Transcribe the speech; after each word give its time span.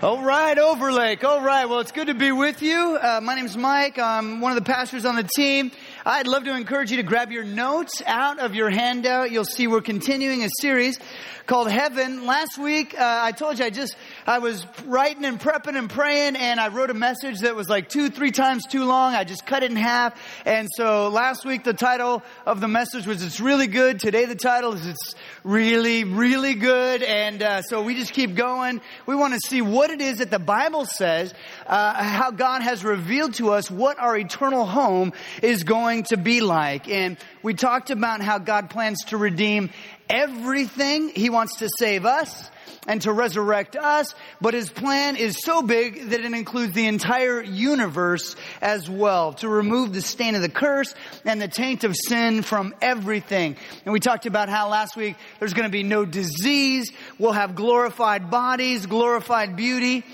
All 0.00 0.22
right, 0.22 0.56
Overlake. 0.88 1.22
All 1.22 1.42
right. 1.42 1.68
Well, 1.68 1.80
it's 1.80 1.92
good 1.92 2.06
to 2.06 2.14
be 2.14 2.32
with 2.32 2.62
you. 2.62 2.98
Uh, 2.98 3.20
my 3.22 3.34
name's 3.34 3.58
Mike. 3.58 3.98
I'm 3.98 4.40
one 4.40 4.52
of 4.52 4.56
the 4.56 4.64
pastors 4.64 5.04
on 5.04 5.16
the 5.16 5.28
team. 5.36 5.70
I'd 6.06 6.26
love 6.26 6.44
to 6.44 6.56
encourage 6.56 6.90
you 6.90 6.96
to 6.96 7.02
grab 7.02 7.30
your 7.30 7.44
notes 7.44 8.00
out 8.06 8.38
of 8.38 8.54
your 8.54 8.70
handout. 8.70 9.30
You'll 9.30 9.44
see 9.44 9.66
we're 9.66 9.82
continuing 9.82 10.44
a 10.44 10.48
series 10.62 10.98
called 11.46 11.70
Heaven. 11.70 12.26
Last 12.26 12.56
week, 12.58 12.94
uh, 12.98 13.20
I 13.22 13.32
told 13.32 13.58
you 13.58 13.66
I 13.66 13.70
just, 13.70 13.96
I 14.26 14.38
was 14.38 14.66
writing 14.84 15.24
and 15.24 15.40
prepping 15.40 15.76
and 15.76 15.90
praying 15.90 16.36
and 16.36 16.60
I 16.60 16.68
wrote 16.68 16.90
a 16.90 16.94
message 16.94 17.40
that 17.40 17.56
was 17.56 17.68
like 17.68 17.88
two, 17.88 18.08
three 18.10 18.30
times 18.30 18.64
too 18.66 18.84
long. 18.84 19.14
I 19.14 19.24
just 19.24 19.44
cut 19.44 19.62
it 19.62 19.70
in 19.70 19.76
half. 19.76 20.18
And 20.46 20.68
so 20.74 21.08
last 21.08 21.44
week, 21.44 21.64
the 21.64 21.74
title 21.74 22.22
of 22.46 22.60
the 22.60 22.68
message 22.68 23.06
was 23.06 23.22
It's 23.22 23.40
Really 23.40 23.66
Good. 23.66 24.00
Today, 24.00 24.26
the 24.26 24.34
title 24.34 24.72
is 24.72 24.86
It's 24.86 25.14
Really, 25.42 26.04
Really 26.04 26.54
Good. 26.54 27.02
And 27.02 27.42
uh, 27.42 27.62
so 27.62 27.82
we 27.82 27.94
just 27.94 28.12
keep 28.12 28.34
going. 28.34 28.80
We 29.06 29.14
want 29.14 29.34
to 29.34 29.40
see 29.40 29.60
what 29.62 29.90
it 29.90 30.00
is 30.00 30.18
that 30.18 30.30
the 30.30 30.38
Bible 30.38 30.77
says, 30.84 31.34
uh, 31.66 32.02
how 32.02 32.30
God 32.30 32.62
has 32.62 32.84
revealed 32.84 33.34
to 33.34 33.50
us 33.50 33.70
what 33.70 33.98
our 33.98 34.16
eternal 34.16 34.64
home 34.64 35.12
is 35.42 35.64
going 35.64 36.04
to 36.04 36.16
be 36.16 36.40
like. 36.40 36.88
And 36.88 37.16
we 37.42 37.54
talked 37.54 37.90
about 37.90 38.20
how 38.20 38.38
God 38.38 38.70
plans 38.70 39.04
to 39.06 39.16
redeem 39.16 39.70
everything. 40.08 41.10
He 41.10 41.30
wants 41.30 41.58
to 41.58 41.68
save 41.78 42.04
us 42.06 42.50
and 42.86 43.02
to 43.02 43.12
resurrect 43.12 43.76
us, 43.76 44.14
but 44.40 44.54
his 44.54 44.70
plan 44.70 45.16
is 45.16 45.38
so 45.42 45.62
big 45.62 46.08
that 46.08 46.20
it 46.20 46.32
includes 46.32 46.72
the 46.72 46.86
entire 46.86 47.42
universe 47.42 48.34
as 48.62 48.88
well, 48.88 49.34
to 49.34 49.48
remove 49.48 49.92
the 49.92 50.00
stain 50.00 50.34
of 50.34 50.40
the 50.40 50.48
curse 50.48 50.94
and 51.24 51.40
the 51.40 51.48
taint 51.48 51.84
of 51.84 51.94
sin 51.94 52.40
from 52.42 52.74
everything. 52.80 53.56
And 53.84 53.92
we 53.92 54.00
talked 54.00 54.24
about 54.24 54.48
how 54.48 54.70
last 54.70 54.96
week 54.96 55.16
there's 55.38 55.52
going 55.52 55.68
to 55.68 55.72
be 55.72 55.82
no 55.82 56.06
disease, 56.06 56.90
we'll 57.18 57.32
have 57.32 57.54
glorified 57.54 58.30
bodies, 58.30 58.86
glorified 58.86 59.54
beauty. 59.54 60.04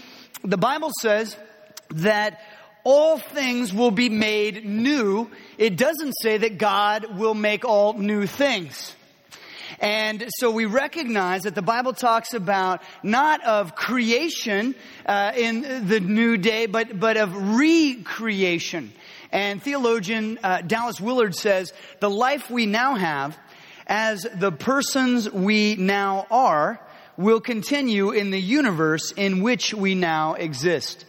The 0.44 0.58
Bible 0.58 0.90
says 1.00 1.36
that 1.90 2.40
all 2.84 3.18
things 3.18 3.72
will 3.72 3.90
be 3.90 4.10
made 4.10 4.66
new. 4.66 5.30
It 5.56 5.78
doesn't 5.78 6.12
say 6.20 6.36
that 6.36 6.58
God 6.58 7.16
will 7.18 7.32
make 7.32 7.64
all 7.64 7.94
new 7.94 8.26
things. 8.26 8.94
And 9.80 10.26
so 10.36 10.50
we 10.50 10.66
recognize 10.66 11.42
that 11.42 11.54
the 11.54 11.62
Bible 11.62 11.94
talks 11.94 12.34
about 12.34 12.82
not 13.02 13.42
of 13.42 13.74
creation 13.74 14.74
uh, 15.06 15.32
in 15.34 15.88
the 15.88 16.00
new 16.00 16.36
day, 16.36 16.66
but 16.66 17.00
but 17.00 17.16
of 17.16 17.34
recreation. 17.56 18.92
And 19.32 19.62
theologian 19.62 20.38
uh, 20.42 20.60
Dallas 20.60 21.00
Willard 21.00 21.34
says 21.34 21.72
the 22.00 22.10
life 22.10 22.50
we 22.50 22.66
now 22.66 22.94
have, 22.96 23.36
as 23.86 24.26
the 24.34 24.52
persons 24.52 25.30
we 25.30 25.74
now 25.76 26.26
are, 26.30 26.78
will 27.16 27.40
continue 27.40 28.10
in 28.10 28.30
the 28.30 28.40
universe 28.40 29.12
in 29.12 29.42
which 29.42 29.72
we 29.72 29.94
now 29.94 30.34
exist. 30.34 31.04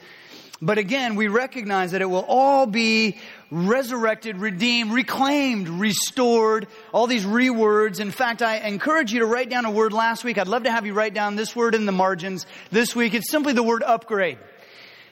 But 0.62 0.78
again, 0.78 1.16
we 1.16 1.28
recognize 1.28 1.92
that 1.92 2.02
it 2.02 2.10
will 2.10 2.26
all 2.28 2.66
be 2.66 3.20
resurrected, 3.52 4.38
redeemed, 4.38 4.94
reclaimed, 4.94 5.68
restored, 5.68 6.68
all 6.94 7.08
these 7.08 7.26
rewords. 7.26 8.00
In 8.00 8.12
fact, 8.12 8.42
I 8.42 8.58
encourage 8.60 9.12
you 9.12 9.20
to 9.20 9.26
write 9.26 9.50
down 9.50 9.66
a 9.66 9.72
word 9.72 9.92
last 9.94 10.24
week. 10.24 10.38
I'd 10.38 10.48
love 10.48 10.64
to 10.64 10.72
have 10.72 10.86
you 10.86 10.94
write 10.94 11.14
down 11.14 11.36
this 11.36 11.56
word 11.56 11.76
in 11.76 11.86
the 11.86 11.92
margins 11.92 12.46
this 12.72 12.96
week. 12.96 13.14
It's 13.14 13.30
simply 13.30 13.54
the 13.54 13.64
word 13.64 13.84
upgrade. 13.84 14.38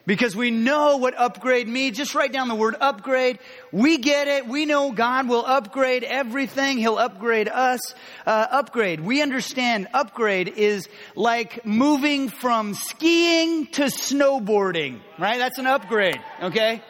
Because 0.06 0.36
we 0.36 0.52
know 0.52 0.98
what 0.98 1.18
upgrade 1.18 1.68
means. 1.68 1.96
Just 1.96 2.14
write 2.14 2.34
down 2.34 2.50
the 2.50 2.56
word 2.56 2.76
upgrade. 2.80 3.40
We 3.72 3.98
get 3.98 4.28
it. 4.28 4.46
We 4.48 4.66
know 4.66 4.92
God 4.92 5.30
will 5.30 5.46
upgrade 5.46 6.04
everything. 6.04 6.78
He'll 6.78 6.98
upgrade 6.98 7.48
us. 7.48 7.80
Uh, 8.26 8.48
upgrade. 8.52 9.00
We 9.00 9.22
understand 9.22 9.88
upgrade 9.94 10.50
is 10.50 10.90
like 11.16 11.66
moving 11.66 12.28
from 12.28 12.74
skiing 12.74 13.68
to 13.68 13.84
snowboarding, 13.84 15.00
right? 15.18 15.38
That's 15.38 15.58
an 15.58 15.68
upgrade, 15.68 16.20
okay? 16.42 16.82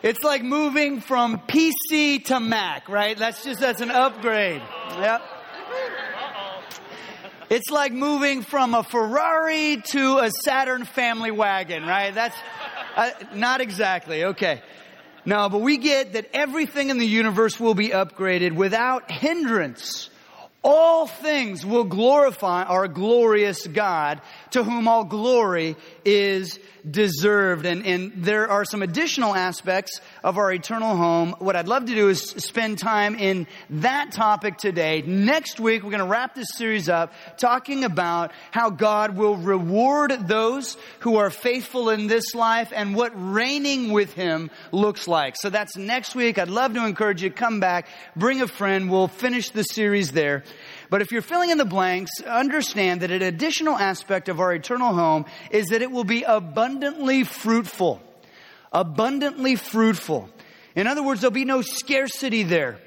It's 0.00 0.22
like 0.22 0.44
moving 0.44 1.00
from 1.00 1.38
PC 1.48 2.26
to 2.26 2.38
Mac, 2.38 2.88
right? 2.88 3.18
That's 3.18 3.42
just, 3.42 3.60
that's 3.60 3.80
an 3.80 3.90
upgrade. 3.90 4.62
Yep. 4.90 5.22
It's 7.50 7.70
like 7.70 7.92
moving 7.92 8.42
from 8.42 8.74
a 8.74 8.82
Ferrari 8.82 9.82
to 9.92 10.18
a 10.18 10.30
Saturn 10.30 10.84
family 10.84 11.30
wagon, 11.30 11.86
right? 11.86 12.14
That's 12.14 12.36
uh, 12.94 13.10
not 13.34 13.62
exactly. 13.62 14.24
Okay. 14.24 14.60
No, 15.24 15.48
but 15.48 15.62
we 15.62 15.78
get 15.78 16.12
that 16.12 16.28
everything 16.34 16.90
in 16.90 16.98
the 16.98 17.06
universe 17.06 17.58
will 17.58 17.74
be 17.74 17.88
upgraded 17.88 18.52
without 18.52 19.10
hindrance. 19.10 20.10
All 20.62 21.06
things 21.06 21.64
will 21.64 21.84
glorify 21.84 22.64
our 22.64 22.86
glorious 22.86 23.66
God 23.66 24.20
to 24.50 24.62
whom 24.62 24.86
all 24.86 25.04
glory 25.04 25.76
is 26.08 26.58
deserved. 26.90 27.66
And, 27.66 27.84
and 27.84 28.12
there 28.16 28.48
are 28.48 28.64
some 28.64 28.82
additional 28.82 29.34
aspects 29.34 30.00
of 30.24 30.38
our 30.38 30.50
eternal 30.50 30.96
home. 30.96 31.34
What 31.38 31.54
I'd 31.54 31.68
love 31.68 31.84
to 31.84 31.94
do 31.94 32.08
is 32.08 32.22
spend 32.22 32.78
time 32.78 33.14
in 33.14 33.46
that 33.68 34.12
topic 34.12 34.56
today. 34.56 35.02
Next 35.02 35.60
week, 35.60 35.82
we're 35.82 35.90
going 35.90 36.02
to 36.02 36.08
wrap 36.08 36.34
this 36.34 36.48
series 36.54 36.88
up 36.88 37.12
talking 37.36 37.84
about 37.84 38.32
how 38.50 38.70
God 38.70 39.16
will 39.16 39.36
reward 39.36 40.28
those 40.28 40.78
who 41.00 41.16
are 41.16 41.28
faithful 41.28 41.90
in 41.90 42.06
this 42.06 42.34
life 42.34 42.72
and 42.74 42.94
what 42.94 43.12
reigning 43.14 43.92
with 43.92 44.14
Him 44.14 44.50
looks 44.72 45.06
like. 45.06 45.36
So 45.36 45.50
that's 45.50 45.76
next 45.76 46.14
week. 46.14 46.38
I'd 46.38 46.48
love 46.48 46.72
to 46.74 46.86
encourage 46.86 47.22
you 47.22 47.28
to 47.28 47.34
come 47.34 47.60
back, 47.60 47.88
bring 48.16 48.40
a 48.40 48.48
friend. 48.48 48.90
We'll 48.90 49.08
finish 49.08 49.50
the 49.50 49.62
series 49.62 50.12
there. 50.12 50.42
But 50.90 51.02
if 51.02 51.12
you're 51.12 51.22
filling 51.22 51.50
in 51.50 51.58
the 51.58 51.64
blanks, 51.64 52.10
understand 52.22 53.02
that 53.02 53.10
an 53.10 53.22
additional 53.22 53.76
aspect 53.76 54.28
of 54.28 54.40
our 54.40 54.54
eternal 54.54 54.94
home 54.94 55.26
is 55.50 55.66
that 55.66 55.82
it 55.82 55.90
will 55.90 56.04
be 56.04 56.22
abundantly 56.22 57.24
fruitful. 57.24 58.00
Abundantly 58.72 59.56
fruitful. 59.56 60.30
In 60.74 60.86
other 60.86 61.02
words, 61.02 61.20
there'll 61.20 61.32
be 61.32 61.44
no 61.44 61.62
scarcity 61.62 62.42
there. 62.42 62.78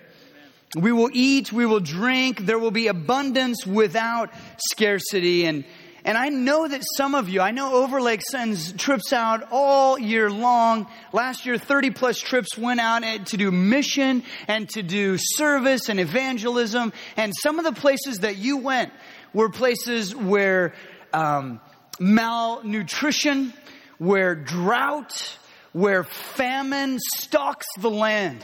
We 0.76 0.92
will 0.92 1.10
eat, 1.12 1.52
we 1.52 1.66
will 1.66 1.82
drink, 1.82 2.46
there 2.46 2.58
will 2.58 2.72
be 2.72 2.88
abundance 2.88 3.66
without 3.68 4.32
scarcity. 4.70 5.46
And 5.46 5.66
and 6.04 6.18
I 6.18 6.30
know 6.30 6.68
that 6.68 6.82
some 6.98 7.14
of 7.14 7.30
you, 7.30 7.42
I 7.42 7.52
know 7.52 7.76
Overlake 7.76 8.22
sends 8.22 8.74
trips 8.74 9.14
out 9.14 9.48
all 9.52 10.00
year 10.00 10.32
long. 10.32 10.88
Last 11.14 11.46
year, 11.46 11.58
30 11.58 11.92
plus 11.92 12.20
trips 12.20 12.58
went 12.58 12.80
out 12.80 13.04
to 13.28 13.38
do 13.38 13.52
mission 13.52 14.24
and 14.48 14.68
to 14.70 14.82
do 14.82 15.18
service 15.20 15.90
and 15.90 16.00
evangelism. 16.00 16.92
And 17.18 17.34
some 17.40 17.60
of 17.60 17.66
the 17.66 17.74
places 17.74 18.20
that 18.20 18.38
you 18.38 18.58
went 18.58 18.92
were 19.34 19.50
places 19.50 20.16
where 20.16 20.74
um, 21.14 21.60
malnutrition, 22.00 23.54
where 24.00 24.34
drought, 24.34 25.38
where 25.72 26.04
famine 26.04 26.98
stalks 27.00 27.68
the 27.78 27.92
land. 27.92 28.44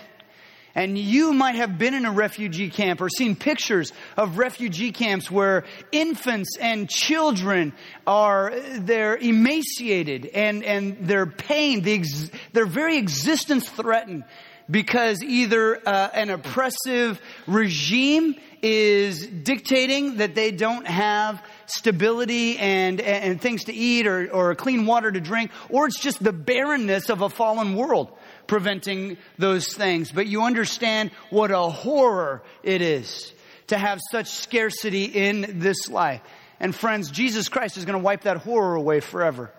And 0.78 0.96
you 0.96 1.34
might 1.34 1.56
have 1.56 1.80
been 1.80 1.96
in 1.96 2.06
a 2.06 2.12
refugee 2.12 2.70
camp 2.70 3.02
or 3.02 3.10
seen 3.10 3.36
pictures 3.36 3.92
of 4.16 4.38
refugee 4.38 4.92
camps 4.92 5.32
where 5.32 5.64
infants 5.92 6.56
and 6.62 6.88
children 6.88 7.74
are, 8.06 8.54
they're 8.76 9.18
emaciated 9.18 10.28
and, 10.28 10.64
and 10.64 11.08
their 11.08 11.26
pain, 11.26 11.82
the 11.82 11.94
ex, 11.96 12.30
their 12.54 12.68
very 12.68 12.98
existence 12.98 13.68
threatened 13.68 14.24
because 14.70 15.24
either 15.24 15.82
uh, 15.84 16.10
an 16.14 16.30
oppressive 16.30 17.20
regime 17.48 18.36
is 18.62 19.26
dictating 19.26 20.18
that 20.18 20.36
they 20.36 20.52
don't 20.52 20.86
have 20.86 21.42
stability 21.66 22.60
and, 22.60 23.02
and 23.02 23.42
things 23.42 23.64
to 23.64 23.74
eat 23.74 24.06
or, 24.06 24.30
or 24.30 24.54
clean 24.54 24.86
water 24.86 25.12
to 25.12 25.22
drink, 25.22 25.50
or 25.70 25.88
it's 25.88 26.00
just 26.00 26.24
the 26.24 26.34
barrenness 26.34 27.10
of 27.10 27.24
a 27.24 27.30
fallen 27.30 27.76
world 27.76 28.12
preventing 28.48 29.18
those 29.38 29.74
things. 29.74 30.12
But 30.12 30.28
you 30.28 30.44
understand 30.44 31.12
what 31.30 31.52
a 31.52 31.60
horror 31.60 32.44
it 32.64 32.82
is 32.82 33.34
to 33.68 33.78
have 33.78 34.00
such 34.12 34.28
scarcity 34.28 35.06
in 35.06 35.60
this 35.60 35.90
life. 35.90 36.22
And 36.60 36.74
friends, 36.74 37.12
Jesus 37.12 37.50
Christ 37.50 37.78
is 37.78 37.86
going 37.86 38.00
to 38.00 38.04
wipe 38.04 38.22
that 38.22 38.38
horror 38.38 38.76
away 38.76 39.00
forever. 39.00 39.52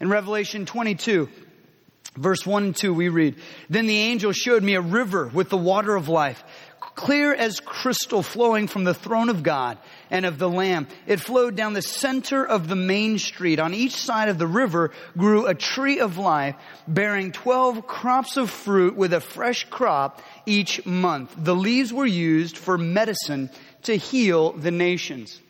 In 0.00 0.08
Revelation 0.08 0.66
22, 0.66 1.28
verse 2.16 2.44
1 2.44 2.64
and 2.64 2.76
2, 2.76 2.92
we 2.92 3.08
read, 3.08 3.36
Then 3.70 3.86
the 3.86 3.98
angel 3.98 4.32
showed 4.32 4.62
me 4.62 4.74
a 4.74 4.80
river 4.80 5.30
with 5.32 5.48
the 5.48 5.56
water 5.56 5.94
of 5.94 6.08
life 6.08 6.42
clear 6.94 7.34
as 7.34 7.60
crystal 7.60 8.22
flowing 8.22 8.66
from 8.66 8.84
the 8.84 8.94
throne 8.94 9.28
of 9.28 9.42
God 9.42 9.78
and 10.10 10.24
of 10.24 10.38
the 10.38 10.48
Lamb. 10.48 10.86
It 11.06 11.20
flowed 11.20 11.56
down 11.56 11.72
the 11.72 11.82
center 11.82 12.44
of 12.44 12.68
the 12.68 12.76
main 12.76 13.18
street. 13.18 13.58
On 13.58 13.74
each 13.74 13.96
side 13.96 14.28
of 14.28 14.38
the 14.38 14.46
river 14.46 14.90
grew 15.16 15.46
a 15.46 15.54
tree 15.54 16.00
of 16.00 16.18
life 16.18 16.56
bearing 16.86 17.32
12 17.32 17.86
crops 17.86 18.36
of 18.36 18.50
fruit 18.50 18.96
with 18.96 19.12
a 19.12 19.20
fresh 19.20 19.64
crop 19.70 20.22
each 20.46 20.84
month. 20.84 21.34
The 21.36 21.54
leaves 21.54 21.92
were 21.92 22.06
used 22.06 22.58
for 22.58 22.76
medicine 22.76 23.50
to 23.84 23.96
heal 23.96 24.52
the 24.52 24.70
nations. 24.70 25.40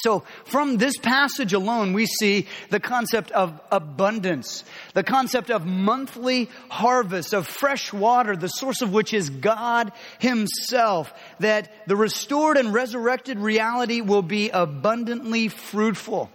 So 0.00 0.20
from 0.44 0.76
this 0.76 0.96
passage 0.96 1.52
alone, 1.52 1.92
we 1.92 2.06
see 2.06 2.46
the 2.70 2.78
concept 2.78 3.32
of 3.32 3.60
abundance, 3.72 4.64
the 4.94 5.02
concept 5.02 5.50
of 5.50 5.66
monthly 5.66 6.48
harvest 6.68 7.34
of 7.34 7.48
fresh 7.48 7.92
water, 7.92 8.36
the 8.36 8.48
source 8.48 8.80
of 8.80 8.92
which 8.92 9.12
is 9.12 9.28
God 9.28 9.90
himself, 10.20 11.12
that 11.40 11.88
the 11.88 11.96
restored 11.96 12.56
and 12.56 12.72
resurrected 12.72 13.38
reality 13.38 14.00
will 14.00 14.22
be 14.22 14.50
abundantly 14.50 15.48
fruitful. 15.48 16.30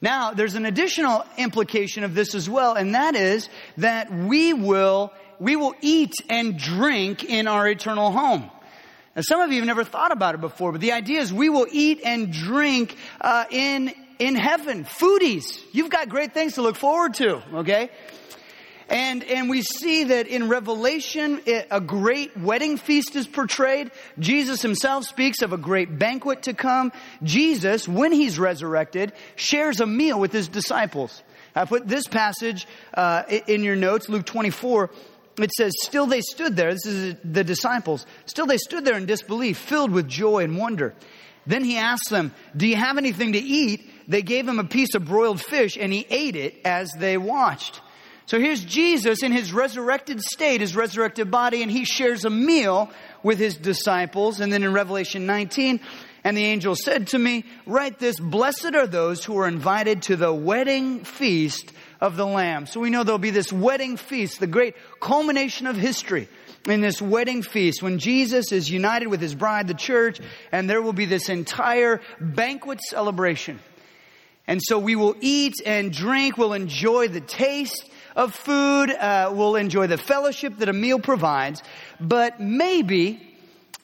Now, 0.00 0.32
there's 0.32 0.54
an 0.54 0.66
additional 0.66 1.24
implication 1.36 2.04
of 2.04 2.14
this 2.14 2.34
as 2.34 2.48
well, 2.48 2.74
and 2.74 2.94
that 2.94 3.14
is 3.14 3.48
that 3.78 4.12
we 4.12 4.52
will, 4.52 5.12
we 5.38 5.54
will 5.56 5.74
eat 5.80 6.14
and 6.28 6.58
drink 6.58 7.24
in 7.24 7.46
our 7.46 7.68
eternal 7.68 8.10
home. 8.10 8.50
Now, 9.14 9.22
some 9.22 9.40
of 9.42 9.50
you 9.50 9.58
have 9.58 9.66
never 9.66 9.84
thought 9.84 10.10
about 10.10 10.34
it 10.34 10.40
before, 10.40 10.72
but 10.72 10.80
the 10.80 10.92
idea 10.92 11.20
is 11.20 11.32
we 11.32 11.50
will 11.50 11.66
eat 11.70 12.00
and 12.04 12.32
drink 12.32 12.96
uh, 13.20 13.44
in 13.50 13.92
in 14.18 14.34
heaven. 14.36 14.84
Foodies, 14.84 15.60
you've 15.72 15.90
got 15.90 16.08
great 16.08 16.32
things 16.32 16.54
to 16.54 16.62
look 16.62 16.76
forward 16.76 17.14
to. 17.14 17.42
Okay, 17.56 17.90
and 18.88 19.22
and 19.24 19.50
we 19.50 19.60
see 19.60 20.04
that 20.04 20.28
in 20.28 20.48
Revelation, 20.48 21.42
it, 21.44 21.66
a 21.70 21.80
great 21.80 22.34
wedding 22.38 22.78
feast 22.78 23.14
is 23.14 23.26
portrayed. 23.26 23.90
Jesus 24.18 24.62
himself 24.62 25.04
speaks 25.04 25.42
of 25.42 25.52
a 25.52 25.58
great 25.58 25.98
banquet 25.98 26.44
to 26.44 26.54
come. 26.54 26.90
Jesus, 27.22 27.86
when 27.86 28.12
he's 28.12 28.38
resurrected, 28.38 29.12
shares 29.36 29.80
a 29.80 29.86
meal 29.86 30.18
with 30.18 30.32
his 30.32 30.48
disciples. 30.48 31.22
I 31.54 31.66
put 31.66 31.86
this 31.86 32.06
passage 32.06 32.66
uh, 32.94 33.24
in 33.46 33.62
your 33.62 33.76
notes, 33.76 34.08
Luke 34.08 34.24
24 34.24 34.90
it 35.38 35.52
says, 35.52 35.72
Still 35.82 36.06
they 36.06 36.20
stood 36.20 36.56
there. 36.56 36.72
This 36.72 36.86
is 36.86 37.16
the 37.24 37.44
disciples. 37.44 38.06
Still 38.26 38.46
they 38.46 38.58
stood 38.58 38.84
there 38.84 38.96
in 38.96 39.06
disbelief, 39.06 39.58
filled 39.58 39.90
with 39.90 40.08
joy 40.08 40.44
and 40.44 40.58
wonder. 40.58 40.94
Then 41.46 41.64
he 41.64 41.76
asked 41.76 42.10
them, 42.10 42.32
Do 42.56 42.66
you 42.66 42.76
have 42.76 42.98
anything 42.98 43.32
to 43.32 43.38
eat? 43.38 43.88
They 44.08 44.22
gave 44.22 44.46
him 44.46 44.58
a 44.58 44.64
piece 44.64 44.94
of 44.94 45.06
broiled 45.06 45.40
fish, 45.40 45.76
and 45.78 45.92
he 45.92 46.06
ate 46.10 46.36
it 46.36 46.60
as 46.64 46.92
they 46.92 47.16
watched. 47.16 47.80
So 48.26 48.38
here's 48.38 48.64
Jesus 48.64 49.22
in 49.22 49.32
his 49.32 49.52
resurrected 49.52 50.20
state, 50.20 50.60
his 50.60 50.76
resurrected 50.76 51.30
body, 51.30 51.62
and 51.62 51.70
he 51.70 51.84
shares 51.84 52.24
a 52.24 52.30
meal 52.30 52.90
with 53.22 53.38
his 53.38 53.56
disciples. 53.56 54.40
And 54.40 54.52
then 54.52 54.62
in 54.62 54.72
Revelation 54.72 55.26
19, 55.26 55.80
and 56.24 56.36
the 56.36 56.44
angel 56.44 56.76
said 56.76 57.08
to 57.08 57.18
me, 57.18 57.44
Write 57.66 57.98
this, 57.98 58.18
blessed 58.20 58.74
are 58.74 58.86
those 58.86 59.24
who 59.24 59.36
are 59.38 59.48
invited 59.48 60.02
to 60.02 60.16
the 60.16 60.32
wedding 60.32 61.04
feast 61.04 61.72
of 62.02 62.16
the 62.16 62.26
Lamb. 62.26 62.66
So 62.66 62.80
we 62.80 62.90
know 62.90 63.04
there'll 63.04 63.18
be 63.18 63.30
this 63.30 63.52
wedding 63.52 63.96
feast, 63.96 64.40
the 64.40 64.48
great 64.48 64.74
culmination 64.98 65.68
of 65.68 65.76
history 65.76 66.28
in 66.66 66.80
this 66.80 67.00
wedding 67.00 67.42
feast 67.42 67.80
when 67.80 68.00
Jesus 68.00 68.50
is 68.50 68.68
united 68.68 69.06
with 69.06 69.20
his 69.20 69.36
bride, 69.36 69.68
the 69.68 69.74
church, 69.74 70.20
and 70.50 70.68
there 70.68 70.82
will 70.82 70.92
be 70.92 71.04
this 71.04 71.28
entire 71.28 72.00
banquet 72.20 72.80
celebration. 72.82 73.60
And 74.48 74.60
so 74.60 74.80
we 74.80 74.96
will 74.96 75.14
eat 75.20 75.54
and 75.64 75.92
drink, 75.92 76.36
we'll 76.36 76.54
enjoy 76.54 77.06
the 77.06 77.20
taste 77.20 77.88
of 78.16 78.34
food, 78.34 78.90
uh, 78.90 79.30
we'll 79.32 79.54
enjoy 79.54 79.86
the 79.86 79.96
fellowship 79.96 80.58
that 80.58 80.68
a 80.68 80.72
meal 80.72 80.98
provides, 80.98 81.62
but 82.00 82.40
maybe 82.40 83.31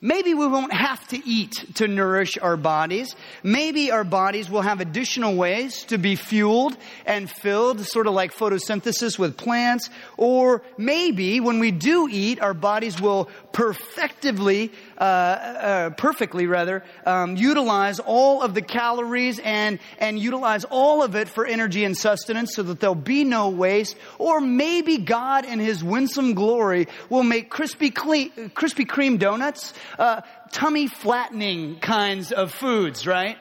Maybe 0.01 0.33
we 0.33 0.47
won't 0.47 0.73
have 0.73 1.07
to 1.09 1.29
eat 1.29 1.75
to 1.75 1.89
nourish 1.89 2.39
our 2.39 2.57
bodies. 2.57 3.17
Maybe 3.43 3.91
our 3.91 4.05
bodies 4.05 4.49
will 4.49 4.63
have 4.63 4.81
additional 4.81 5.35
ways 5.35 5.85
to 5.87 5.99
be 5.99 6.15
fueled 6.15 6.77
and 7.05 7.29
filled, 7.29 7.85
sort 7.85 8.07
of 8.07 8.15
like 8.15 8.33
photosynthesis 8.33 9.19
with 9.19 9.37
plants. 9.37 9.91
Or 10.17 10.63
maybe 10.77 11.41
when 11.41 11.59
we 11.59 11.73
do 11.73 12.09
eat, 12.09 12.41
our 12.41 12.55
bodies 12.55 13.01
will 13.01 13.29
perfectively, 13.53 14.71
uh, 14.99 15.01
uh, 15.01 15.91
perfectly 15.91 16.47
rather, 16.47 16.83
um, 17.07 17.37
utilize 17.37 18.01
all 18.01 18.43
of 18.43 18.55
the 18.55 18.63
calories 18.63 19.39
and, 19.39 19.79
and 19.99 20.19
utilize 20.19 20.65
all 20.65 21.03
of 21.03 21.15
it 21.15 21.29
for 21.29 21.47
energy 21.47 21.85
and 21.85 21.97
sustenance 21.97 22.55
so 22.57 22.65
that 22.65 22.81
there'll 22.81 22.95
be 22.97 23.23
no 23.23 23.51
waste. 23.51 23.97
Or 24.19 24.41
maybe 24.41 24.99
God 24.99 25.45
in 25.45 25.61
His 25.61 25.85
winsome 25.85 26.35
glory 26.35 26.89
will 27.09 27.23
make 27.23 27.51
Krispy, 27.51 27.95
clean, 27.95 28.31
Krispy 28.51 28.87
Kreme 28.87 29.19
donuts 29.19 29.73
uh, 29.99 30.23
tummy 30.51 30.89
flattening 30.89 31.79
kinds 31.79 32.33
of 32.33 32.53
foods, 32.53 33.07
right? 33.07 33.37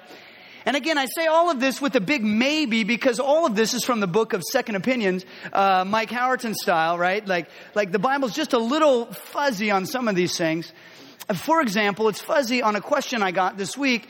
And 0.68 0.76
again, 0.76 0.98
I 0.98 1.06
say 1.06 1.28
all 1.28 1.50
of 1.50 1.62
this 1.62 1.82
with 1.82 1.96
a 1.96 2.02
big 2.02 2.26
maybe 2.26 2.84
because 2.84 3.22
all 3.22 3.46
of 3.46 3.56
this 3.56 3.74
is 3.74 3.86
from 3.86 4.02
the 4.02 4.08
book 4.08 4.34
of 4.34 4.44
Second 4.52 4.76
Opinions, 4.76 5.26
uh, 5.54 5.86
Mike 5.88 6.10
Howerton 6.10 6.54
style, 6.54 6.98
right? 7.00 7.26
Like, 7.26 7.48
like 7.74 7.94
the 7.94 8.00
Bible's 8.00 8.36
just 8.36 8.52
a 8.52 8.60
little 8.60 9.06
fuzzy 9.06 9.72
on 9.72 9.86
some 9.86 10.10
of 10.10 10.16
these 10.16 10.38
things. 10.38 10.74
For 11.36 11.62
example, 11.62 12.08
it's 12.10 12.22
fuzzy 12.22 12.62
on 12.62 12.76
a 12.76 12.82
question 12.82 13.22
I 13.22 13.32
got 13.32 13.58
this 13.58 13.78
week. 13.78 14.08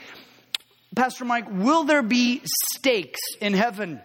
Pastor 0.95 1.25
Mike, 1.25 1.45
will 1.49 1.83
there 1.83 2.03
be 2.03 2.41
steaks 2.45 3.19
in 3.41 3.53
heaven? 3.53 4.01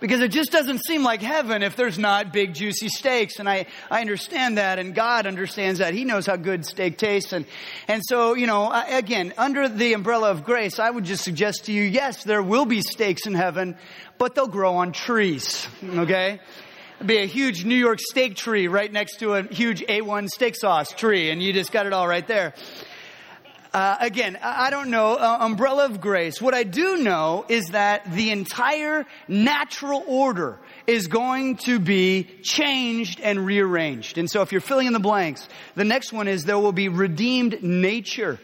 because 0.00 0.22
it 0.22 0.30
just 0.30 0.50
doesn't 0.50 0.82
seem 0.84 1.02
like 1.02 1.22
heaven 1.22 1.62
if 1.62 1.76
there's 1.76 1.98
not 1.98 2.32
big 2.32 2.54
juicy 2.54 2.88
steaks. 2.88 3.38
And 3.38 3.48
I, 3.48 3.66
I 3.90 4.00
understand 4.00 4.58
that 4.58 4.78
and 4.78 4.94
God 4.94 5.26
understands 5.26 5.78
that. 5.78 5.94
He 5.94 6.04
knows 6.04 6.26
how 6.26 6.36
good 6.36 6.64
steak 6.66 6.98
tastes. 6.98 7.32
And, 7.32 7.44
and 7.86 8.02
so, 8.04 8.34
you 8.34 8.46
know, 8.46 8.70
again, 8.88 9.34
under 9.38 9.68
the 9.68 9.92
umbrella 9.92 10.30
of 10.30 10.44
grace, 10.44 10.78
I 10.78 10.90
would 10.90 11.04
just 11.04 11.22
suggest 11.22 11.66
to 11.66 11.72
you, 11.72 11.82
yes, 11.82 12.24
there 12.24 12.42
will 12.42 12.64
be 12.64 12.80
steaks 12.80 13.26
in 13.26 13.34
heaven, 13.34 13.76
but 14.18 14.34
they'll 14.34 14.48
grow 14.48 14.76
on 14.76 14.92
trees. 14.92 15.68
Okay? 15.84 16.40
Be 17.04 17.16
a 17.16 17.26
huge 17.26 17.64
New 17.64 17.76
York 17.76 17.98
steak 17.98 18.36
tree 18.36 18.68
right 18.68 18.92
next 18.92 19.20
to 19.20 19.32
a 19.34 19.42
huge 19.42 19.80
A1 19.80 20.28
steak 20.28 20.54
sauce 20.54 20.92
tree, 20.92 21.30
and 21.30 21.42
you 21.42 21.54
just 21.54 21.72
got 21.72 21.86
it 21.86 21.94
all 21.94 22.06
right 22.06 22.26
there. 22.26 22.52
Uh, 23.72 23.96
again, 24.00 24.38
I 24.42 24.68
don't 24.68 24.90
know, 24.90 25.14
uh, 25.14 25.38
umbrella 25.40 25.86
of 25.86 26.02
grace. 26.02 26.42
What 26.42 26.52
I 26.52 26.64
do 26.64 26.98
know 26.98 27.46
is 27.48 27.68
that 27.68 28.12
the 28.12 28.32
entire 28.32 29.06
natural 29.28 30.04
order 30.06 30.58
is 30.86 31.06
going 31.06 31.56
to 31.58 31.78
be 31.78 32.24
changed 32.42 33.20
and 33.20 33.46
rearranged. 33.46 34.18
And 34.18 34.28
so 34.28 34.42
if 34.42 34.52
you're 34.52 34.60
filling 34.60 34.86
in 34.86 34.92
the 34.92 34.98
blanks, 34.98 35.48
the 35.76 35.84
next 35.84 36.12
one 36.12 36.28
is 36.28 36.44
there 36.44 36.58
will 36.58 36.72
be 36.72 36.88
redeemed 36.90 37.62
nature. 37.62 38.38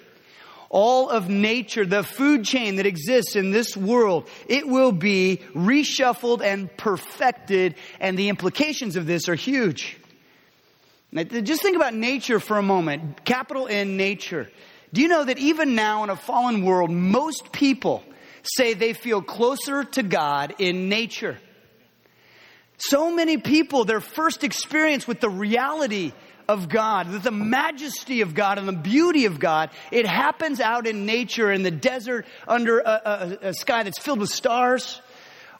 All 0.68 1.08
of 1.08 1.28
nature, 1.28 1.86
the 1.86 2.02
food 2.02 2.44
chain 2.44 2.76
that 2.76 2.86
exists 2.86 3.36
in 3.36 3.52
this 3.52 3.76
world, 3.76 4.28
it 4.48 4.66
will 4.66 4.92
be 4.92 5.40
reshuffled 5.54 6.42
and 6.42 6.74
perfected, 6.76 7.76
and 8.00 8.18
the 8.18 8.28
implications 8.28 8.96
of 8.96 9.06
this 9.06 9.28
are 9.28 9.36
huge. 9.36 9.96
Just 11.14 11.62
think 11.62 11.76
about 11.76 11.94
nature 11.94 12.40
for 12.40 12.58
a 12.58 12.62
moment. 12.62 13.24
Capital 13.24 13.68
N 13.68 13.96
nature. 13.96 14.50
Do 14.92 15.00
you 15.02 15.08
know 15.08 15.24
that 15.24 15.38
even 15.38 15.74
now 15.74 16.04
in 16.04 16.10
a 16.10 16.16
fallen 16.16 16.64
world, 16.64 16.90
most 16.90 17.52
people 17.52 18.02
say 18.42 18.74
they 18.74 18.92
feel 18.92 19.22
closer 19.22 19.84
to 19.84 20.02
God 20.02 20.54
in 20.58 20.88
nature? 20.88 21.38
So 22.78 23.10
many 23.10 23.38
people, 23.38 23.84
their 23.84 24.00
first 24.00 24.44
experience 24.44 25.06
with 25.08 25.20
the 25.20 25.30
reality 25.30 26.12
of 26.48 26.68
God, 26.68 27.10
with 27.10 27.22
the 27.22 27.30
majesty 27.30 28.20
of 28.20 28.34
God 28.34 28.58
and 28.58 28.68
the 28.68 28.72
beauty 28.72 29.26
of 29.26 29.38
God, 29.38 29.70
it 29.90 30.06
happens 30.06 30.60
out 30.60 30.86
in 30.86 31.06
nature, 31.06 31.50
in 31.50 31.62
the 31.62 31.70
desert, 31.70 32.26
under 32.46 32.80
a, 32.80 33.38
a, 33.42 33.48
a 33.48 33.54
sky 33.54 33.82
that's 33.82 33.98
filled 33.98 34.20
with 34.20 34.30
stars 34.30 35.00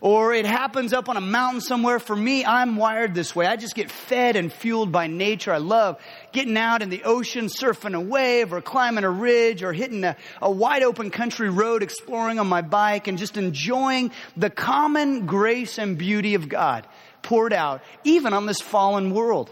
or 0.01 0.35
it 0.35 0.47
happens 0.47 0.93
up 0.93 1.09
on 1.09 1.17
a 1.17 1.21
mountain 1.21 1.61
somewhere. 1.61 1.99
For 1.99 2.15
me, 2.15 2.45
I'm 2.45 2.77
wired 2.77 3.15
this 3.15 3.35
way. 3.35 3.47
I 3.47 3.57
just 3.57 3.75
get 3.75 3.91
fed 3.91 4.37
and 4.37 4.53
fueled 4.53 4.93
by 4.93 5.07
nature. 5.07 5.53
I 5.53 5.59
love 5.59 6.01
getting 6.33 6.57
out 6.57 6.83
in 6.83 6.91
the 6.91 7.05
ocean, 7.05 7.47
surfing 7.47 7.95
a 7.95 8.01
wave, 8.01 8.53
or 8.53 8.61
climbing 8.61 9.05
a 9.05 9.11
ridge, 9.11 9.63
or 9.63 9.73
hitting 9.73 10.05
a, 10.05 10.17
a 10.43 10.51
wide 10.51 10.83
open 10.83 11.11
country 11.11 11.51
road, 11.51 11.83
exploring 11.83 12.39
on 12.39 12.47
my 12.47 12.63
bike, 12.63 13.09
and 13.09 13.19
just 13.19 13.37
enjoying 13.37 14.11
the 14.37 14.51
common 14.51 15.27
grace 15.27 15.79
and 15.79 15.97
beauty 15.97 16.35
of 16.35 16.49
God 16.49 16.87
poured 17.23 17.53
out, 17.53 17.83
even 18.05 18.33
on 18.33 18.47
this 18.47 18.61
fallen 18.61 19.13
world. 19.13 19.51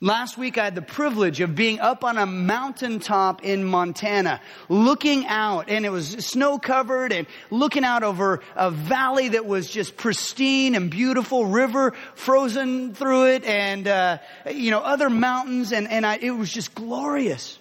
Last 0.00 0.38
week 0.38 0.58
I 0.58 0.64
had 0.64 0.76
the 0.76 0.82
privilege 0.82 1.40
of 1.40 1.56
being 1.56 1.80
up 1.80 2.04
on 2.04 2.18
a 2.18 2.24
mountaintop 2.24 3.42
in 3.42 3.64
Montana, 3.64 4.40
looking 4.68 5.26
out, 5.26 5.68
and 5.68 5.84
it 5.84 5.88
was 5.88 6.10
snow 6.24 6.60
covered, 6.60 7.12
and 7.12 7.26
looking 7.50 7.82
out 7.82 8.04
over 8.04 8.40
a 8.54 8.70
valley 8.70 9.30
that 9.30 9.44
was 9.44 9.68
just 9.68 9.96
pristine 9.96 10.76
and 10.76 10.88
beautiful, 10.88 11.46
river 11.46 11.94
frozen 12.14 12.94
through 12.94 13.26
it, 13.30 13.44
and 13.44 13.88
uh, 13.88 14.18
you 14.48 14.70
know 14.70 14.78
other 14.78 15.10
mountains, 15.10 15.72
and 15.72 15.88
and 15.88 16.06
I, 16.06 16.18
it 16.18 16.30
was 16.30 16.52
just 16.52 16.76
glorious. 16.76 17.58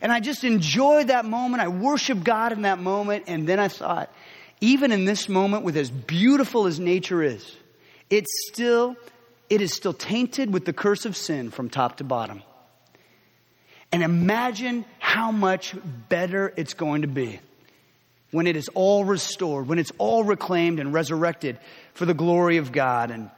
And 0.00 0.12
I 0.12 0.20
just 0.20 0.44
enjoyed 0.44 1.08
that 1.08 1.24
moment. 1.24 1.60
I 1.60 1.66
worshiped 1.66 2.22
God 2.22 2.52
in 2.52 2.62
that 2.62 2.78
moment, 2.78 3.24
and 3.26 3.48
then 3.48 3.58
I 3.58 3.66
thought, 3.66 4.14
even 4.60 4.92
in 4.92 5.06
this 5.06 5.28
moment, 5.28 5.64
with 5.64 5.76
as 5.76 5.90
beautiful 5.90 6.68
as 6.68 6.78
nature 6.78 7.20
is, 7.20 7.56
it's 8.10 8.30
still 8.48 8.96
it 9.50 9.60
is 9.60 9.74
still 9.74 9.92
tainted 9.92 10.52
with 10.52 10.64
the 10.64 10.72
curse 10.72 11.04
of 11.04 11.16
sin 11.16 11.50
from 11.50 11.68
top 11.68 11.96
to 11.96 12.04
bottom. 12.04 12.42
And 13.92 14.04
imagine 14.04 14.84
how 15.00 15.32
much 15.32 15.74
better 16.08 16.54
it's 16.56 16.74
going 16.74 17.02
to 17.02 17.08
be 17.08 17.40
when 18.30 18.46
it 18.46 18.54
is 18.54 18.68
all 18.74 19.04
restored, 19.04 19.66
when 19.66 19.80
it's 19.80 19.90
all 19.98 20.22
reclaimed 20.22 20.78
and 20.78 20.94
resurrected 20.94 21.58
for 21.94 22.06
the 22.06 22.14
glory 22.14 22.58
of 22.58 22.70
God. 22.70 23.10
And, 23.10 23.28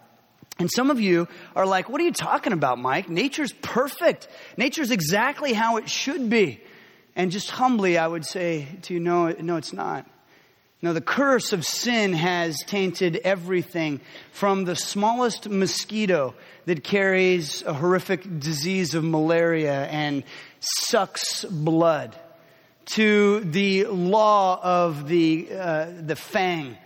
and 0.58 0.70
some 0.70 0.90
of 0.90 1.00
you 1.00 1.26
are 1.56 1.64
like, 1.64 1.88
what 1.88 1.98
are 2.02 2.04
you 2.04 2.12
talking 2.12 2.52
about, 2.52 2.78
Mike? 2.78 3.08
Nature's 3.08 3.52
perfect. 3.52 4.28
Nature's 4.58 4.90
exactly 4.90 5.54
how 5.54 5.78
it 5.78 5.88
should 5.88 6.28
be. 6.28 6.60
And 7.16 7.30
just 7.30 7.50
humbly, 7.50 7.96
I 7.96 8.06
would 8.06 8.26
say 8.26 8.68
to 8.82 8.94
you, 8.94 9.00
no, 9.00 9.30
no, 9.30 9.56
it's 9.56 9.72
not. 9.72 10.06
No, 10.82 10.92
the 10.92 11.00
curse 11.00 11.52
of 11.52 11.64
sin 11.64 12.12
has 12.12 12.58
tainted 12.66 13.20
everything 13.22 14.00
from 14.32 14.64
the 14.64 14.74
smallest 14.74 15.48
mosquito 15.48 16.34
that 16.64 16.82
carries 16.82 17.62
a 17.62 17.72
horrific 17.72 18.40
disease 18.40 18.96
of 18.96 19.04
malaria 19.04 19.86
and 19.86 20.24
sucks 20.58 21.44
blood 21.44 22.16
to 22.84 23.40
the 23.40 23.84
law 23.84 24.60
of 24.60 25.06
the, 25.06 25.48
uh, 25.56 25.86
the 26.00 26.16
fang 26.16 26.76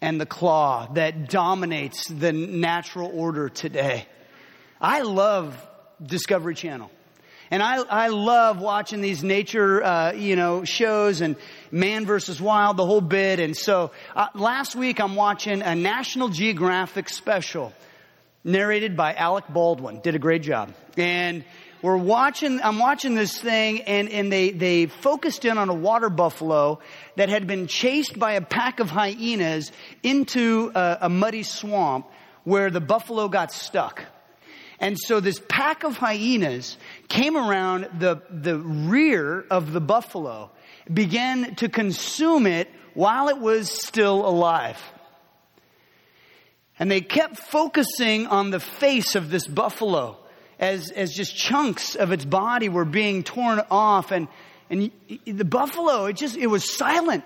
and 0.00 0.18
the 0.18 0.24
claw 0.24 0.86
that 0.94 1.28
dominates 1.28 2.08
the 2.08 2.32
natural 2.32 3.10
order 3.12 3.50
today. 3.50 4.06
I 4.80 5.02
love 5.02 5.54
Discovery 6.02 6.54
Channel. 6.54 6.90
And 7.52 7.62
I, 7.62 7.82
I 7.82 8.08
love 8.08 8.62
watching 8.62 9.02
these 9.02 9.22
nature, 9.22 9.84
uh, 9.84 10.12
you 10.14 10.36
know, 10.36 10.64
shows 10.64 11.20
and 11.20 11.36
man 11.70 12.06
versus 12.06 12.40
wild, 12.40 12.78
the 12.78 12.86
whole 12.86 13.02
bit. 13.02 13.40
And 13.40 13.54
so 13.54 13.90
uh, 14.16 14.28
last 14.34 14.74
week 14.74 14.98
I'm 15.02 15.16
watching 15.16 15.60
a 15.60 15.74
National 15.74 16.30
Geographic 16.30 17.10
special 17.10 17.74
narrated 18.42 18.96
by 18.96 19.12
Alec 19.12 19.44
Baldwin. 19.50 20.00
Did 20.00 20.14
a 20.14 20.18
great 20.18 20.40
job. 20.40 20.72
And 20.96 21.44
we're 21.82 21.98
watching, 21.98 22.58
I'm 22.62 22.78
watching 22.78 23.16
this 23.16 23.38
thing 23.38 23.82
and, 23.82 24.08
and 24.08 24.32
they, 24.32 24.52
they 24.52 24.86
focused 24.86 25.44
in 25.44 25.58
on 25.58 25.68
a 25.68 25.74
water 25.74 26.08
buffalo 26.08 26.78
that 27.16 27.28
had 27.28 27.46
been 27.46 27.66
chased 27.66 28.18
by 28.18 28.32
a 28.32 28.40
pack 28.40 28.80
of 28.80 28.88
hyenas 28.88 29.72
into 30.02 30.72
a, 30.74 31.00
a 31.02 31.08
muddy 31.10 31.42
swamp 31.42 32.06
where 32.44 32.70
the 32.70 32.80
buffalo 32.80 33.28
got 33.28 33.52
stuck. 33.52 34.06
And 34.82 34.98
so 34.98 35.20
this 35.20 35.40
pack 35.48 35.84
of 35.84 35.96
hyenas 35.96 36.76
came 37.08 37.36
around 37.36 37.88
the, 38.00 38.20
the 38.28 38.58
rear 38.58 39.46
of 39.48 39.72
the 39.72 39.80
buffalo, 39.80 40.50
began 40.92 41.54
to 41.56 41.68
consume 41.68 42.48
it 42.48 42.68
while 42.92 43.28
it 43.28 43.38
was 43.38 43.70
still 43.70 44.26
alive. 44.26 44.82
And 46.80 46.90
they 46.90 47.00
kept 47.00 47.38
focusing 47.38 48.26
on 48.26 48.50
the 48.50 48.58
face 48.58 49.14
of 49.14 49.30
this 49.30 49.46
buffalo 49.46 50.16
as, 50.58 50.90
as 50.90 51.14
just 51.14 51.36
chunks 51.36 51.94
of 51.94 52.10
its 52.10 52.24
body 52.24 52.68
were 52.68 52.84
being 52.84 53.22
torn 53.22 53.62
off. 53.70 54.10
And, 54.10 54.26
and 54.68 54.90
the 55.26 55.44
buffalo, 55.44 56.06
it 56.06 56.16
just, 56.16 56.36
it 56.36 56.48
was 56.48 56.68
silent. 56.68 57.22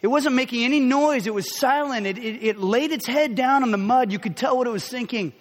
It 0.00 0.06
wasn't 0.06 0.36
making 0.36 0.62
any 0.62 0.78
noise. 0.78 1.26
It 1.26 1.34
was 1.34 1.58
silent. 1.58 2.06
It, 2.06 2.18
it, 2.18 2.44
it 2.44 2.58
laid 2.58 2.92
its 2.92 3.08
head 3.08 3.34
down 3.34 3.64
on 3.64 3.72
the 3.72 3.78
mud. 3.78 4.12
You 4.12 4.20
could 4.20 4.36
tell 4.36 4.56
what 4.56 4.68
it 4.68 4.72
was 4.72 4.86
thinking. 4.86 5.32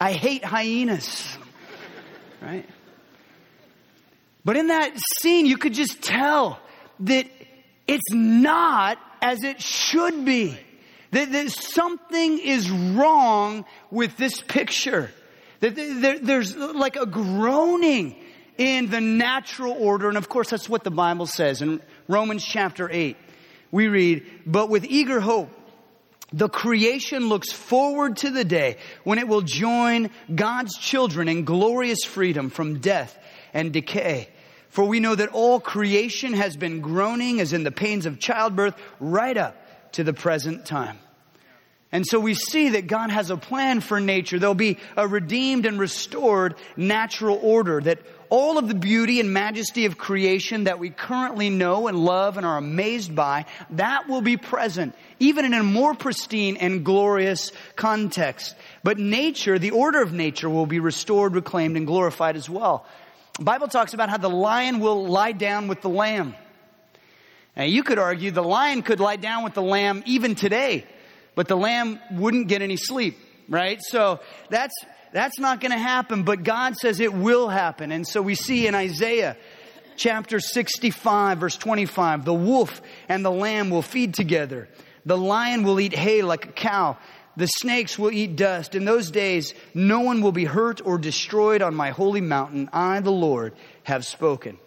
I 0.00 0.12
hate 0.12 0.44
hyenas. 0.44 1.36
Right? 2.40 2.66
But 4.44 4.56
in 4.56 4.68
that 4.68 4.92
scene, 5.20 5.44
you 5.44 5.58
could 5.58 5.74
just 5.74 6.02
tell 6.02 6.58
that 7.00 7.26
it's 7.86 8.12
not 8.12 8.98
as 9.20 9.44
it 9.44 9.60
should 9.60 10.24
be. 10.24 10.58
That, 11.10 11.32
that 11.32 11.50
something 11.50 12.38
is 12.38 12.70
wrong 12.70 13.64
with 13.90 14.16
this 14.16 14.40
picture. 14.40 15.10
That 15.60 15.74
there, 15.76 16.18
there's 16.18 16.56
like 16.56 16.96
a 16.96 17.04
groaning 17.04 18.16
in 18.56 18.88
the 18.88 19.00
natural 19.00 19.72
order. 19.72 20.08
And 20.08 20.16
of 20.16 20.28
course, 20.28 20.50
that's 20.50 20.68
what 20.68 20.84
the 20.84 20.90
Bible 20.90 21.26
says 21.26 21.60
in 21.60 21.82
Romans 22.08 22.44
chapter 22.44 22.88
8. 22.90 23.16
We 23.72 23.88
read, 23.88 24.24
but 24.46 24.70
with 24.70 24.84
eager 24.84 25.20
hope, 25.20 25.50
the 26.32 26.48
creation 26.48 27.28
looks 27.28 27.50
forward 27.52 28.18
to 28.18 28.30
the 28.30 28.44
day 28.44 28.76
when 29.04 29.18
it 29.18 29.28
will 29.28 29.42
join 29.42 30.10
God's 30.32 30.76
children 30.76 31.28
in 31.28 31.44
glorious 31.44 32.04
freedom 32.04 32.50
from 32.50 32.78
death 32.78 33.18
and 33.52 33.72
decay. 33.72 34.28
For 34.68 34.84
we 34.84 35.00
know 35.00 35.14
that 35.14 35.30
all 35.30 35.58
creation 35.58 36.34
has 36.34 36.56
been 36.56 36.80
groaning 36.80 37.40
as 37.40 37.52
in 37.52 37.64
the 37.64 37.72
pains 37.72 38.06
of 38.06 38.20
childbirth 38.20 38.74
right 39.00 39.36
up 39.36 39.56
to 39.92 40.04
the 40.04 40.12
present 40.12 40.64
time. 40.64 40.98
And 41.92 42.06
so 42.06 42.20
we 42.20 42.34
see 42.34 42.70
that 42.70 42.86
God 42.86 43.10
has 43.10 43.30
a 43.30 43.36
plan 43.36 43.80
for 43.80 43.98
nature. 43.98 44.38
There'll 44.38 44.54
be 44.54 44.78
a 44.96 45.08
redeemed 45.08 45.66
and 45.66 45.78
restored 45.78 46.54
natural 46.76 47.38
order 47.42 47.80
that 47.80 47.98
all 48.28 48.58
of 48.58 48.68
the 48.68 48.74
beauty 48.74 49.18
and 49.18 49.32
majesty 49.32 49.86
of 49.86 49.98
creation 49.98 50.64
that 50.64 50.78
we 50.78 50.90
currently 50.90 51.50
know 51.50 51.88
and 51.88 51.98
love 51.98 52.36
and 52.36 52.46
are 52.46 52.56
amazed 52.56 53.14
by, 53.14 53.44
that 53.70 54.08
will 54.08 54.20
be 54.20 54.36
present, 54.36 54.94
even 55.18 55.44
in 55.44 55.52
a 55.52 55.64
more 55.64 55.94
pristine 55.94 56.56
and 56.56 56.84
glorious 56.84 57.50
context. 57.74 58.54
But 58.84 58.98
nature, 59.00 59.58
the 59.58 59.72
order 59.72 60.00
of 60.00 60.12
nature 60.12 60.48
will 60.48 60.66
be 60.66 60.78
restored, 60.78 61.34
reclaimed, 61.34 61.76
and 61.76 61.88
glorified 61.88 62.36
as 62.36 62.48
well. 62.48 62.86
The 63.36 63.44
Bible 63.44 63.66
talks 63.66 63.94
about 63.94 64.10
how 64.10 64.18
the 64.18 64.30
lion 64.30 64.78
will 64.78 65.08
lie 65.08 65.32
down 65.32 65.66
with 65.66 65.80
the 65.80 65.88
lamb. 65.88 66.36
Now 67.56 67.64
you 67.64 67.82
could 67.82 67.98
argue 67.98 68.30
the 68.30 68.42
lion 68.44 68.82
could 68.82 69.00
lie 69.00 69.16
down 69.16 69.42
with 69.42 69.54
the 69.54 69.62
lamb 69.62 70.04
even 70.06 70.36
today, 70.36 70.84
but 71.34 71.48
the 71.48 71.56
lamb 71.56 72.00
wouldn't 72.12 72.48
get 72.48 72.62
any 72.62 72.76
sleep, 72.76 73.18
right? 73.48 73.80
So 73.82 74.20
that's, 74.48 74.74
that's 75.12 75.38
not 75.38 75.60
going 75.60 75.72
to 75.72 75.78
happen, 75.78 76.22
but 76.22 76.42
God 76.42 76.76
says 76.76 77.00
it 77.00 77.12
will 77.12 77.48
happen. 77.48 77.92
And 77.92 78.06
so 78.06 78.22
we 78.22 78.34
see 78.34 78.66
in 78.66 78.74
Isaiah 78.74 79.36
chapter 79.96 80.40
65 80.40 81.38
verse 81.38 81.56
25, 81.56 82.24
the 82.24 82.34
wolf 82.34 82.80
and 83.08 83.24
the 83.24 83.30
lamb 83.30 83.70
will 83.70 83.82
feed 83.82 84.14
together. 84.14 84.68
The 85.04 85.16
lion 85.16 85.62
will 85.62 85.80
eat 85.80 85.94
hay 85.94 86.22
like 86.22 86.46
a 86.46 86.52
cow. 86.52 86.98
The 87.36 87.46
snakes 87.46 87.98
will 87.98 88.10
eat 88.10 88.36
dust. 88.36 88.74
In 88.74 88.84
those 88.84 89.10
days, 89.10 89.54
no 89.72 90.00
one 90.00 90.20
will 90.20 90.32
be 90.32 90.44
hurt 90.44 90.84
or 90.84 90.98
destroyed 90.98 91.62
on 91.62 91.74
my 91.74 91.90
holy 91.90 92.20
mountain. 92.20 92.68
I, 92.72 93.00
the 93.00 93.12
Lord, 93.12 93.54
have 93.84 94.04
spoken. 94.04 94.58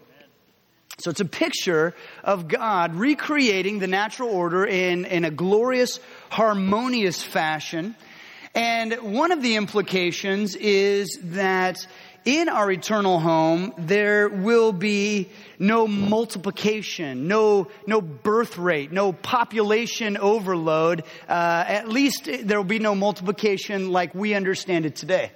So 0.98 1.10
it's 1.10 1.20
a 1.20 1.24
picture 1.24 1.94
of 2.22 2.48
God 2.48 2.94
recreating 2.94 3.78
the 3.78 3.86
natural 3.86 4.30
order 4.30 4.64
in, 4.64 5.04
in 5.04 5.24
a 5.24 5.30
glorious, 5.30 6.00
harmonious 6.30 7.22
fashion 7.22 7.94
and 8.54 8.94
one 9.02 9.32
of 9.32 9.42
the 9.42 9.56
implications 9.56 10.54
is 10.54 11.18
that 11.24 11.84
in 12.24 12.48
our 12.48 12.70
eternal 12.70 13.18
home, 13.18 13.74
there 13.76 14.28
will 14.28 14.72
be 14.72 15.28
no 15.58 15.88
multiplication, 15.88 17.26
no, 17.26 17.68
no 17.86 18.00
birth 18.00 18.56
rate, 18.56 18.92
no 18.92 19.12
population 19.12 20.16
overload. 20.16 21.02
Uh, 21.28 21.64
at 21.66 21.88
least 21.88 22.28
there 22.44 22.56
will 22.56 22.64
be 22.64 22.78
no 22.78 22.94
multiplication 22.94 23.90
like 23.90 24.14
we 24.14 24.34
understand 24.34 24.86
it 24.86 24.94
today. 24.94 25.32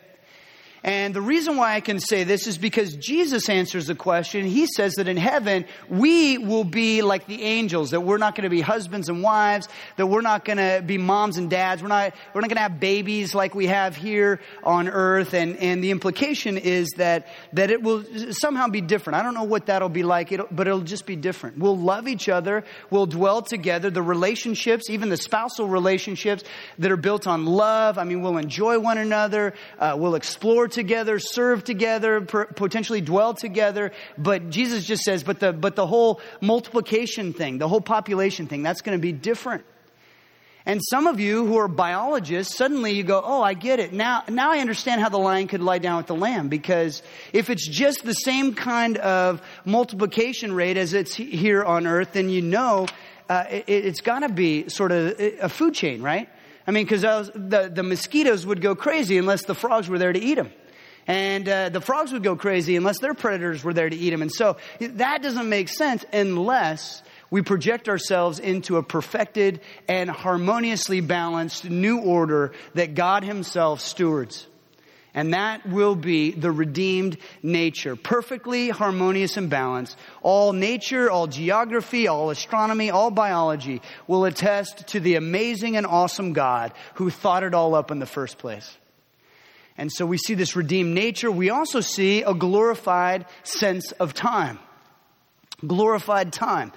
And 0.88 1.14
the 1.14 1.20
reason 1.20 1.58
why 1.58 1.74
I 1.74 1.80
can 1.80 2.00
say 2.00 2.24
this 2.24 2.46
is 2.46 2.56
because 2.56 2.96
Jesus 2.96 3.50
answers 3.50 3.88
the 3.88 3.94
question. 3.94 4.46
He 4.46 4.66
says 4.74 4.94
that 4.94 5.06
in 5.06 5.18
heaven, 5.18 5.66
we 5.90 6.38
will 6.38 6.64
be 6.64 7.02
like 7.02 7.26
the 7.26 7.42
angels, 7.42 7.90
that 7.90 8.00
we're 8.00 8.16
not 8.16 8.34
going 8.34 8.44
to 8.44 8.48
be 8.48 8.62
husbands 8.62 9.10
and 9.10 9.22
wives, 9.22 9.68
that 9.96 10.06
we're 10.06 10.22
not 10.22 10.46
going 10.46 10.56
to 10.56 10.82
be 10.82 10.96
moms 10.96 11.36
and 11.36 11.50
dads, 11.50 11.82
we're 11.82 11.88
not, 11.88 12.14
we're 12.32 12.40
not 12.40 12.48
going 12.48 12.56
to 12.56 12.62
have 12.62 12.80
babies 12.80 13.34
like 13.34 13.54
we 13.54 13.66
have 13.66 13.96
here 13.96 14.40
on 14.64 14.88
earth. 14.88 15.34
And, 15.34 15.58
and 15.58 15.84
the 15.84 15.90
implication 15.90 16.56
is 16.56 16.88
that, 16.96 17.28
that 17.52 17.70
it 17.70 17.82
will 17.82 18.02
somehow 18.30 18.68
be 18.68 18.80
different. 18.80 19.18
I 19.18 19.22
don't 19.22 19.34
know 19.34 19.44
what 19.44 19.66
that'll 19.66 19.90
be 19.90 20.04
like, 20.04 20.32
It 20.32 20.40
but 20.50 20.68
it'll 20.68 20.80
just 20.80 21.04
be 21.04 21.16
different. 21.16 21.58
We'll 21.58 21.76
love 21.76 22.08
each 22.08 22.30
other, 22.30 22.64
we'll 22.88 23.04
dwell 23.04 23.42
together. 23.42 23.90
The 23.90 24.00
relationships, 24.00 24.88
even 24.88 25.10
the 25.10 25.18
spousal 25.18 25.68
relationships 25.68 26.44
that 26.78 26.90
are 26.90 26.96
built 26.96 27.26
on 27.26 27.44
love, 27.44 27.98
I 27.98 28.04
mean, 28.04 28.22
we'll 28.22 28.38
enjoy 28.38 28.78
one 28.78 28.96
another, 28.96 29.52
uh, 29.78 29.94
we'll 29.98 30.14
explore 30.14 30.66
together, 30.66 30.77
serve 31.18 31.64
together, 31.64 32.20
potentially 32.20 33.00
dwell 33.00 33.34
together. 33.34 33.92
But 34.16 34.50
Jesus 34.50 34.84
just 34.84 35.02
says, 35.02 35.22
but 35.22 35.40
the, 35.40 35.52
but 35.52 35.76
the 35.76 35.86
whole 35.86 36.20
multiplication 36.40 37.32
thing, 37.32 37.58
the 37.58 37.68
whole 37.68 37.80
population 37.80 38.46
thing, 38.46 38.62
that's 38.62 38.82
going 38.82 38.96
to 38.96 39.02
be 39.02 39.12
different. 39.12 39.64
And 40.68 40.82
some 40.90 41.06
of 41.06 41.18
you 41.18 41.46
who 41.46 41.56
are 41.56 41.66
biologists, 41.66 42.54
suddenly 42.54 42.92
you 42.92 43.02
go, 43.02 43.22
oh, 43.24 43.42
I 43.42 43.54
get 43.54 43.80
it. 43.80 43.94
Now, 43.94 44.22
now 44.28 44.52
I 44.52 44.58
understand 44.58 45.00
how 45.00 45.08
the 45.08 45.18
lion 45.18 45.48
could 45.48 45.62
lie 45.62 45.78
down 45.78 45.96
with 45.96 46.08
the 46.08 46.14
lamb. 46.14 46.48
Because 46.48 47.02
if 47.32 47.48
it's 47.48 47.66
just 47.66 48.04
the 48.04 48.12
same 48.12 48.54
kind 48.54 48.98
of 48.98 49.40
multiplication 49.64 50.52
rate 50.52 50.76
as 50.76 50.92
it's 50.92 51.14
here 51.14 51.64
on 51.64 51.86
earth, 51.86 52.12
then 52.12 52.28
you 52.28 52.42
know 52.42 52.86
uh, 53.30 53.44
it, 53.48 53.84
has 53.84 54.02
got 54.02 54.18
to 54.18 54.28
be 54.28 54.68
sort 54.68 54.92
of 54.92 55.18
a 55.18 55.48
food 55.48 55.72
chain, 55.72 56.02
right? 56.02 56.28
I 56.66 56.70
mean, 56.70 56.84
because 56.84 57.00
the, 57.00 57.70
the 57.74 57.82
mosquitoes 57.82 58.44
would 58.44 58.60
go 58.60 58.74
crazy 58.74 59.16
unless 59.16 59.46
the 59.46 59.54
frogs 59.54 59.88
were 59.88 59.98
there 59.98 60.12
to 60.12 60.20
eat 60.20 60.34
them 60.34 60.52
and 61.08 61.48
uh, 61.48 61.70
the 61.70 61.80
frogs 61.80 62.12
would 62.12 62.22
go 62.22 62.36
crazy 62.36 62.76
unless 62.76 62.98
their 62.98 63.14
predators 63.14 63.64
were 63.64 63.72
there 63.72 63.88
to 63.88 63.96
eat 63.96 64.10
them. 64.10 64.20
And 64.20 64.30
so 64.30 64.58
that 64.78 65.22
doesn't 65.22 65.48
make 65.48 65.70
sense 65.70 66.04
unless 66.12 67.02
we 67.30 67.40
project 67.40 67.88
ourselves 67.88 68.38
into 68.38 68.76
a 68.76 68.82
perfected 68.82 69.60
and 69.88 70.10
harmoniously 70.10 71.00
balanced 71.00 71.64
new 71.64 72.00
order 72.00 72.52
that 72.74 72.94
God 72.94 73.24
Himself 73.24 73.80
stewards. 73.80 74.46
And 75.14 75.32
that 75.32 75.66
will 75.66 75.96
be 75.96 76.30
the 76.30 76.52
redeemed 76.52 77.16
nature. 77.42 77.96
Perfectly 77.96 78.68
harmonious 78.68 79.38
and 79.38 79.48
balanced. 79.48 79.96
All 80.22 80.52
nature, 80.52 81.10
all 81.10 81.26
geography, 81.26 82.06
all 82.06 82.28
astronomy, 82.28 82.90
all 82.90 83.10
biology 83.10 83.80
will 84.06 84.26
attest 84.26 84.88
to 84.88 85.00
the 85.00 85.14
amazing 85.14 85.76
and 85.76 85.86
awesome 85.86 86.34
God 86.34 86.72
who 86.94 87.08
thought 87.08 87.42
it 87.42 87.54
all 87.54 87.74
up 87.74 87.90
in 87.90 87.98
the 87.98 88.06
first 88.06 88.36
place. 88.36 88.76
And 89.78 89.92
so 89.92 90.04
we 90.04 90.18
see 90.18 90.34
this 90.34 90.56
redeemed 90.56 90.92
nature. 90.92 91.30
We 91.30 91.50
also 91.50 91.80
see 91.80 92.22
a 92.22 92.34
glorified 92.34 93.26
sense 93.44 93.92
of 93.92 94.12
time. 94.12 94.58
glorified 95.66 96.32
time. 96.32 96.72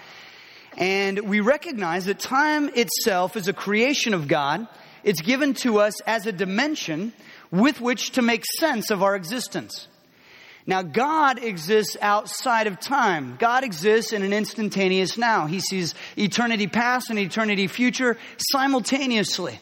And 0.77 1.19
we 1.29 1.39
recognize 1.39 2.05
that 2.05 2.19
time 2.19 2.69
itself 2.75 3.35
is 3.35 3.47
a 3.47 3.53
creation 3.53 4.13
of 4.13 4.27
God. 4.27 4.67
It's 5.03 5.21
given 5.21 5.53
to 5.55 5.79
us 5.79 5.99
as 6.01 6.25
a 6.25 6.31
dimension 6.31 7.13
with 7.51 7.81
which 7.81 8.11
to 8.11 8.21
make 8.21 8.43
sense 8.59 8.89
of 8.89 9.03
our 9.03 9.15
existence. 9.15 9.87
Now, 10.65 10.83
God 10.83 11.43
exists 11.43 11.97
outside 12.01 12.67
of 12.67 12.79
time. 12.79 13.35
God 13.39 13.63
exists 13.63 14.13
in 14.13 14.21
an 14.21 14.31
instantaneous 14.31 15.17
now. 15.17 15.47
He 15.47 15.59
sees 15.59 15.95
eternity 16.17 16.67
past 16.67 17.09
and 17.09 17.19
eternity 17.19 17.67
future 17.67 18.17
simultaneously. 18.51 19.59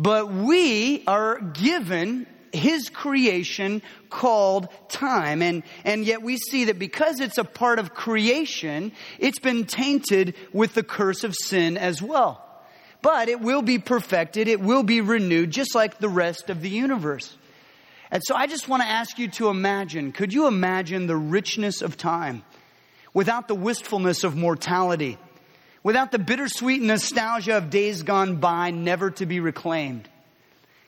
But 0.00 0.32
we 0.32 1.04
are 1.06 1.38
given 1.38 2.26
his 2.54 2.88
creation 2.88 3.82
called 4.08 4.68
time. 4.88 5.42
And, 5.42 5.62
and 5.84 6.06
yet 6.06 6.22
we 6.22 6.38
see 6.38 6.64
that 6.64 6.78
because 6.78 7.20
it's 7.20 7.36
a 7.36 7.44
part 7.44 7.78
of 7.78 7.92
creation, 7.92 8.92
it's 9.18 9.38
been 9.38 9.66
tainted 9.66 10.36
with 10.54 10.72
the 10.72 10.82
curse 10.82 11.22
of 11.22 11.34
sin 11.34 11.76
as 11.76 12.00
well. 12.00 12.42
But 13.02 13.28
it 13.28 13.42
will 13.42 13.60
be 13.60 13.78
perfected. 13.78 14.48
It 14.48 14.60
will 14.60 14.84
be 14.84 15.02
renewed 15.02 15.50
just 15.50 15.74
like 15.74 15.98
the 15.98 16.08
rest 16.08 16.48
of 16.48 16.62
the 16.62 16.70
universe. 16.70 17.36
And 18.10 18.22
so 18.24 18.34
I 18.34 18.46
just 18.46 18.68
want 18.68 18.82
to 18.82 18.88
ask 18.88 19.18
you 19.18 19.28
to 19.32 19.50
imagine, 19.50 20.12
could 20.12 20.32
you 20.32 20.46
imagine 20.46 21.08
the 21.08 21.16
richness 21.16 21.82
of 21.82 21.98
time 21.98 22.42
without 23.12 23.48
the 23.48 23.54
wistfulness 23.54 24.24
of 24.24 24.34
mortality, 24.34 25.18
without 25.82 26.12
the 26.12 26.18
bittersweet 26.18 26.82
nostalgia 26.82 27.56
of 27.56 27.70
days 27.70 28.02
gone 28.02 28.36
by 28.36 28.70
never 28.70 29.10
to 29.12 29.26
be 29.26 29.40
reclaimed? 29.40 30.08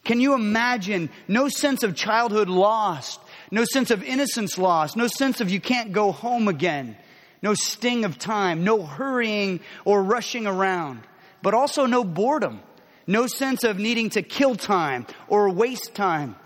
Can 0.04 0.20
you 0.20 0.34
imagine 0.34 1.10
no 1.28 1.48
sense 1.48 1.82
of 1.82 1.94
childhood 1.94 2.48
lost, 2.48 3.20
no 3.50 3.64
sense 3.64 3.90
of 3.90 4.02
innocence 4.02 4.58
lost, 4.58 4.96
no 4.96 5.06
sense 5.06 5.40
of 5.40 5.50
you 5.50 5.60
can't 5.60 5.92
go 5.92 6.10
home 6.10 6.48
again, 6.48 6.96
no 7.40 7.54
sting 7.54 8.04
of 8.04 8.18
time, 8.18 8.64
no 8.64 8.82
hurrying 8.82 9.60
or 9.84 10.02
rushing 10.02 10.46
around, 10.46 11.02
but 11.40 11.54
also 11.54 11.86
no 11.86 12.02
boredom, 12.02 12.60
no 13.06 13.26
sense 13.26 13.62
of 13.62 13.78
needing 13.78 14.10
to 14.10 14.22
kill 14.22 14.56
time 14.56 15.06
or 15.28 15.50
waste 15.50 15.94
time. 15.94 16.36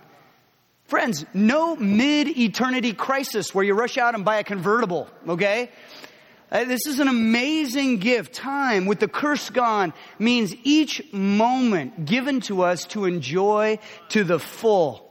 Friends, 0.84 1.24
no 1.34 1.76
mid 1.76 2.28
eternity 2.38 2.92
crisis 2.92 3.54
where 3.54 3.64
you 3.64 3.74
rush 3.74 3.98
out 3.98 4.14
and 4.14 4.24
buy 4.24 4.36
a 4.36 4.44
convertible, 4.44 5.08
okay? 5.28 5.70
Uh, 6.50 6.64
this 6.64 6.86
is 6.86 7.00
an 7.00 7.08
amazing 7.08 7.98
gift. 7.98 8.32
Time 8.34 8.86
with 8.86 9.00
the 9.00 9.08
curse 9.08 9.50
gone 9.50 9.92
means 10.18 10.54
each 10.62 11.02
moment 11.12 12.04
given 12.04 12.40
to 12.42 12.62
us 12.62 12.84
to 12.84 13.04
enjoy 13.04 13.78
to 14.10 14.22
the 14.22 14.38
full. 14.38 15.02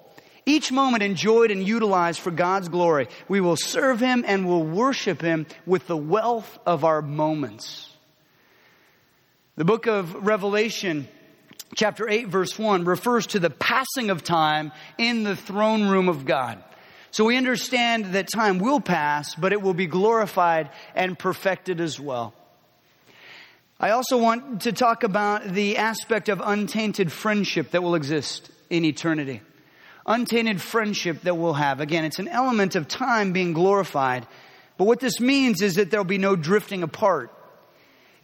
Each 0.46 0.72
moment 0.72 1.04
enjoyed 1.04 1.52
and 1.52 1.68
utilized 1.68 2.20
for 2.20 2.32
God's 2.32 2.70
glory. 2.70 3.08
We 3.28 3.42
will 3.42 3.58
serve 3.58 4.00
Him 4.00 4.24
and 4.26 4.48
will 4.48 4.64
worship 4.64 5.22
Him 5.22 5.48
with 5.66 5.88
the 5.88 5.98
wealth 5.98 6.58
of 6.66 6.86
our 6.86 7.02
moments. 7.02 7.92
The 9.58 9.66
book 9.66 9.88
of 9.88 10.14
Revelation 10.14 11.08
chapter 11.76 12.08
8 12.08 12.28
verse 12.28 12.58
1 12.58 12.86
refers 12.86 13.28
to 13.28 13.40
the 13.40 13.50
passing 13.50 14.10
of 14.10 14.24
time 14.24 14.72
in 14.98 15.24
the 15.24 15.36
throne 15.36 15.88
room 15.88 16.08
of 16.08 16.26
God. 16.26 16.64
So 17.16 17.24
we 17.24 17.38
understand 17.38 18.08
that 18.08 18.28
time 18.28 18.60
will 18.60 18.82
pass, 18.82 19.36
but 19.36 19.54
it 19.54 19.62
will 19.62 19.74
be 19.74 19.88
glorified 19.88 20.70
and 20.94 21.18
perfected 21.18 21.80
as 21.80 21.98
well. 21.98 22.34
I 23.80 23.92
also 23.92 24.18
want 24.18 24.64
to 24.64 24.74
talk 24.74 25.06
about 25.06 25.46
the 25.46 25.78
aspect 25.78 26.28
of 26.28 26.42
untainted 26.44 27.14
friendship 27.14 27.72
that 27.72 27.82
will 27.82 27.96
exist 27.96 28.52
in 28.70 28.84
eternity. 28.84 29.40
Untainted 30.06 30.62
friendship 30.62 31.22
that 31.22 31.38
we'll 31.38 31.54
have. 31.54 31.80
Again, 31.80 32.04
it's 32.04 32.20
an 32.20 32.28
element 32.28 32.76
of 32.76 32.90
time 32.90 33.32
being 33.32 33.54
glorified. 33.54 34.28
But 34.78 34.84
what 34.84 35.00
this 35.00 35.22
means 35.22 35.62
is 35.62 35.76
that 35.76 35.92
there'll 35.92 36.04
be 36.04 36.18
no 36.18 36.36
drifting 36.36 36.84
apart. 36.84 37.32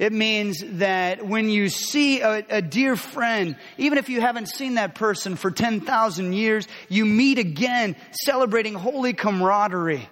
It 0.01 0.11
means 0.11 0.63
that 0.79 1.27
when 1.27 1.47
you 1.47 1.69
see 1.69 2.21
a, 2.21 2.43
a, 2.49 2.59
dear 2.59 2.95
friend, 2.95 3.55
even 3.77 3.99
if 3.99 4.09
you 4.09 4.19
haven't 4.19 4.47
seen 4.47 4.73
that 4.73 4.95
person 4.95 5.35
for 5.35 5.51
10,000 5.51 6.33
years, 6.33 6.67
you 6.89 7.05
meet 7.05 7.37
again 7.37 7.95
celebrating 8.09 8.73
holy 8.73 9.13
camaraderie. 9.13 10.09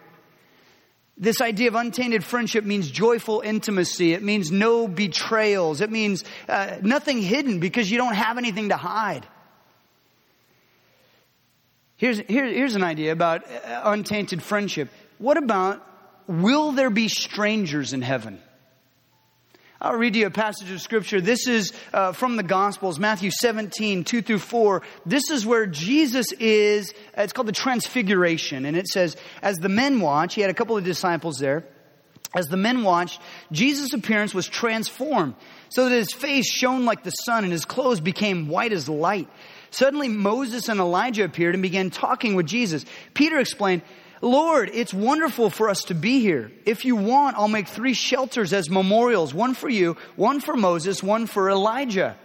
This 1.17 1.41
idea 1.41 1.69
of 1.69 1.75
untainted 1.75 2.23
friendship 2.23 2.65
means 2.65 2.91
joyful 2.91 3.41
intimacy. 3.41 4.13
It 4.13 4.21
means 4.21 4.52
no 4.52 4.88
betrayals. 4.88 5.82
It 5.82 5.89
means 5.89 6.23
uh, 6.47 6.78
nothing 6.84 7.19
hidden 7.19 7.60
because 7.60 7.89
you 7.89 7.97
don't 7.97 8.13
have 8.13 8.38
anything 8.38 8.69
to 8.69 8.78
hide. 8.78 9.25
Here's, 11.97 12.19
here, 12.19 12.45
here's 12.45 12.75
an 12.75 12.84
idea 12.84 13.12
about 13.12 13.43
uh, 13.49 13.82
untainted 13.86 14.43
friendship. 14.43 14.89
What 15.17 15.38
about 15.38 15.84
will 16.28 16.73
there 16.73 16.91
be 16.91 17.08
strangers 17.08 17.91
in 17.91 18.04
heaven? 18.04 18.39
I'll 19.81 19.95
read 19.95 20.17
you 20.17 20.25
a 20.25 20.29
passage 20.29 20.69
of 20.71 20.81
scripture. 20.81 21.21
This 21.21 21.47
is 21.47 21.71
uh, 21.93 22.11
from 22.11 22.35
the 22.35 22.43
Gospels, 22.43 22.99
Matthew 22.99 23.31
17, 23.31 24.03
2 24.03 24.21
through 24.21 24.39
4. 24.39 24.81
This 25.05 25.29
is 25.29 25.45
where 25.45 25.65
Jesus 25.65 26.33
is, 26.33 26.93
uh, 27.17 27.21
it's 27.21 27.31
called 27.31 27.47
the 27.47 27.53
Transfiguration. 27.53 28.65
And 28.65 28.75
it 28.75 28.87
says, 28.89 29.15
As 29.41 29.55
the 29.55 29.69
men 29.69 30.01
watch, 30.01 30.35
he 30.35 30.41
had 30.41 30.49
a 30.49 30.53
couple 30.53 30.75
of 30.75 30.83
disciples 30.83 31.37
there. 31.37 31.63
As 32.35 32.47
the 32.47 32.57
men 32.57 32.83
watched, 32.83 33.21
Jesus' 33.53 33.93
appearance 33.93 34.33
was 34.33 34.47
transformed, 34.47 35.35
so 35.69 35.87
that 35.87 35.95
his 35.95 36.11
face 36.11 36.51
shone 36.51 36.83
like 36.83 37.03
the 37.03 37.11
sun 37.11 37.45
and 37.45 37.51
his 37.53 37.63
clothes 37.63 38.01
became 38.01 38.49
white 38.49 38.73
as 38.73 38.89
light. 38.89 39.29
Suddenly 39.71 40.09
Moses 40.09 40.67
and 40.67 40.81
Elijah 40.81 41.23
appeared 41.23 41.55
and 41.55 41.61
began 41.61 41.89
talking 41.89 42.35
with 42.35 42.47
Jesus. 42.47 42.83
Peter 43.13 43.39
explained, 43.39 43.81
Lord, 44.21 44.69
it's 44.73 44.93
wonderful 44.93 45.49
for 45.49 45.69
us 45.69 45.84
to 45.84 45.93
be 45.93 46.19
here. 46.19 46.51
If 46.65 46.84
you 46.84 46.95
want, 46.95 47.38
I'll 47.38 47.47
make 47.47 47.67
three 47.67 47.93
shelters 47.93 48.51
as 48.51 48.69
memorials 48.69 49.34
one 49.34 49.53
for 49.53 49.69
you, 49.69 49.95
one 50.15 50.41
for 50.41 50.55
Moses, 50.55 51.01
one 51.01 51.25
for 51.25 51.49
Elijah. 51.49 52.17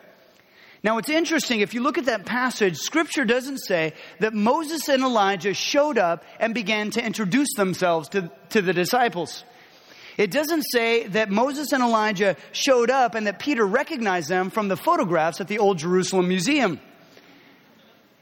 Now, 0.83 0.99
it's 0.99 1.09
interesting, 1.09 1.61
if 1.61 1.73
you 1.73 1.83
look 1.83 1.97
at 1.97 2.07
that 2.07 2.27
passage, 2.27 2.77
scripture 2.77 3.25
doesn't 3.25 3.59
say 3.59 3.95
that 4.21 4.35
Moses 4.35 4.89
and 4.89 5.03
Elijah 5.03 5.55
showed 5.55 5.97
up 5.97 6.25
and 6.39 6.53
began 6.53 6.91
to 6.91 7.05
introduce 7.05 7.55
themselves 7.57 8.11
to, 8.11 8.31
to 8.51 8.61
the 8.61 8.75
disciples. 8.75 9.45
It 10.19 10.31
doesn't 10.31 10.63
say 10.63 11.07
that 11.09 11.31
Moses 11.31 11.73
and 11.73 11.83
Elijah 11.83 12.37
showed 12.53 12.91
up 12.91 13.15
and 13.15 13.27
that 13.27 13.39
Peter 13.39 13.67
recognized 13.67 14.29
them 14.29 14.51
from 14.51 14.69
the 14.69 14.77
photographs 14.77 15.41
at 15.41 15.49
the 15.49 15.59
Old 15.59 15.79
Jerusalem 15.79 16.29
Museum. 16.29 16.81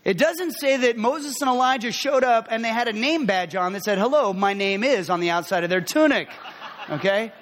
It 0.05 0.19
doesn't 0.19 0.53
say 0.53 0.79
that 0.79 0.97
Moses 0.97 1.41
and 1.41 1.49
Elijah 1.49 1.93
showed 1.93 2.25
up 2.25 2.49
and 2.51 2.65
they 2.65 2.71
had 2.71 2.89
a 2.89 2.93
name 2.93 3.27
badge 3.27 3.55
on 3.55 3.73
that 3.73 3.85
said, 3.85 3.99
hello, 3.99 4.33
my 4.33 4.53
name 4.53 4.83
is 4.83 5.09
on 5.09 5.21
the 5.21 5.31
outside 5.31 5.63
of 5.63 5.71
their 5.71 5.81
tunic. 5.81 6.29
Okay? 6.91 7.33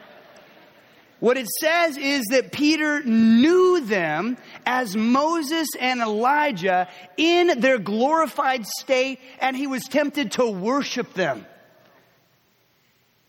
What 1.21 1.37
it 1.37 1.49
says 1.61 1.97
is 1.97 2.25
that 2.31 2.53
Peter 2.53 3.03
knew 3.03 3.81
them 3.81 4.37
as 4.67 4.95
Moses 4.95 5.69
and 5.79 6.01
Elijah 6.01 6.89
in 7.17 7.61
their 7.61 7.79
glorified 7.79 8.67
state 8.67 9.21
and 9.39 9.57
he 9.57 9.67
was 9.67 9.85
tempted 9.85 10.33
to 10.33 10.47
worship 10.51 11.15
them. 11.15 11.47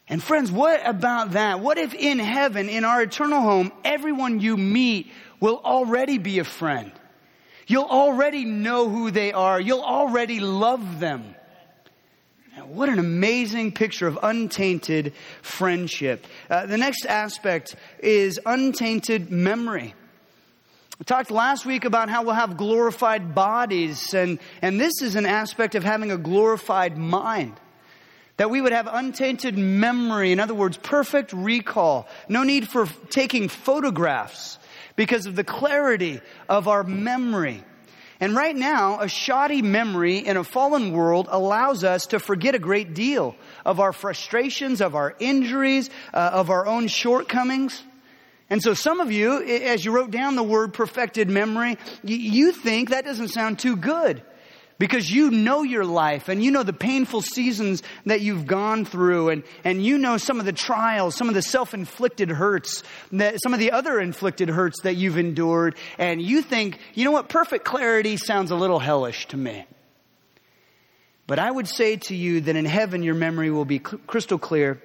And 0.10 0.22
friends, 0.22 0.52
what 0.52 0.86
about 0.86 1.32
that? 1.32 1.62
What 1.62 1.78
if 1.78 1.94
in 1.94 2.20
heaven, 2.20 2.68
in 2.68 2.84
our 2.84 3.02
eternal 3.02 3.40
home, 3.40 3.72
everyone 3.86 4.42
you 4.42 4.58
meet 4.58 5.10
will 5.40 5.62
already 5.64 6.18
be 6.18 6.40
a 6.40 6.44
friend? 6.44 6.92
You'll 7.72 7.86
already 7.86 8.44
know 8.44 8.90
who 8.90 9.12
they 9.12 9.32
are. 9.32 9.58
You'll 9.58 9.82
already 9.82 10.42
love 10.42 11.00
them. 11.00 11.36
What 12.68 12.90
an 12.90 13.00
amazing 13.00 13.72
picture 13.72 14.08
of 14.08 14.20
untainted 14.22 15.14
friendship. 15.42 16.28
Uh, 16.50 16.66
the 16.66 16.78
next 16.78 17.06
aspect 17.06 17.78
is 18.00 18.42
untainted 18.46 19.32
memory. 19.32 19.96
We 21.00 21.06
talked 21.06 21.32
last 21.32 21.66
week 21.66 21.86
about 21.86 22.10
how 22.10 22.24
we'll 22.24 22.36
have 22.36 22.58
glorified 22.58 23.34
bodies, 23.34 24.14
and, 24.14 24.40
and 24.62 24.78
this 24.78 25.02
is 25.02 25.16
an 25.16 25.26
aspect 25.26 25.74
of 25.76 25.86
having 25.86 26.12
a 26.12 26.18
glorified 26.18 26.98
mind. 26.98 27.54
That 28.36 28.50
we 28.50 28.60
would 28.60 28.74
have 28.74 28.90
untainted 28.92 29.58
memory, 29.58 30.34
in 30.34 30.42
other 30.42 30.54
words, 30.54 30.76
perfect 30.76 31.32
recall. 31.32 32.10
No 32.28 32.44
need 32.44 32.68
for 32.68 32.86
taking 33.10 33.48
photographs 33.48 34.60
because 35.02 35.26
of 35.26 35.36
the 35.36 35.44
clarity 35.44 36.22
of 36.48 36.68
our 36.68 36.84
memory. 36.84 37.64
And 38.20 38.36
right 38.36 38.56
now, 38.56 39.00
a 39.00 39.08
shoddy 39.08 39.64
memory 39.64 40.20
in 40.20 40.38
a 40.38 40.44
fallen 40.44 40.92
world 40.92 41.28
allows 41.28 41.84
us 41.84 42.06
to 42.08 42.20
forget 42.20 42.54
a 42.54 42.60
great 42.60 42.94
deal 42.94 43.36
of 43.66 43.80
our 43.80 43.94
frustrations, 43.94 44.80
of 44.80 44.94
our 44.94 45.16
injuries, 45.18 45.90
uh, 46.14 46.30
of 46.34 46.52
our 46.52 46.68
own 46.68 46.88
shortcomings. 46.88 47.82
And 48.52 48.62
so 48.62 48.76
some 48.76 49.00
of 49.00 49.12
you, 49.12 49.42
as 49.44 49.84
you 49.84 49.92
wrote 49.92 50.12
down 50.12 50.36
the 50.36 50.44
word 50.44 50.72
perfected 50.72 51.32
memory, 51.32 51.80
you 52.04 52.52
think 52.52 52.92
that 52.92 53.04
doesn't 53.04 53.30
sound 53.30 53.58
too 53.58 53.76
good 53.76 54.22
because 54.82 55.12
you 55.12 55.30
know 55.30 55.62
your 55.62 55.86
life 55.86 56.28
and 56.28 56.44
you 56.44 56.50
know 56.50 56.64
the 56.64 56.74
painful 56.74 57.22
seasons 57.22 57.84
that 58.08 58.22
you've 58.22 58.48
gone 58.48 58.84
through 58.84 59.30
and, 59.30 59.44
and 59.64 59.86
you 59.86 59.96
know 60.00 60.18
some 60.18 60.40
of 60.40 60.46
the 60.48 60.52
trials, 60.52 61.14
some 61.14 61.30
of 61.30 61.36
the 61.36 61.42
self-inflicted 61.44 62.30
hurts, 62.30 62.82
that, 63.12 63.38
some 63.44 63.54
of 63.54 63.60
the 63.60 63.74
other 63.74 64.00
inflicted 64.00 64.50
hurts 64.50 64.82
that 64.82 64.96
you've 64.96 65.20
endured. 65.20 65.76
And 66.00 66.20
you 66.20 66.42
think, 66.42 66.80
you 66.96 67.06
know 67.06 67.12
what, 67.12 67.30
perfect 67.30 67.64
clarity 67.64 68.18
sounds 68.18 68.50
a 68.50 68.56
little 68.56 68.80
hellish 68.80 69.28
to 69.28 69.38
me. 69.38 69.68
But 71.28 71.38
I 71.38 71.52
would 71.52 71.68
say 71.68 71.98
to 71.98 72.16
you 72.16 72.42
that 72.42 72.56
in 72.56 72.66
heaven 72.66 73.04
your 73.04 73.14
memory 73.14 73.52
will 73.52 73.66
be 73.66 73.78
crystal 73.78 74.40
clear, 74.40 74.82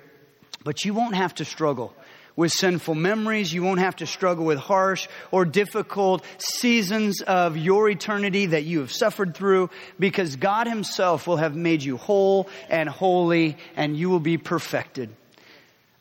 But 0.62 0.84
you 0.84 0.92
won't 0.92 1.14
have 1.14 1.36
to 1.36 1.46
struggle 1.46 1.94
with 2.36 2.52
sinful 2.52 2.94
memories. 2.94 3.52
You 3.52 3.62
won't 3.62 3.80
have 3.80 3.96
to 3.96 4.06
struggle 4.06 4.44
with 4.44 4.58
harsh 4.58 5.08
or 5.30 5.44
difficult 5.44 6.24
seasons 6.38 7.22
of 7.22 7.56
your 7.56 7.88
eternity 7.88 8.46
that 8.46 8.64
you 8.64 8.80
have 8.80 8.92
suffered 8.92 9.34
through 9.34 9.70
because 9.98 10.36
God 10.36 10.66
Himself 10.66 11.26
will 11.26 11.38
have 11.38 11.56
made 11.56 11.82
you 11.82 11.96
whole 11.96 12.48
and 12.68 12.88
holy 12.88 13.56
and 13.74 13.96
you 13.96 14.10
will 14.10 14.20
be 14.20 14.38
perfected. 14.38 15.10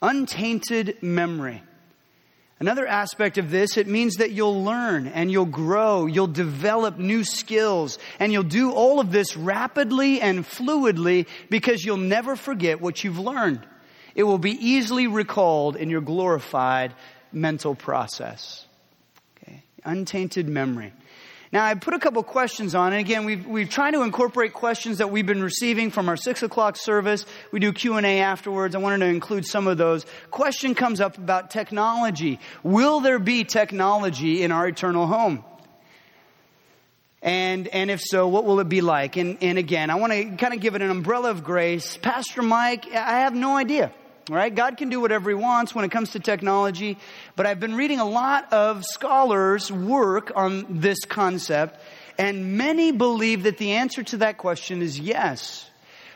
Untainted 0.01 1.01
memory. 1.01 1.63
Another 2.59 2.87
aspect 2.87 3.37
of 3.37 3.51
this, 3.51 3.75
it 3.75 3.85
means 3.85 4.15
that 4.15 4.31
you'll 4.31 4.63
learn 4.63 5.07
and 5.07 5.29
you'll 5.29 5.45
grow, 5.45 6.05
you'll 6.05 6.27
develop 6.27 6.97
new 6.97 7.25
skills, 7.25 7.99
and 8.17 8.31
you'll 8.31 8.43
do 8.43 8.71
all 8.71 9.01
of 9.01 9.11
this 9.11 9.35
rapidly 9.35 10.21
and 10.21 10.45
fluidly 10.45 11.27
because 11.49 11.83
you'll 11.83 11.97
never 11.97 12.37
forget 12.37 12.79
what 12.79 13.03
you've 13.03 13.19
learned. 13.19 13.65
It 14.15 14.23
will 14.23 14.37
be 14.37 14.51
easily 14.51 15.07
recalled 15.07 15.75
in 15.75 15.89
your 15.89 16.01
glorified 16.01 16.93
mental 17.31 17.75
process. 17.75 18.65
Okay. 19.37 19.61
Untainted 19.83 20.47
memory. 20.47 20.93
Now, 21.51 21.63
I 21.63 21.75
put 21.75 21.93
a 21.93 21.99
couple 21.99 22.21
questions 22.23 22.75
on, 22.75 22.91
and 22.91 22.99
again, 22.99 23.23
we've, 23.23 23.45
we've 23.45 23.69
tried 23.69 23.91
to 23.91 24.01
incorporate 24.01 24.53
questions 24.53 24.97
that 24.97 25.11
we've 25.11 25.25
been 25.25 25.43
receiving 25.43 25.91
from 25.91 26.09
our 26.09 26.17
six 26.17 26.43
o'clock 26.43 26.75
service. 26.75 27.25
We 27.51 27.59
do 27.59 27.71
Q&A 27.71 28.19
afterwards. 28.19 28.75
I 28.75 28.79
wanted 28.79 28.99
to 28.99 29.05
include 29.05 29.45
some 29.45 29.67
of 29.67 29.77
those. 29.77 30.05
Question 30.31 30.75
comes 30.75 30.99
up 30.99 31.17
about 31.17 31.51
technology. 31.51 32.39
Will 32.63 32.99
there 32.99 33.19
be 33.19 33.43
technology 33.43 34.43
in 34.43 34.51
our 34.51 34.67
eternal 34.67 35.07
home? 35.07 35.45
And, 37.21 37.67
and 37.69 37.89
if 37.89 38.01
so, 38.01 38.27
what 38.27 38.43
will 38.45 38.59
it 38.59 38.69
be 38.69 38.81
like? 38.81 39.15
And, 39.15 39.37
and 39.41 39.57
again, 39.57 39.89
I 39.89 39.95
want 39.95 40.13
to 40.13 40.35
kind 40.35 40.53
of 40.53 40.59
give 40.59 40.75
it 40.75 40.81
an 40.81 40.89
umbrella 40.89 41.31
of 41.31 41.43
grace. 41.43 41.97
Pastor 41.97 42.41
Mike, 42.41 42.85
I 42.93 43.19
have 43.19 43.33
no 43.33 43.55
idea. 43.55 43.93
Right? 44.29 44.53
God 44.53 44.77
can 44.77 44.89
do 44.89 44.99
whatever 44.99 45.29
He 45.29 45.35
wants 45.35 45.75
when 45.75 45.85
it 45.85 45.91
comes 45.91 46.11
to 46.11 46.19
technology, 46.19 46.97
but 47.35 47.45
I've 47.45 47.59
been 47.59 47.75
reading 47.75 47.99
a 47.99 48.09
lot 48.09 48.51
of 48.51 48.83
scholars' 48.83 49.71
work 49.71 50.31
on 50.35 50.81
this 50.81 51.05
concept, 51.05 51.79
and 52.17 52.57
many 52.57 52.91
believe 52.91 53.43
that 53.43 53.59
the 53.59 53.73
answer 53.73 54.01
to 54.01 54.17
that 54.17 54.39
question 54.39 54.81
is 54.81 54.99
yes. 54.99 55.69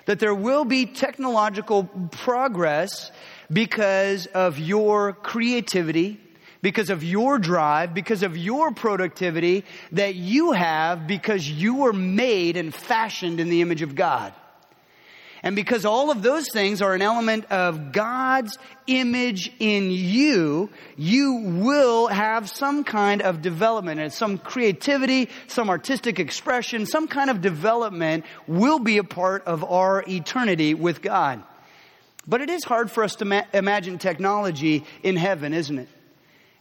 That 0.06 0.18
there 0.18 0.34
will 0.34 0.66
be 0.66 0.88
technological 0.88 1.84
progress 1.84 3.12
because 3.52 4.26
of 4.26 4.58
your 4.58 5.14
creativity, 5.14 6.20
because 6.62 6.90
of 6.90 7.04
your 7.04 7.38
drive, 7.38 7.94
because 7.94 8.24
of 8.24 8.36
your 8.36 8.72
productivity 8.72 9.66
that 9.92 10.16
you 10.16 10.52
have 10.52 11.08
because 11.08 11.50
you 11.50 11.76
were 11.76 11.94
made 11.94 12.58
and 12.58 12.74
fashioned 12.74 13.40
in 13.40 13.50
the 13.50 13.62
image 13.62 13.82
of 13.82 13.96
God. 13.96 14.34
And 15.42 15.56
because 15.56 15.86
all 15.86 16.12
of 16.12 16.22
those 16.22 16.52
things 16.52 16.82
are 16.82 16.94
an 16.94 17.02
element 17.02 17.46
of 17.46 17.92
God's 17.92 18.58
image 18.88 19.52
in 19.60 19.90
you, 19.90 20.70
you 20.98 21.34
will 21.62 22.08
have 22.08 22.50
some 22.50 22.84
kind 22.84 23.22
of 23.22 23.42
development 23.42 24.02
and 24.02 24.12
some 24.12 24.38
creativity, 24.38 25.30
some 25.48 25.70
artistic 25.70 26.20
expression, 26.20 26.86
some 26.86 27.08
kind 27.08 27.30
of 27.30 27.42
development 27.42 28.26
will 28.48 28.80
be 28.80 28.98
a 28.98 29.04
part 29.04 29.46
of 29.46 29.64
our 29.64 30.04
eternity 30.08 30.74
with 30.74 31.02
God. 31.02 31.42
But 32.28 32.42
it 32.42 32.50
is 32.50 32.64
hard 32.64 32.92
for 32.92 33.04
us 33.04 33.16
to 33.18 33.26
ma- 33.26 33.46
imagine 33.54 33.98
technology 33.98 34.84
in 35.04 35.16
heaven, 35.16 35.54
isn't 35.54 35.80
it? 35.80 35.90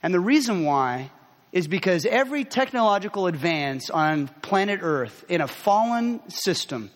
And 0.03 0.15
the 0.15 0.21
reason 0.21 0.65
why 0.65 1.11
is 1.51 1.67
because 1.67 2.07
every 2.07 2.45
technological 2.45 3.27
advance 3.27 3.91
on 3.91 4.29
planet 4.29 4.81
Earth 4.83 5.25
in 5.29 5.41
a 5.41 5.49
fallen 5.49 6.21
system 6.31 6.91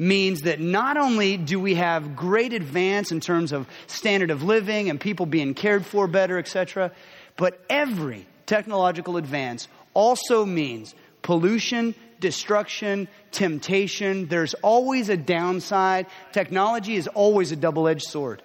means 0.00 0.42
that 0.42 0.58
not 0.58 0.96
only 0.96 1.36
do 1.36 1.60
we 1.60 1.74
have 1.74 2.16
great 2.16 2.54
advance 2.54 3.12
in 3.12 3.20
terms 3.20 3.52
of 3.52 3.68
standard 3.86 4.30
of 4.30 4.42
living 4.42 4.88
and 4.88 4.98
people 4.98 5.26
being 5.26 5.52
cared 5.52 5.84
for 5.84 6.06
better, 6.06 6.38
etc., 6.38 6.90
but 7.36 7.62
every 7.68 8.26
technological 8.46 9.18
advance 9.18 9.68
also 9.92 10.46
means 10.46 10.94
pollution, 11.20 11.94
destruction, 12.18 13.08
temptation. 13.30 14.26
There's 14.26 14.54
always 14.54 15.10
a 15.10 15.18
downside. 15.18 16.06
Technology 16.32 16.96
is 16.96 17.06
always 17.06 17.52
a 17.52 17.56
double 17.56 17.86
edged 17.86 18.06
sword. 18.08 18.42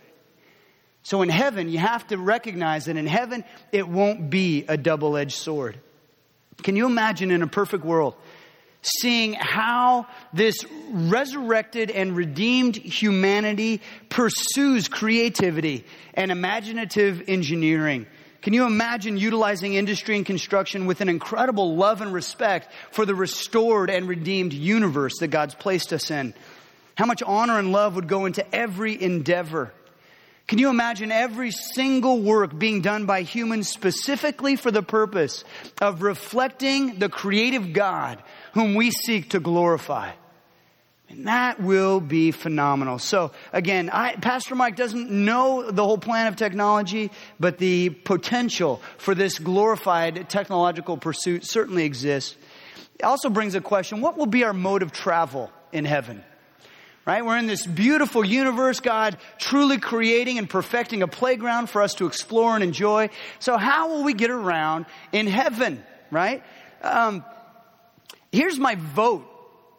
So 1.03 1.21
in 1.21 1.29
heaven, 1.29 1.69
you 1.69 1.77
have 1.77 2.05
to 2.07 2.17
recognize 2.17 2.85
that 2.85 2.97
in 2.97 3.07
heaven, 3.07 3.45
it 3.71 3.87
won't 3.87 4.29
be 4.29 4.65
a 4.67 4.75
double 4.75 5.15
edged 5.15 5.37
sword. 5.37 5.79
Can 6.63 6.75
you 6.75 6.85
imagine 6.85 7.31
in 7.31 7.41
a 7.43 7.47
perfect 7.47 7.85
world 7.85 8.15
seeing 8.85 9.33
how 9.33 10.07
this 10.33 10.55
resurrected 10.91 11.91
and 11.91 12.15
redeemed 12.15 12.75
humanity 12.75 13.81
pursues 14.09 14.87
creativity 14.87 15.85
and 16.13 16.31
imaginative 16.31 17.23
engineering. 17.27 18.05
Can 18.41 18.53
you 18.53 18.65
imagine 18.65 19.17
utilizing 19.17 19.73
industry 19.73 20.15
and 20.17 20.25
construction 20.25 20.85
with 20.85 21.01
an 21.01 21.09
incredible 21.09 21.75
love 21.75 22.01
and 22.01 22.13
respect 22.13 22.71
for 22.91 23.05
the 23.05 23.15
restored 23.15 23.89
and 23.89 24.07
redeemed 24.07 24.53
universe 24.53 25.17
that 25.19 25.29
God's 25.29 25.55
placed 25.55 25.91
us 25.91 26.11
in? 26.11 26.35
How 26.95 27.05
much 27.05 27.23
honor 27.23 27.57
and 27.57 27.71
love 27.71 27.95
would 27.95 28.07
go 28.07 28.25
into 28.25 28.45
every 28.55 29.01
endeavor? 29.01 29.73
Can 30.47 30.59
you 30.59 30.69
imagine 30.69 31.11
every 31.11 31.49
single 31.49 32.21
work 32.21 32.57
being 32.57 32.81
done 32.81 33.07
by 33.07 33.23
humans 33.23 33.67
specifically 33.67 34.55
for 34.55 34.69
the 34.69 34.83
purpose 34.83 35.43
of 35.81 36.03
reflecting 36.03 36.99
the 36.99 37.09
creative 37.09 37.73
God 37.73 38.21
whom 38.53 38.75
we 38.75 38.91
seek 38.91 39.31
to 39.31 39.39
glorify. 39.39 40.11
And 41.09 41.27
that 41.27 41.59
will 41.59 41.99
be 41.99 42.31
phenomenal. 42.31 42.99
So 42.99 43.31
again, 43.53 43.89
I, 43.91 44.15
Pastor 44.15 44.55
Mike 44.55 44.75
doesn't 44.75 45.11
know 45.11 45.69
the 45.69 45.83
whole 45.83 45.97
plan 45.97 46.27
of 46.27 46.35
technology, 46.35 47.11
but 47.39 47.57
the 47.57 47.89
potential 47.89 48.81
for 48.97 49.13
this 49.13 49.37
glorified 49.37 50.29
technological 50.29 50.97
pursuit 50.97 51.45
certainly 51.45 51.85
exists. 51.85 52.35
It 52.99 53.03
also 53.03 53.29
brings 53.29 53.55
a 53.55 53.61
question, 53.61 54.01
what 54.01 54.17
will 54.17 54.25
be 54.25 54.43
our 54.43 54.53
mode 54.53 54.81
of 54.81 54.91
travel 54.91 55.51
in 55.71 55.85
heaven? 55.85 56.23
Right? 57.05 57.23
We're 57.23 57.37
in 57.37 57.45
this 57.45 57.65
beautiful 57.67 58.25
universe, 58.25 58.79
God 58.79 59.17
truly 59.37 59.77
creating 59.77 60.39
and 60.39 60.49
perfecting 60.49 61.03
a 61.03 61.07
playground 61.07 61.69
for 61.69 61.83
us 61.83 61.93
to 61.95 62.07
explore 62.07 62.55
and 62.55 62.63
enjoy. 62.63 63.09
So 63.37 63.57
how 63.57 63.89
will 63.89 64.03
we 64.03 64.13
get 64.13 64.31
around 64.31 64.87
in 65.11 65.27
heaven? 65.27 65.83
Right? 66.09 66.43
Um, 66.81 67.23
Here's 68.35 68.59
my 68.59 68.75
vote. 68.75 69.25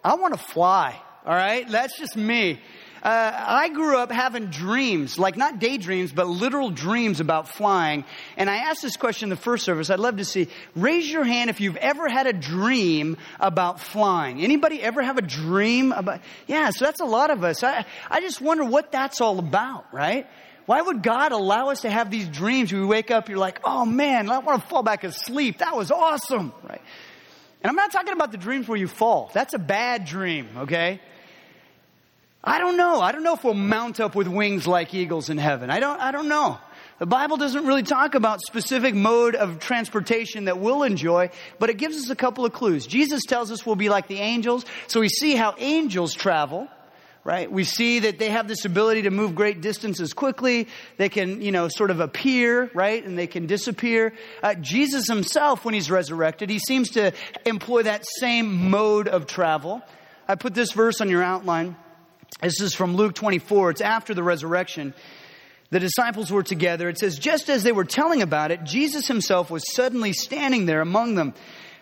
I 0.02 0.14
want 0.14 0.32
to 0.32 0.40
fly. 0.40 0.96
All 1.26 1.34
right. 1.34 1.68
That's 1.68 1.98
just 1.98 2.16
me. 2.16 2.58
Uh, 3.02 3.32
I 3.34 3.68
grew 3.68 3.98
up 3.98 4.10
having 4.10 4.46
dreams, 4.46 5.18
like 5.18 5.36
not 5.36 5.58
daydreams, 5.58 6.12
but 6.12 6.26
literal 6.26 6.70
dreams 6.70 7.20
about 7.20 7.48
flying. 7.48 8.04
And 8.36 8.50
I 8.50 8.56
asked 8.56 8.82
this 8.82 8.96
question 8.96 9.26
in 9.26 9.30
the 9.30 9.36
first 9.36 9.64
service. 9.64 9.90
I'd 9.90 10.00
love 10.00 10.16
to 10.16 10.24
see, 10.24 10.48
raise 10.74 11.10
your 11.10 11.24
hand 11.24 11.50
if 11.50 11.60
you've 11.60 11.76
ever 11.76 12.08
had 12.08 12.26
a 12.26 12.32
dream 12.32 13.16
about 13.38 13.80
flying. 13.80 14.42
Anybody 14.42 14.82
ever 14.82 15.02
have 15.02 15.18
a 15.18 15.22
dream 15.22 15.92
about, 15.92 16.20
yeah, 16.46 16.70
so 16.70 16.84
that's 16.84 17.00
a 17.00 17.04
lot 17.04 17.30
of 17.30 17.44
us. 17.44 17.62
I, 17.62 17.84
I 18.10 18.20
just 18.20 18.40
wonder 18.40 18.64
what 18.64 18.92
that's 18.92 19.20
all 19.20 19.38
about, 19.38 19.92
right? 19.92 20.26
Why 20.66 20.82
would 20.82 21.02
God 21.02 21.30
allow 21.30 21.68
us 21.68 21.82
to 21.82 21.90
have 21.90 22.10
these 22.10 22.28
dreams? 22.28 22.72
We 22.72 22.84
wake 22.84 23.12
up, 23.12 23.28
you're 23.28 23.38
like, 23.38 23.60
oh 23.62 23.84
man, 23.84 24.28
I 24.28 24.38
want 24.38 24.62
to 24.62 24.68
fall 24.68 24.82
back 24.82 25.04
asleep. 25.04 25.58
That 25.58 25.76
was 25.76 25.92
awesome, 25.92 26.52
right? 26.68 26.82
And 27.62 27.70
I'm 27.70 27.76
not 27.76 27.92
talking 27.92 28.12
about 28.12 28.32
the 28.32 28.38
dreams 28.38 28.66
where 28.68 28.78
you 28.78 28.88
fall. 28.88 29.30
That's 29.32 29.54
a 29.54 29.58
bad 29.58 30.04
dream, 30.04 30.48
okay? 30.58 31.00
I 32.46 32.60
don't 32.60 32.76
know. 32.76 33.00
I 33.00 33.10
don't 33.10 33.24
know 33.24 33.34
if 33.34 33.42
we'll 33.42 33.54
mount 33.54 33.98
up 33.98 34.14
with 34.14 34.28
wings 34.28 34.68
like 34.68 34.94
eagles 34.94 35.30
in 35.30 35.36
heaven. 35.36 35.68
I 35.68 35.80
don't, 35.80 36.00
I 36.00 36.12
don't 36.12 36.28
know. 36.28 36.58
The 37.00 37.06
Bible 37.06 37.36
doesn't 37.36 37.66
really 37.66 37.82
talk 37.82 38.14
about 38.14 38.40
specific 38.40 38.94
mode 38.94 39.34
of 39.34 39.58
transportation 39.58 40.44
that 40.44 40.58
we'll 40.58 40.84
enjoy, 40.84 41.30
but 41.58 41.70
it 41.70 41.76
gives 41.76 41.96
us 41.96 42.08
a 42.08 42.14
couple 42.14 42.46
of 42.46 42.52
clues. 42.52 42.86
Jesus 42.86 43.24
tells 43.24 43.50
us 43.50 43.66
we'll 43.66 43.74
be 43.74 43.88
like 43.88 44.06
the 44.06 44.20
angels, 44.20 44.64
so 44.86 45.00
we 45.00 45.08
see 45.08 45.34
how 45.34 45.56
angels 45.58 46.14
travel 46.14 46.68
right? 47.24 47.50
We 47.50 47.64
see 47.64 47.98
that 47.98 48.20
they 48.20 48.30
have 48.30 48.46
this 48.46 48.64
ability 48.64 49.02
to 49.02 49.10
move 49.10 49.34
great 49.34 49.60
distances 49.60 50.12
quickly. 50.12 50.68
They 50.96 51.08
can, 51.08 51.42
you 51.42 51.50
know, 51.50 51.66
sort 51.66 51.90
of 51.90 51.98
appear, 51.98 52.70
right? 52.72 53.04
And 53.04 53.18
they 53.18 53.26
can 53.26 53.46
disappear. 53.46 54.12
Uh, 54.44 54.54
Jesus 54.54 55.08
himself, 55.08 55.64
when 55.64 55.74
he's 55.74 55.90
resurrected, 55.90 56.50
he 56.50 56.60
seems 56.60 56.90
to 56.90 57.12
employ 57.44 57.82
that 57.82 58.04
same 58.20 58.70
mode 58.70 59.08
of 59.08 59.26
travel. 59.26 59.82
I 60.28 60.36
put 60.36 60.54
this 60.54 60.70
verse 60.70 61.00
on 61.00 61.08
your 61.08 61.24
outline. 61.24 61.74
This 62.40 62.60
is 62.60 62.74
from 62.74 62.96
Luke 62.96 63.14
24. 63.14 63.70
It's 63.70 63.80
after 63.80 64.14
the 64.14 64.22
resurrection. 64.22 64.94
The 65.70 65.80
disciples 65.80 66.30
were 66.30 66.42
together. 66.42 66.88
It 66.88 66.98
says, 66.98 67.18
just 67.18 67.48
as 67.48 67.62
they 67.62 67.72
were 67.72 67.84
telling 67.84 68.22
about 68.22 68.50
it, 68.50 68.64
Jesus 68.64 69.08
himself 69.08 69.50
was 69.50 69.74
suddenly 69.74 70.12
standing 70.12 70.66
there 70.66 70.80
among 70.80 71.14
them. 71.14 71.34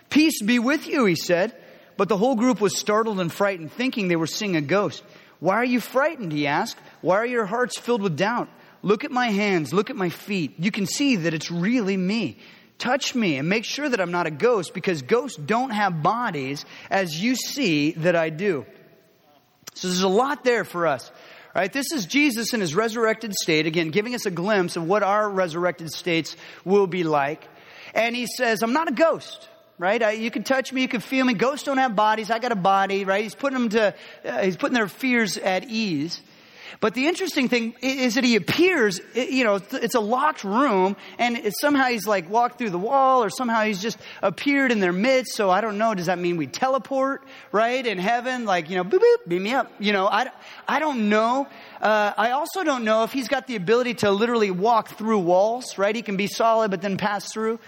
Peace 0.09 0.41
be 0.41 0.59
with 0.59 0.87
you, 0.87 1.05
he 1.05 1.15
said. 1.15 1.55
But 1.97 2.09
the 2.09 2.17
whole 2.17 2.35
group 2.35 2.59
was 2.59 2.77
startled 2.77 3.19
and 3.19 3.31
frightened, 3.31 3.71
thinking 3.71 4.07
they 4.07 4.15
were 4.15 4.27
seeing 4.27 4.55
a 4.55 4.61
ghost. 4.61 5.03
Why 5.39 5.55
are 5.55 5.65
you 5.65 5.79
frightened? 5.79 6.31
He 6.31 6.47
asked. 6.47 6.77
Why 7.01 7.17
are 7.17 7.25
your 7.25 7.45
hearts 7.45 7.77
filled 7.77 8.01
with 8.01 8.17
doubt? 8.17 8.49
Look 8.81 9.03
at 9.03 9.11
my 9.11 9.27
hands. 9.27 9.73
Look 9.73 9.89
at 9.89 9.95
my 9.95 10.09
feet. 10.09 10.55
You 10.57 10.71
can 10.71 10.85
see 10.85 11.17
that 11.17 11.33
it's 11.33 11.51
really 11.51 11.97
me. 11.97 12.37
Touch 12.77 13.15
me 13.15 13.37
and 13.37 13.47
make 13.47 13.63
sure 13.63 13.87
that 13.87 14.01
I'm 14.01 14.11
not 14.11 14.27
a 14.27 14.31
ghost 14.31 14.73
because 14.73 15.01
ghosts 15.01 15.37
don't 15.37 15.69
have 15.69 16.03
bodies 16.03 16.65
as 16.89 17.21
you 17.21 17.35
see 17.35 17.91
that 17.93 18.15
I 18.15 18.29
do. 18.29 18.65
So 19.75 19.87
there's 19.87 20.01
a 20.01 20.07
lot 20.07 20.43
there 20.43 20.63
for 20.63 20.87
us. 20.87 21.11
Right? 21.53 21.71
This 21.71 21.93
is 21.93 22.05
Jesus 22.05 22.53
in 22.53 22.59
his 22.59 22.75
resurrected 22.75 23.33
state, 23.33 23.65
again, 23.65 23.89
giving 23.89 24.13
us 24.13 24.25
a 24.25 24.31
glimpse 24.31 24.75
of 24.75 24.83
what 24.83 25.03
our 25.03 25.29
resurrected 25.29 25.89
states 25.93 26.35
will 26.65 26.85
be 26.85 27.05
like. 27.05 27.47
And 27.93 28.13
he 28.13 28.27
says, 28.27 28.61
I'm 28.61 28.73
not 28.73 28.89
a 28.89 28.93
ghost 28.93 29.47
right? 29.77 30.01
I, 30.01 30.11
you 30.11 30.31
can 30.31 30.43
touch 30.43 30.71
me, 30.71 30.81
you 30.81 30.87
can 30.87 31.01
feel 31.01 31.25
me. 31.25 31.33
Ghosts 31.33 31.65
don't 31.65 31.77
have 31.77 31.95
bodies. 31.95 32.31
I 32.31 32.39
got 32.39 32.51
a 32.51 32.55
body, 32.55 33.05
right? 33.05 33.23
He's 33.23 33.35
putting 33.35 33.59
them 33.59 33.69
to, 33.69 33.95
uh, 34.23 34.41
he's 34.43 34.57
putting 34.57 34.73
their 34.73 34.87
fears 34.87 35.37
at 35.37 35.65
ease. 35.65 36.21
But 36.79 36.93
the 36.93 37.07
interesting 37.07 37.49
thing 37.49 37.75
is 37.81 38.15
that 38.15 38.23
he 38.23 38.35
appears, 38.35 38.99
you 39.13 39.43
know, 39.43 39.59
it's 39.71 39.95
a 39.95 39.99
locked 39.99 40.43
room 40.43 40.95
and 41.17 41.53
somehow 41.59 41.85
he's 41.85 42.07
like 42.07 42.29
walked 42.29 42.57
through 42.57 42.71
the 42.71 42.79
wall 42.79 43.23
or 43.23 43.29
somehow 43.29 43.63
he's 43.63 43.81
just 43.81 43.97
appeared 44.21 44.71
in 44.71 44.79
their 44.79 44.93
midst. 44.93 45.35
So 45.35 45.49
I 45.49 45.61
don't 45.61 45.77
know. 45.77 45.93
Does 45.93 46.07
that 46.07 46.19
mean 46.19 46.37
we 46.37 46.47
teleport, 46.47 47.23
right? 47.51 47.85
In 47.85 47.97
heaven, 47.97 48.45
like, 48.45 48.69
you 48.69 48.75
know, 48.75 48.83
boop, 48.83 48.99
boop, 48.99 49.27
beam 49.27 49.43
me 49.43 49.53
up. 49.53 49.71
You 49.79 49.93
know, 49.93 50.07
I, 50.07 50.29
I 50.67 50.79
don't 50.79 51.09
know. 51.09 51.47
Uh, 51.81 52.13
I 52.17 52.31
also 52.31 52.63
don't 52.63 52.83
know 52.83 53.03
if 53.03 53.11
he's 53.11 53.27
got 53.27 53.47
the 53.47 53.55
ability 53.55 53.95
to 53.95 54.11
literally 54.11 54.51
walk 54.51 54.89
through 54.89 55.19
walls, 55.19 55.77
right? 55.77 55.95
He 55.95 56.01
can 56.01 56.17
be 56.17 56.27
solid 56.27 56.71
but 56.71 56.81
then 56.81 56.97
pass 56.97 57.31
through. 57.31 57.59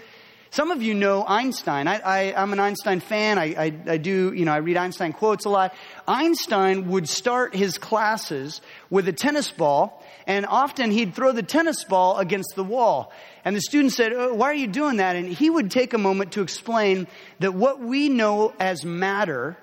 Some 0.50 0.70
of 0.70 0.82
you 0.82 0.94
know 0.94 1.24
Einstein. 1.26 1.86
I, 1.86 2.32
am 2.32 2.52
an 2.52 2.60
Einstein 2.60 3.00
fan. 3.00 3.38
I, 3.38 3.44
I, 3.44 3.72
I, 3.86 3.96
do, 3.98 4.32
you 4.32 4.46
know, 4.46 4.52
I 4.52 4.58
read 4.58 4.78
Einstein 4.78 5.12
quotes 5.12 5.44
a 5.44 5.50
lot. 5.50 5.74
Einstein 6.06 6.88
would 6.88 7.08
start 7.08 7.54
his 7.54 7.76
classes 7.76 8.62
with 8.88 9.08
a 9.08 9.12
tennis 9.12 9.50
ball, 9.50 10.02
and 10.26 10.46
often 10.46 10.90
he'd 10.90 11.14
throw 11.14 11.32
the 11.32 11.42
tennis 11.42 11.84
ball 11.84 12.16
against 12.16 12.54
the 12.56 12.64
wall. 12.64 13.12
And 13.44 13.54
the 13.54 13.60
student 13.60 13.92
said, 13.92 14.12
oh, 14.14 14.32
Why 14.32 14.46
are 14.46 14.54
you 14.54 14.66
doing 14.66 14.96
that? 14.96 15.16
And 15.16 15.28
he 15.28 15.50
would 15.50 15.70
take 15.70 15.92
a 15.92 15.98
moment 15.98 16.32
to 16.32 16.40
explain 16.40 17.06
that 17.40 17.52
what 17.52 17.80
we 17.80 18.08
know 18.08 18.54
as 18.58 18.84
matter 18.84 19.58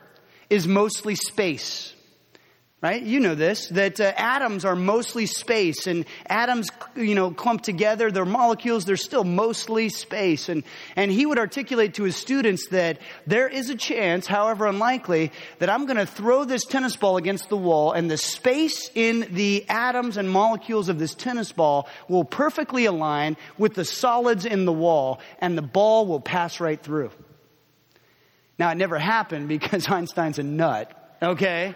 is 0.52 0.68
mostly 0.68 1.16
space 1.16 1.95
right? 2.86 3.02
You 3.02 3.20
know 3.20 3.34
this, 3.34 3.70
that 3.70 4.00
uh, 4.00 4.14
atoms 4.16 4.64
are 4.64 4.76
mostly 4.76 5.26
space 5.26 5.88
and 5.88 6.06
atoms, 6.28 6.70
you 6.96 7.16
know, 7.16 7.32
clump 7.32 7.64
together, 7.64 8.12
they're 8.12 8.26
molecules, 8.26 8.86
they're 8.86 8.96
still 8.96 9.24
mostly 9.24 9.90
space. 9.90 10.50
And, 10.50 10.64
and 10.96 11.10
he 11.10 11.26
would 11.26 11.40
articulate 11.40 11.96
to 11.96 12.04
his 12.04 12.16
students 12.16 12.68
that 12.68 13.00
there 13.26 13.48
is 13.48 13.72
a 13.72 13.76
chance, 13.76 14.28
however 14.28 14.68
unlikely, 14.68 15.32
that 15.58 15.68
I'm 15.68 15.88
going 15.88 15.98
to 15.98 16.06
throw 16.06 16.46
this 16.46 16.64
tennis 16.64 16.96
ball 16.96 17.18
against 17.18 17.50
the 17.50 17.58
wall 17.58 17.92
and 17.92 18.10
the 18.10 18.18
space 18.18 18.92
in 18.94 19.30
the 19.32 19.68
atoms 19.68 20.16
and 20.16 20.30
molecules 20.30 20.88
of 20.88 21.00
this 21.00 21.16
tennis 21.16 21.52
ball 21.52 21.90
will 22.08 22.24
perfectly 22.24 22.86
align 22.86 23.36
with 23.58 23.74
the 23.74 23.84
solids 23.84 24.46
in 24.46 24.66
the 24.66 24.72
wall 24.72 25.20
and 25.40 25.58
the 25.58 25.64
ball 25.64 26.06
will 26.06 26.22
pass 26.22 26.60
right 26.60 26.80
through. 26.80 27.10
Now 28.60 28.70
it 28.70 28.76
never 28.76 29.00
happened 29.00 29.48
because 29.48 29.88
Einstein's 29.90 30.38
a 30.38 30.44
nut, 30.44 31.18
okay? 31.20 31.74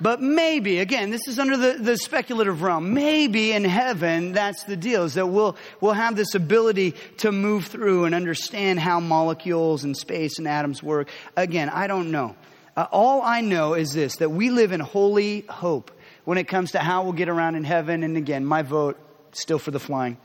But 0.00 0.22
maybe, 0.22 0.78
again, 0.78 1.10
this 1.10 1.26
is 1.26 1.38
under 1.40 1.56
the, 1.56 1.72
the 1.72 1.96
speculative 1.96 2.62
realm. 2.62 2.94
Maybe 2.94 3.50
in 3.52 3.64
heaven, 3.64 4.32
that's 4.32 4.62
the 4.64 4.76
deal, 4.76 5.02
is 5.04 5.14
that 5.14 5.26
we'll, 5.26 5.56
we'll 5.80 5.92
have 5.92 6.14
this 6.14 6.34
ability 6.34 6.94
to 7.18 7.32
move 7.32 7.66
through 7.66 8.04
and 8.04 8.14
understand 8.14 8.78
how 8.78 9.00
molecules 9.00 9.82
and 9.82 9.96
space 9.96 10.38
and 10.38 10.46
atoms 10.46 10.82
work. 10.82 11.08
Again, 11.36 11.68
I 11.68 11.88
don't 11.88 12.12
know. 12.12 12.36
Uh, 12.76 12.86
all 12.92 13.22
I 13.22 13.40
know 13.40 13.74
is 13.74 13.92
this, 13.92 14.16
that 14.16 14.30
we 14.30 14.50
live 14.50 14.70
in 14.70 14.78
holy 14.78 15.40
hope 15.48 15.90
when 16.24 16.38
it 16.38 16.46
comes 16.46 16.72
to 16.72 16.78
how 16.78 17.02
we'll 17.02 17.12
get 17.12 17.28
around 17.28 17.56
in 17.56 17.64
heaven. 17.64 18.04
And 18.04 18.16
again, 18.16 18.44
my 18.44 18.62
vote 18.62 18.96
still 19.32 19.58
for 19.58 19.72
the 19.72 19.80
flying. 19.80 20.16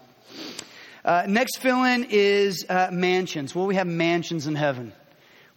Uh, 1.03 1.25
next 1.27 1.57
fill 1.57 1.83
in 1.83 2.05
is 2.12 2.63
uh, 2.69 2.89
mansions. 2.91 3.55
Well, 3.55 3.65
we 3.65 3.75
have 3.75 3.88
mansions 3.88 4.45
in 4.45 4.53
heaven. 4.53 4.93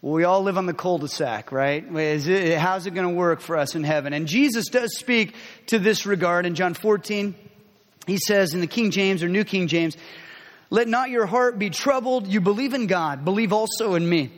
We 0.06 0.22
all 0.22 0.44
live 0.44 0.56
on 0.56 0.66
the 0.66 0.72
cul-de-sac, 0.72 1.50
right? 1.50 1.84
It, 1.84 2.58
how's 2.58 2.86
it 2.86 2.92
going 2.92 3.08
to 3.08 3.14
work 3.14 3.40
for 3.40 3.56
us 3.56 3.74
in 3.74 3.82
heaven? 3.82 4.12
And 4.12 4.28
Jesus 4.28 4.68
does 4.68 4.96
speak 4.96 5.34
to 5.66 5.80
this 5.80 6.06
regard 6.06 6.46
in 6.46 6.54
John 6.54 6.74
14. 6.74 7.34
He 8.06 8.16
says 8.16 8.54
in 8.54 8.60
the 8.60 8.68
King 8.68 8.92
James 8.92 9.24
or 9.24 9.28
New 9.28 9.42
King 9.42 9.66
James, 9.66 9.96
let 10.70 10.86
not 10.86 11.10
your 11.10 11.26
heart 11.26 11.58
be 11.58 11.70
troubled. 11.70 12.28
You 12.28 12.40
believe 12.40 12.72
in 12.72 12.86
God. 12.86 13.24
Believe 13.24 13.52
also 13.52 13.96
in 13.96 14.08
me. 14.08 14.30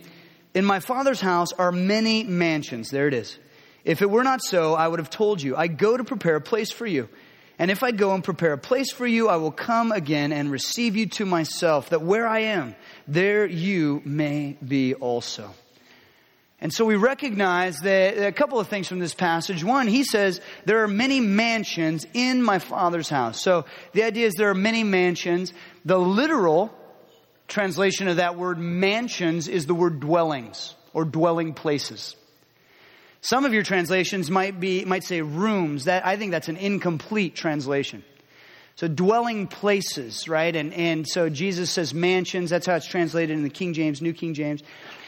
In 0.55 0.65
my 0.65 0.81
Father's 0.81 1.21
house 1.21 1.53
are 1.53 1.71
many 1.71 2.25
mansions. 2.25 2.89
There 2.89 3.07
it 3.07 3.13
is. 3.13 3.39
If 3.85 4.01
it 4.01 4.09
were 4.09 4.25
not 4.25 4.41
so, 4.43 4.73
I 4.73 4.89
would 4.89 5.01
have 5.01 5.11
told 5.11 5.43
you. 5.43 5.55
I 5.55 5.67
go 5.67 5.99
to 5.99 6.03
prepare 6.03 6.37
a 6.37 6.41
place 6.41 6.73
for 6.73 6.87
you. 6.87 7.11
And 7.59 7.71
if 7.71 7.83
I 7.83 7.91
go 7.91 8.15
and 8.15 8.23
prepare 8.23 8.53
a 8.53 8.59
place 8.59 8.93
for 8.93 9.07
you, 9.07 9.29
I 9.29 9.37
will 9.37 9.51
come 9.51 9.91
again 9.91 10.33
and 10.33 10.51
receive 10.51 10.97
you 10.97 11.07
to 11.07 11.27
myself, 11.27 11.91
that 11.91 12.03
where 12.03 12.27
I 12.27 12.41
am, 12.41 12.77
there 13.09 13.47
you 13.47 14.03
may 14.05 14.57
be 14.67 14.95
also. 14.95 15.51
And 16.61 16.73
so 16.73 16.85
we 16.85 16.97
recognize 16.97 17.79
that 17.79 18.19
a 18.19 18.33
couple 18.33 18.59
of 18.59 18.69
things 18.69 18.89
from 18.89 18.99
this 18.99 19.15
passage. 19.15 19.63
One, 19.63 19.87
he 19.87 20.03
says, 20.03 20.41
there 20.65 20.83
are 20.83 20.89
many 20.89 21.21
mansions 21.21 22.05
in 22.15 22.43
my 22.43 22.59
father's 22.59 23.09
house. 23.09 23.41
So 23.41 23.65
the 23.93 24.03
idea 24.03 24.27
is 24.27 24.35
there 24.35 24.51
are 24.51 24.55
many 24.55 24.83
mansions. 24.83 25.53
The 25.85 25.99
literal 25.99 26.75
translation 27.47 28.09
of 28.09 28.17
that 28.17 28.37
word 28.37 28.59
mansions 28.59 29.49
is 29.49 29.67
the 29.67 29.75
word 29.75 30.01
dwellings 30.01 30.75
or 30.93 31.05
dwelling 31.05 31.55
places. 31.55 32.17
Some 33.21 33.45
of 33.45 33.55
your 33.55 33.63
translations 33.63 34.31
might 34.31 34.59
be, 34.59 34.85
might 34.85 35.05
say 35.05 35.23
rooms. 35.23 35.85
That, 35.85 36.05
I 36.05 36.17
think 36.17 36.33
that's 36.33 36.49
an 36.49 36.57
incomplete 36.57 37.37
translation. 37.37 38.05
So 38.79 38.87
dwelling 38.87 39.49
places, 39.49 40.29
right? 40.29 40.55
And, 40.55 40.73
and 40.73 41.05
so 41.05 41.29
Jesus 41.29 41.69
says 41.69 41.93
mansions. 41.93 42.51
That's 42.51 42.65
how 42.65 42.77
it's 42.77 42.87
translated 42.87 43.37
in 43.37 43.43
the 43.43 43.51
King 43.51 43.75
James, 43.75 44.01
New 44.01 44.13
King 44.13 44.35
James. 44.35 44.63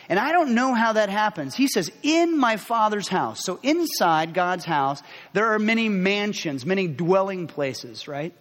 And 0.09 0.19
I 0.19 0.33
don't 0.33 0.57
know 0.57 0.75
how 0.75 0.95
that 0.95 1.09
happens. 1.09 1.55
He 1.55 1.69
says, 1.69 1.89
in 2.03 2.37
my 2.37 2.57
father's 2.57 3.07
house. 3.07 3.45
So 3.45 3.61
inside 3.63 4.35
God's 4.35 4.65
house, 4.65 5.05
there 5.35 5.53
are 5.53 5.61
many 5.61 5.89
mansions, 5.89 6.67
many 6.67 6.89
dwelling 6.89 7.47
places, 7.47 8.09
right? 8.09 8.35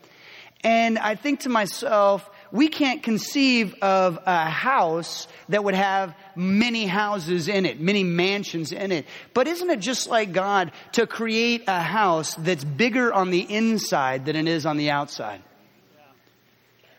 And 0.63 0.97
I 0.97 1.13
think 1.13 1.41
to 1.41 1.49
myself, 1.49 2.27
we 2.51 2.67
can't 2.67 3.03
conceive 3.03 3.75
of 3.83 4.17
a 4.25 4.49
house 4.49 5.27
that 5.49 5.63
would 5.63 5.75
have 5.75 6.15
many 6.39 6.85
houses 6.85 7.47
in 7.47 7.65
it, 7.65 7.79
many 7.79 8.03
mansions 8.03 8.71
in 8.71 8.91
it. 8.91 9.05
But 9.33 9.47
isn't 9.47 9.69
it 9.69 9.79
just 9.79 10.07
like 10.07 10.31
God 10.31 10.71
to 10.93 11.05
create 11.05 11.65
a 11.67 11.81
house 11.81 12.33
that's 12.35 12.63
bigger 12.63 13.13
on 13.13 13.29
the 13.29 13.41
inside 13.41 14.25
than 14.25 14.35
it 14.35 14.47
is 14.47 14.65
on 14.65 14.77
the 14.77 14.89
outside? 14.89 15.43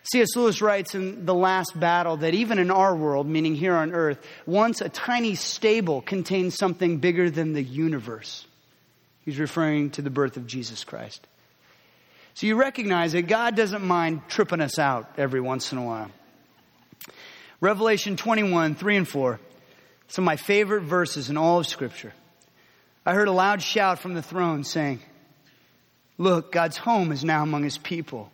C.S. 0.03 0.35
Lewis 0.35 0.61
writes 0.61 0.95
in 0.95 1.25
The 1.25 1.33
Last 1.33 1.79
Battle 1.79 2.17
that 2.17 2.33
even 2.33 2.59
in 2.59 2.71
our 2.71 2.95
world, 2.95 3.27
meaning 3.27 3.55
here 3.55 3.75
on 3.75 3.93
earth, 3.93 4.19
once 4.45 4.81
a 4.81 4.89
tiny 4.89 5.35
stable 5.35 6.01
contains 6.01 6.55
something 6.55 6.97
bigger 6.97 7.29
than 7.29 7.53
the 7.53 7.63
universe. 7.63 8.45
He's 9.23 9.39
referring 9.39 9.91
to 9.91 10.01
the 10.01 10.09
birth 10.09 10.37
of 10.37 10.47
Jesus 10.47 10.83
Christ. 10.83 11.27
So 12.33 12.47
you 12.47 12.55
recognize 12.55 13.11
that 13.11 13.23
God 13.23 13.55
doesn't 13.55 13.83
mind 13.83 14.21
tripping 14.27 14.61
us 14.61 14.79
out 14.79 15.15
every 15.17 15.41
once 15.41 15.71
in 15.71 15.77
a 15.77 15.83
while. 15.83 16.11
Revelation 17.61 18.17
21, 18.17 18.73
3 18.73 18.97
and 18.97 19.07
4. 19.07 19.39
Some 20.07 20.23
of 20.23 20.25
my 20.25 20.35
favorite 20.35 20.81
verses 20.81 21.29
in 21.29 21.37
all 21.37 21.59
of 21.59 21.67
Scripture. 21.67 22.11
I 23.05 23.13
heard 23.13 23.27
a 23.27 23.31
loud 23.31 23.61
shout 23.61 23.99
from 23.99 24.15
the 24.15 24.23
throne 24.23 24.63
saying, 24.63 24.99
Look, 26.17 26.51
God's 26.51 26.77
home 26.77 27.11
is 27.11 27.23
now 27.23 27.43
among 27.43 27.63
his 27.63 27.77
people. 27.77 28.31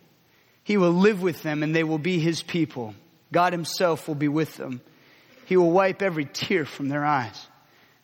He 0.64 0.78
will 0.78 0.92
live 0.92 1.22
with 1.22 1.42
them 1.42 1.62
and 1.62 1.76
they 1.76 1.84
will 1.84 1.98
be 1.98 2.18
his 2.18 2.42
people. 2.42 2.94
God 3.30 3.52
himself 3.52 4.08
will 4.08 4.14
be 4.14 4.28
with 4.28 4.56
them. 4.56 4.80
He 5.44 5.56
will 5.56 5.70
wipe 5.70 6.02
every 6.02 6.24
tear 6.24 6.64
from 6.64 6.88
their 6.88 7.04
eyes. 7.04 7.46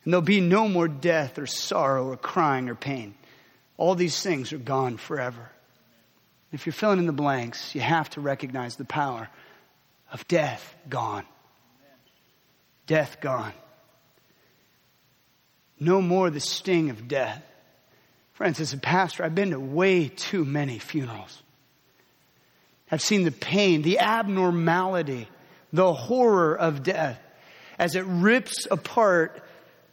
And 0.05 0.13
there'll 0.13 0.23
be 0.23 0.41
no 0.41 0.69
more 0.69 0.89
death 0.89 1.39
or 1.39 1.47
sorrow 1.47 2.09
or 2.09 2.17
crying 2.19 2.69
or 2.69 2.75
pain. 2.75 3.15
All 3.79 3.95
these 3.95 4.23
things 4.23 4.53
are 4.53 4.59
gone 4.59 4.99
forever. 4.99 5.51
If 6.53 6.67
you're 6.67 6.75
filling 6.75 6.99
in 6.99 7.07
the 7.07 7.13
blanks, 7.13 7.75
you 7.75 7.81
have 7.81 8.11
to 8.11 8.21
recognize 8.21 8.77
the 8.77 8.85
power 8.85 9.29
of 10.15 10.27
death 10.29 10.75
gone. 10.89 11.25
Death 12.87 13.19
gone. 13.21 13.53
No 15.81 16.01
more 16.01 16.31
the 16.31 16.41
sting 16.41 16.89
of 16.91 17.09
death. 17.09 17.43
Friends, 18.35 18.61
as 18.61 18.73
a 18.73 18.79
pastor, 18.79 19.25
I've 19.25 19.35
been 19.35 19.51
to 19.51 19.61
way 19.61 20.09
too 20.09 20.45
many 20.45 20.79
funerals. 20.79 21.43
I've 22.91 23.03
seen 23.03 23.25
the 23.25 23.33
pain, 23.33 23.83
the 23.83 23.99
abnormality, 23.99 25.29
the 25.73 25.93
horror 25.93 26.57
of 26.57 26.85
death 26.85 27.21
as 27.77 27.97
it 27.97 28.05
rips 28.07 28.69
apart 28.71 29.43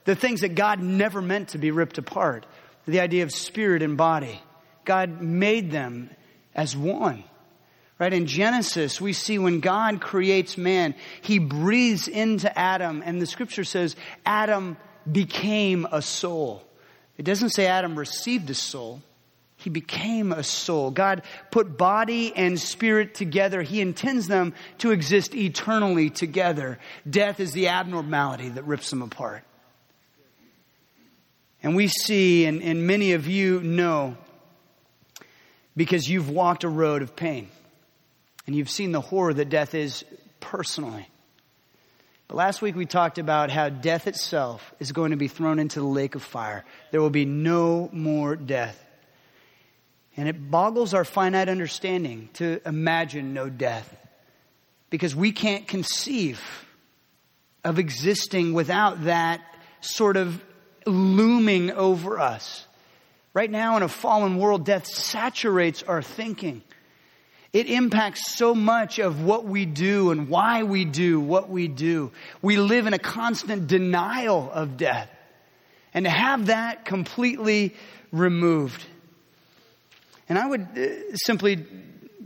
the 0.05 0.15
things 0.15 0.41
that 0.41 0.53
God 0.53 0.79
never 0.79 1.19
meant 1.21 1.49
to 1.49 1.57
be 1.57 1.71
ripped 1.71 1.97
apart. 1.97 2.45
The 2.85 2.99
idea 2.99 3.23
of 3.23 3.31
spirit 3.31 3.81
and 3.81 3.97
body. 3.97 4.39
God 4.85 5.21
made 5.21 5.71
them 5.71 6.11
as 6.53 6.77
one. 6.77 7.23
Right? 8.01 8.13
In 8.13 8.25
Genesis, 8.25 8.99
we 8.99 9.13
see 9.13 9.37
when 9.37 9.59
God 9.59 10.01
creates 10.01 10.57
man, 10.57 10.95
he 11.21 11.37
breathes 11.37 12.07
into 12.07 12.57
Adam, 12.57 13.03
and 13.05 13.21
the 13.21 13.27
scripture 13.27 13.63
says 13.63 13.95
Adam 14.25 14.75
became 15.11 15.85
a 15.91 16.01
soul. 16.01 16.63
It 17.19 17.25
doesn't 17.25 17.51
say 17.51 17.67
Adam 17.67 17.95
received 17.95 18.49
a 18.49 18.55
soul. 18.55 19.03
He 19.55 19.69
became 19.69 20.31
a 20.31 20.41
soul. 20.41 20.89
God 20.89 21.21
put 21.51 21.77
body 21.77 22.33
and 22.35 22.59
spirit 22.59 23.13
together. 23.13 23.61
He 23.61 23.81
intends 23.81 24.27
them 24.27 24.55
to 24.79 24.89
exist 24.89 25.35
eternally 25.35 26.09
together. 26.09 26.79
Death 27.07 27.39
is 27.39 27.51
the 27.51 27.67
abnormality 27.67 28.49
that 28.49 28.63
rips 28.63 28.89
them 28.89 29.03
apart. 29.03 29.43
And 31.61 31.75
we 31.75 31.87
see, 31.87 32.47
and, 32.47 32.63
and 32.63 32.87
many 32.87 33.13
of 33.13 33.27
you 33.27 33.61
know, 33.61 34.17
because 35.77 36.09
you've 36.09 36.31
walked 36.31 36.63
a 36.63 36.67
road 36.67 37.03
of 37.03 37.15
pain 37.15 37.47
and 38.51 38.57
you've 38.57 38.69
seen 38.69 38.91
the 38.91 38.99
horror 38.99 39.33
that 39.33 39.47
death 39.47 39.73
is 39.73 40.03
personally. 40.41 41.07
But 42.27 42.35
last 42.35 42.61
week 42.61 42.75
we 42.75 42.85
talked 42.85 43.17
about 43.17 43.49
how 43.49 43.69
death 43.69 44.07
itself 44.07 44.73
is 44.77 44.91
going 44.91 45.11
to 45.11 45.15
be 45.15 45.29
thrown 45.29 45.57
into 45.57 45.79
the 45.79 45.85
lake 45.85 46.15
of 46.15 46.21
fire. 46.21 46.65
There 46.91 46.99
will 46.99 47.09
be 47.09 47.23
no 47.23 47.89
more 47.93 48.35
death. 48.35 48.77
And 50.17 50.27
it 50.27 50.51
boggles 50.51 50.93
our 50.93 51.05
finite 51.05 51.47
understanding 51.47 52.27
to 52.33 52.59
imagine 52.65 53.33
no 53.33 53.47
death 53.47 53.95
because 54.89 55.15
we 55.15 55.31
can't 55.31 55.65
conceive 55.65 56.41
of 57.63 57.79
existing 57.79 58.51
without 58.51 59.05
that 59.05 59.39
sort 59.79 60.17
of 60.17 60.43
looming 60.85 61.71
over 61.71 62.19
us. 62.19 62.67
Right 63.33 63.49
now, 63.49 63.77
in 63.77 63.83
a 63.83 63.87
fallen 63.87 64.35
world, 64.35 64.65
death 64.65 64.87
saturates 64.87 65.83
our 65.83 66.01
thinking. 66.01 66.63
It 67.53 67.69
impacts 67.69 68.33
so 68.35 68.55
much 68.55 68.99
of 68.99 69.23
what 69.23 69.43
we 69.43 69.65
do 69.65 70.11
and 70.11 70.29
why 70.29 70.63
we 70.63 70.85
do 70.85 71.19
what 71.19 71.49
we 71.49 71.67
do. 71.67 72.11
We 72.41 72.55
live 72.55 72.87
in 72.87 72.93
a 72.93 72.99
constant 72.99 73.67
denial 73.67 74.49
of 74.51 74.77
death. 74.77 75.09
And 75.93 76.05
to 76.05 76.09
have 76.09 76.45
that 76.45 76.85
completely 76.85 77.75
removed. 78.11 78.85
And 80.29 80.39
I 80.39 80.47
would 80.47 80.61
uh, 80.61 81.15
simply 81.15 81.65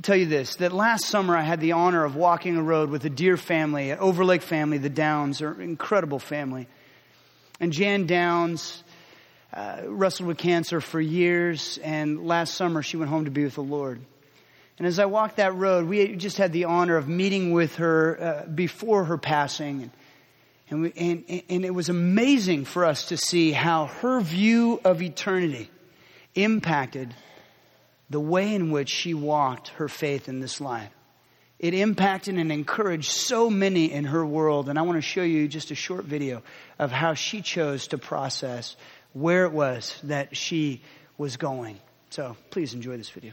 tell 0.03 0.15
you 0.15 0.27
this 0.27 0.57
that 0.57 0.71
last 0.71 1.05
summer 1.05 1.35
I 1.35 1.41
had 1.41 1.59
the 1.59 1.71
honor 1.71 2.05
of 2.05 2.15
walking 2.15 2.57
a 2.57 2.61
road 2.61 2.91
with 2.91 3.03
a 3.05 3.09
dear 3.09 3.37
family, 3.37 3.89
an 3.89 3.97
Overlake 3.97 4.43
family, 4.43 4.77
the 4.77 4.89
Downs, 4.89 5.41
are 5.41 5.51
an 5.51 5.61
incredible 5.61 6.19
family. 6.19 6.67
And 7.59 7.73
Jan 7.73 8.05
Downs 8.05 8.83
uh, 9.51 9.81
wrestled 9.85 10.27
with 10.27 10.37
cancer 10.37 10.81
for 10.81 11.01
years, 11.01 11.79
and 11.79 12.27
last 12.27 12.53
summer 12.53 12.83
she 12.83 12.97
went 12.97 13.09
home 13.09 13.25
to 13.25 13.31
be 13.31 13.43
with 13.43 13.55
the 13.55 13.63
Lord. 13.63 14.01
And 14.77 14.87
as 14.87 14.99
I 14.99 15.05
walked 15.05 15.37
that 15.37 15.55
road, 15.55 15.87
we 15.87 16.15
just 16.15 16.37
had 16.37 16.51
the 16.51 16.65
honor 16.65 16.97
of 16.97 17.07
meeting 17.07 17.51
with 17.51 17.75
her 17.75 18.21
uh, 18.21 18.45
before 18.47 19.05
her 19.05 19.17
passing. 19.17 19.83
And, 19.83 19.91
and, 20.69 20.81
we, 20.81 20.93
and, 20.97 21.43
and 21.49 21.65
it 21.65 21.73
was 21.73 21.87
amazing 21.89 22.65
for 22.65 22.83
us 22.83 23.05
to 23.05 23.17
see 23.17 23.51
how 23.51 23.85
her 23.85 24.19
view 24.19 24.81
of 24.83 25.01
eternity 25.01 25.69
impacted 26.33 27.13
the 28.09 28.19
way 28.19 28.53
in 28.53 28.69
which 28.71 28.89
she 28.89 29.13
walked 29.13 29.69
her 29.69 29.87
faith 29.87 30.27
in 30.27 30.41
this 30.41 30.59
life. 30.59 30.91
It 31.57 31.73
impacted 31.73 32.35
and 32.35 32.51
encouraged 32.51 33.09
so 33.09 33.49
many 33.49 33.91
in 33.91 34.03
her 34.03 34.25
world. 34.25 34.67
And 34.67 34.77
I 34.77 34.81
want 34.81 34.97
to 34.97 35.01
show 35.01 35.23
you 35.23 35.47
just 35.47 35.71
a 35.71 35.75
short 35.75 36.03
video 36.03 36.43
of 36.77 36.91
how 36.91 37.13
she 37.13 37.41
chose 37.41 37.87
to 37.87 37.97
process 37.97 38.75
where 39.13 39.45
it 39.45 39.53
was 39.53 39.97
that 40.03 40.35
she 40.35 40.81
was 41.17 41.37
going. 41.37 41.79
So 42.09 42.35
please 42.49 42.73
enjoy 42.73 42.97
this 42.97 43.09
video. 43.09 43.31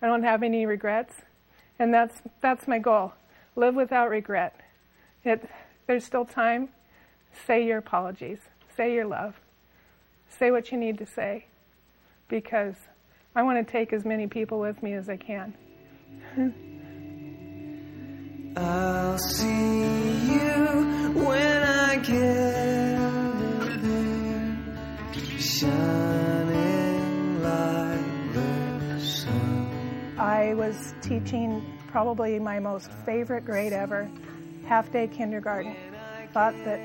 I 0.00 0.06
don't 0.06 0.22
have 0.22 0.42
any 0.42 0.66
regrets, 0.66 1.14
and 1.78 1.92
that's 1.92 2.22
that's 2.40 2.68
my 2.68 2.78
goal. 2.78 3.12
Live 3.56 3.74
without 3.74 4.10
regret. 4.10 4.54
It, 5.24 5.48
there's 5.86 6.04
still 6.04 6.24
time. 6.24 6.68
Say 7.46 7.66
your 7.66 7.78
apologies. 7.78 8.38
Say 8.76 8.94
your 8.94 9.06
love. 9.06 9.34
Say 10.28 10.50
what 10.50 10.70
you 10.70 10.78
need 10.78 10.98
to 10.98 11.06
say, 11.06 11.46
because 12.28 12.74
I 13.34 13.42
want 13.42 13.64
to 13.66 13.70
take 13.70 13.92
as 13.92 14.04
many 14.04 14.26
people 14.26 14.60
with 14.60 14.82
me 14.82 14.94
as 14.94 15.08
I 15.08 15.16
can. 15.16 15.54
I'll 18.56 19.18
see 19.18 19.46
you 19.46 21.12
when 21.14 21.62
I 21.62 21.96
get 21.96 22.12
there, 23.82 25.38
shining 25.38 26.37
I 30.28 30.52
was 30.52 30.92
teaching 31.00 31.64
probably 31.86 32.38
my 32.38 32.58
most 32.60 32.92
favorite 33.06 33.46
grade 33.46 33.72
ever, 33.72 34.10
half 34.66 34.92
day 34.92 35.08
kindergarten. 35.08 35.74
Thought 36.34 36.52
that 36.66 36.80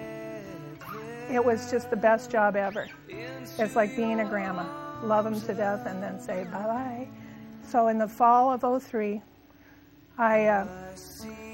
it 1.29 1.43
was 1.43 1.69
just 1.69 1.89
the 1.89 1.97
best 1.97 2.31
job 2.31 2.55
ever. 2.55 2.87
It's 3.59 3.75
like 3.75 3.97
being 3.97 4.21
a 4.21 4.25
grandma. 4.25 4.65
Love 5.03 5.25
them 5.25 5.41
to 5.41 5.53
death 5.53 5.85
and 5.85 6.01
then 6.01 6.21
say 6.21 6.45
bye 6.45 6.63
bye. 6.63 7.07
So 7.67 7.89
in 7.89 7.97
the 7.97 8.07
fall 8.07 8.49
of 8.49 8.81
03, 8.81 9.21
I, 10.17 10.45
uh, 10.45 10.67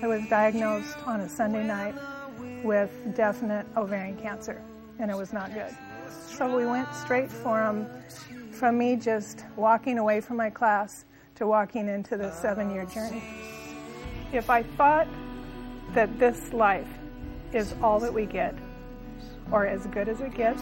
I 0.04 0.08
was 0.08 0.22
diagnosed 0.30 0.96
on 1.08 1.22
a 1.22 1.28
Sunday 1.28 1.66
night 1.66 1.96
with 2.64 2.92
definite 3.16 3.66
ovarian 3.76 4.16
cancer, 4.18 4.62
and 5.00 5.10
it 5.10 5.18
was 5.18 5.34
not 5.34 5.56
good. 5.56 5.76
So 6.28 6.56
we 6.56 6.68
went 6.68 6.94
straight 6.94 7.32
from, 7.32 7.88
from 8.52 8.78
me 8.78 8.96
just 8.96 9.46
walking 9.56 9.98
away 9.98 10.22
from 10.22 10.38
my 10.38 10.52
class 10.52 11.06
to 11.40 11.48
walking 11.48 11.88
into 11.88 12.18
the 12.18 12.32
seven 12.32 12.70
year 12.70 12.86
oh, 12.88 12.94
journey. 12.94 13.24
If 14.32 14.50
I 14.50 14.62
thought 14.64 15.08
that 15.94 16.20
this 16.20 16.54
life 16.54 16.88
is 17.54 17.74
all 17.82 18.00
that 18.02 18.14
we 18.14 18.26
get, 18.26 18.54
or 19.52 19.66
as 19.66 19.88
good 19.88 20.08
as 20.08 20.22
it 20.22 20.36
gets, 20.36 20.62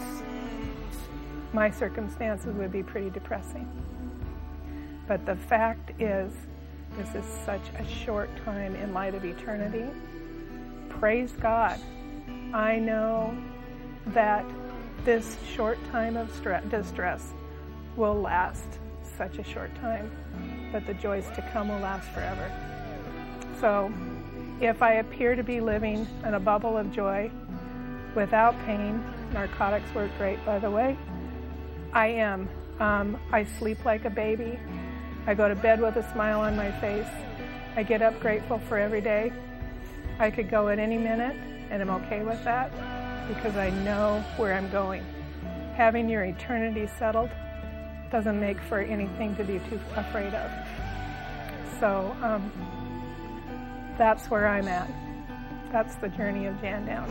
my 1.52 1.70
circumstances 1.70 2.54
would 2.54 2.72
be 2.72 2.82
pretty 2.82 3.10
depressing. 3.10 3.68
But 5.06 5.26
the 5.26 5.36
fact 5.36 6.00
is, 6.00 6.32
this 6.96 7.14
is 7.14 7.24
such 7.44 7.62
a 7.78 7.86
short 7.86 8.30
time 8.44 8.74
in 8.76 8.94
light 8.94 9.14
of 9.14 9.24
eternity. 9.24 9.86
Praise 10.88 11.32
God. 11.32 11.78
I 12.54 12.78
know 12.78 13.36
that 14.08 14.44
this 15.04 15.36
short 15.54 15.78
time 15.90 16.16
of 16.16 16.30
distress 16.70 17.32
will 17.96 18.20
last 18.20 18.78
such 19.16 19.38
a 19.38 19.44
short 19.44 19.74
time, 19.76 20.10
but 20.72 20.86
the 20.86 20.94
joys 20.94 21.26
to 21.34 21.42
come 21.52 21.68
will 21.68 21.78
last 21.78 22.08
forever. 22.10 22.50
So, 23.60 23.92
if 24.60 24.82
I 24.82 24.94
appear 24.94 25.34
to 25.36 25.42
be 25.42 25.60
living 25.60 26.06
in 26.24 26.34
a 26.34 26.40
bubble 26.40 26.76
of 26.76 26.92
joy 26.92 27.30
without 28.14 28.58
pain, 28.64 29.02
narcotics 29.32 29.92
work 29.94 30.10
great, 30.18 30.44
by 30.44 30.58
the 30.58 30.70
way. 30.70 30.96
I 31.92 32.08
am. 32.08 32.48
Um, 32.80 33.18
I 33.32 33.44
sleep 33.44 33.84
like 33.84 34.04
a 34.04 34.10
baby. 34.10 34.58
I 35.26 35.34
go 35.34 35.48
to 35.48 35.54
bed 35.54 35.80
with 35.80 35.96
a 35.96 36.12
smile 36.12 36.40
on 36.40 36.56
my 36.56 36.70
face. 36.80 37.08
I 37.76 37.82
get 37.82 38.02
up 38.02 38.18
grateful 38.20 38.58
for 38.58 38.78
every 38.78 39.00
day. 39.00 39.32
I 40.18 40.30
could 40.30 40.50
go 40.50 40.68
at 40.68 40.78
any 40.78 40.98
minute, 40.98 41.36
and 41.70 41.80
I'm 41.82 41.90
okay 41.90 42.22
with 42.22 42.42
that 42.44 42.72
because 43.28 43.56
I 43.56 43.70
know 43.70 44.24
where 44.36 44.54
I'm 44.54 44.70
going. 44.70 45.04
Having 45.76 46.08
your 46.08 46.24
eternity 46.24 46.88
settled 46.98 47.30
doesn't 48.10 48.40
make 48.40 48.60
for 48.60 48.78
anything 48.78 49.36
to 49.36 49.44
be 49.44 49.58
too 49.70 49.80
afraid 49.96 50.34
of. 50.34 50.50
So 51.80 52.16
um, 52.22 52.50
that's 53.98 54.30
where 54.30 54.48
I'm 54.48 54.68
at. 54.68 54.90
That's 55.70 55.94
the 55.96 56.08
journey 56.08 56.46
of 56.46 56.60
Jan 56.60 56.86
Down. 56.86 57.08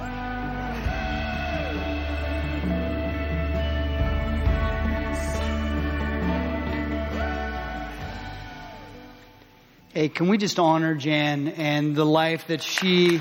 Hey, 9.93 10.09
can 10.09 10.27
we 10.27 10.37
just 10.37 10.59
honor 10.59 10.93
Jan 10.93 11.47
and 11.47 11.95
the 11.95 12.05
life 12.05 12.47
that 12.47 12.61
she 12.61 13.19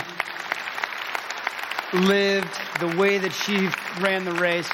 lived, 1.94 2.60
the 2.80 2.94
way 2.98 3.16
that 3.16 3.32
she 3.32 3.68
ran 4.02 4.24
the 4.24 4.32
race? 4.32 4.68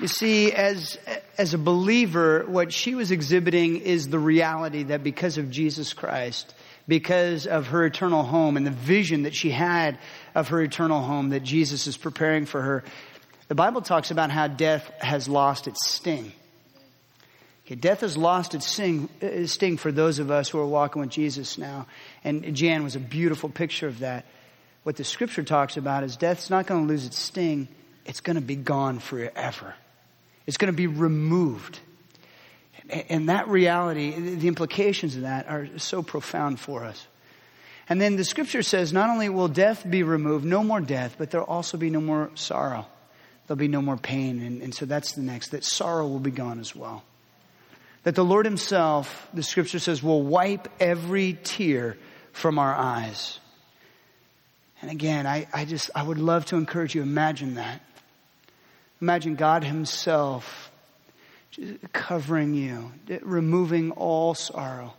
You 0.00 0.06
see, 0.06 0.52
as, 0.52 0.96
as 1.36 1.54
a 1.54 1.58
believer, 1.58 2.44
what 2.46 2.72
she 2.72 2.94
was 2.94 3.10
exhibiting 3.10 3.78
is 3.78 4.08
the 4.08 4.18
reality 4.18 4.84
that 4.84 5.02
because 5.02 5.38
of 5.38 5.50
Jesus 5.50 5.92
Christ, 5.92 6.54
because 6.86 7.48
of 7.48 7.66
her 7.68 7.84
eternal 7.84 8.22
home 8.22 8.56
and 8.56 8.64
the 8.64 8.70
vision 8.70 9.24
that 9.24 9.34
she 9.34 9.50
had 9.50 9.98
of 10.36 10.48
her 10.48 10.62
eternal 10.62 11.00
home 11.02 11.30
that 11.30 11.42
Jesus 11.42 11.88
is 11.88 11.96
preparing 11.96 12.46
for 12.46 12.62
her, 12.62 12.84
the 13.48 13.56
Bible 13.56 13.82
talks 13.82 14.12
about 14.12 14.30
how 14.30 14.46
death 14.46 14.88
has 15.00 15.28
lost 15.28 15.66
its 15.66 15.90
sting. 15.90 16.32
Okay, 17.66 17.74
death 17.74 18.00
has 18.00 18.16
lost 18.16 18.54
its 18.54 18.66
sting, 18.66 19.08
its 19.20 19.52
sting 19.52 19.78
for 19.78 19.90
those 19.90 20.20
of 20.20 20.30
us 20.30 20.48
who 20.48 20.60
are 20.60 20.66
walking 20.66 21.00
with 21.00 21.10
Jesus 21.10 21.58
now. 21.58 21.86
And 22.22 22.54
Jan 22.54 22.84
was 22.84 22.94
a 22.94 23.00
beautiful 23.00 23.48
picture 23.48 23.88
of 23.88 23.98
that. 23.98 24.26
What 24.84 24.96
the 24.96 25.04
scripture 25.04 25.42
talks 25.42 25.76
about 25.76 26.04
is 26.04 26.16
death's 26.16 26.50
not 26.50 26.66
going 26.66 26.86
to 26.86 26.88
lose 26.88 27.04
its 27.04 27.18
sting. 27.18 27.66
It's 28.06 28.20
going 28.20 28.36
to 28.36 28.42
be 28.42 28.56
gone 28.56 29.00
forever. 29.00 29.74
It's 30.48 30.56
going 30.56 30.72
to 30.72 30.76
be 30.76 30.88
removed. 30.88 31.78
And 33.08 33.28
that 33.28 33.46
reality, 33.46 34.10
the 34.34 34.48
implications 34.48 35.14
of 35.14 35.22
that 35.22 35.46
are 35.48 35.68
so 35.76 36.02
profound 36.02 36.58
for 36.58 36.82
us. 36.82 37.06
And 37.88 38.00
then 38.00 38.16
the 38.16 38.24
scripture 38.24 38.62
says 38.62 38.92
not 38.92 39.10
only 39.10 39.28
will 39.28 39.46
death 39.46 39.88
be 39.88 40.02
removed, 40.02 40.44
no 40.44 40.64
more 40.64 40.80
death, 40.80 41.14
but 41.18 41.30
there'll 41.30 41.46
also 41.46 41.76
be 41.76 41.90
no 41.90 42.00
more 42.00 42.32
sorrow. 42.34 42.84
There'll 43.46 43.58
be 43.58 43.68
no 43.68 43.80
more 43.80 43.96
pain. 43.96 44.42
And, 44.42 44.60
and 44.60 44.74
so 44.74 44.86
that's 44.86 45.12
the 45.12 45.22
next, 45.22 45.50
that 45.50 45.62
sorrow 45.62 46.08
will 46.08 46.18
be 46.18 46.32
gone 46.32 46.58
as 46.58 46.74
well 46.74 47.04
that 48.08 48.14
the 48.14 48.24
Lord 48.24 48.46
Himself, 48.46 49.28
the 49.34 49.42
scripture 49.42 49.78
says, 49.78 50.02
will 50.02 50.22
wipe 50.22 50.68
every 50.80 51.38
tear 51.44 51.98
from 52.32 52.58
our 52.58 52.74
eyes. 52.74 53.38
And 54.80 54.90
again, 54.90 55.26
I, 55.26 55.46
I 55.52 55.66
just, 55.66 55.90
I 55.94 56.02
would 56.02 56.18
love 56.18 56.46
to 56.46 56.56
encourage 56.56 56.94
you, 56.94 57.02
imagine 57.02 57.56
that. 57.56 57.82
Imagine 59.00 59.36
God 59.36 59.64
Himself 59.64 60.70
covering 61.92 62.54
you, 62.54 62.92
removing 63.22 63.90
all 63.92 64.34
sorrow, 64.34 64.94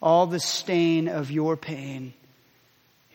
all 0.00 0.26
the 0.26 0.40
stain 0.40 1.08
of 1.08 1.30
your 1.30 1.56
pain. 1.56 2.14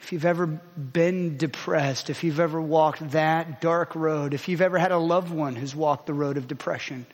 If 0.01 0.13
you've 0.13 0.25
ever 0.25 0.45
been 0.45 1.37
depressed, 1.37 2.09
if 2.09 2.23
you've 2.23 2.39
ever 2.39 2.61
walked 2.61 3.11
that 3.11 3.61
dark 3.61 3.95
road, 3.95 4.33
if 4.33 4.47
you've 4.47 4.61
ever 4.61 4.77
had 4.77 4.91
a 4.91 4.97
loved 4.97 5.31
one 5.31 5.55
who's 5.55 5.75
walked 5.75 6.05
the 6.05 6.13
road 6.13 6.37
of 6.37 6.47
depression, 6.47 7.07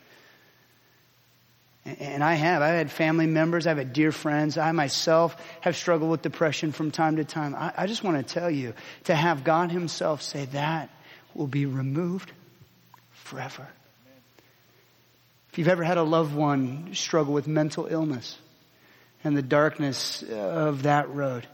and 1.84 2.22
I 2.22 2.34
have. 2.34 2.62
I've 2.62 2.76
had 2.76 2.92
family 2.92 3.26
members, 3.26 3.66
I've 3.66 3.78
had 3.78 3.92
dear 3.92 4.12
friends. 4.12 4.56
I 4.56 4.70
myself 4.70 5.36
have 5.62 5.76
struggled 5.76 6.10
with 6.10 6.22
depression 6.22 6.70
from 6.70 6.92
time 6.92 7.16
to 7.16 7.24
time. 7.24 7.56
I, 7.56 7.72
I 7.76 7.86
just 7.88 8.04
want 8.04 8.24
to 8.24 8.34
tell 8.34 8.50
you 8.50 8.74
to 9.04 9.14
have 9.14 9.42
God 9.42 9.72
Himself 9.72 10.22
say 10.22 10.44
that 10.46 10.90
will 11.34 11.48
be 11.48 11.66
removed 11.66 12.30
forever. 13.22 13.66
If 15.50 15.58
you've 15.58 15.68
ever 15.68 15.84
had 15.84 15.98
a 15.98 16.02
loved 16.02 16.34
one 16.34 16.94
struggle 16.94 17.34
with 17.34 17.46
mental 17.46 17.86
illness 17.86 18.38
and 19.22 19.36
the 19.36 19.42
darkness 19.42 20.22
of 20.22 20.84
that 20.84 21.08
road, 21.14 21.46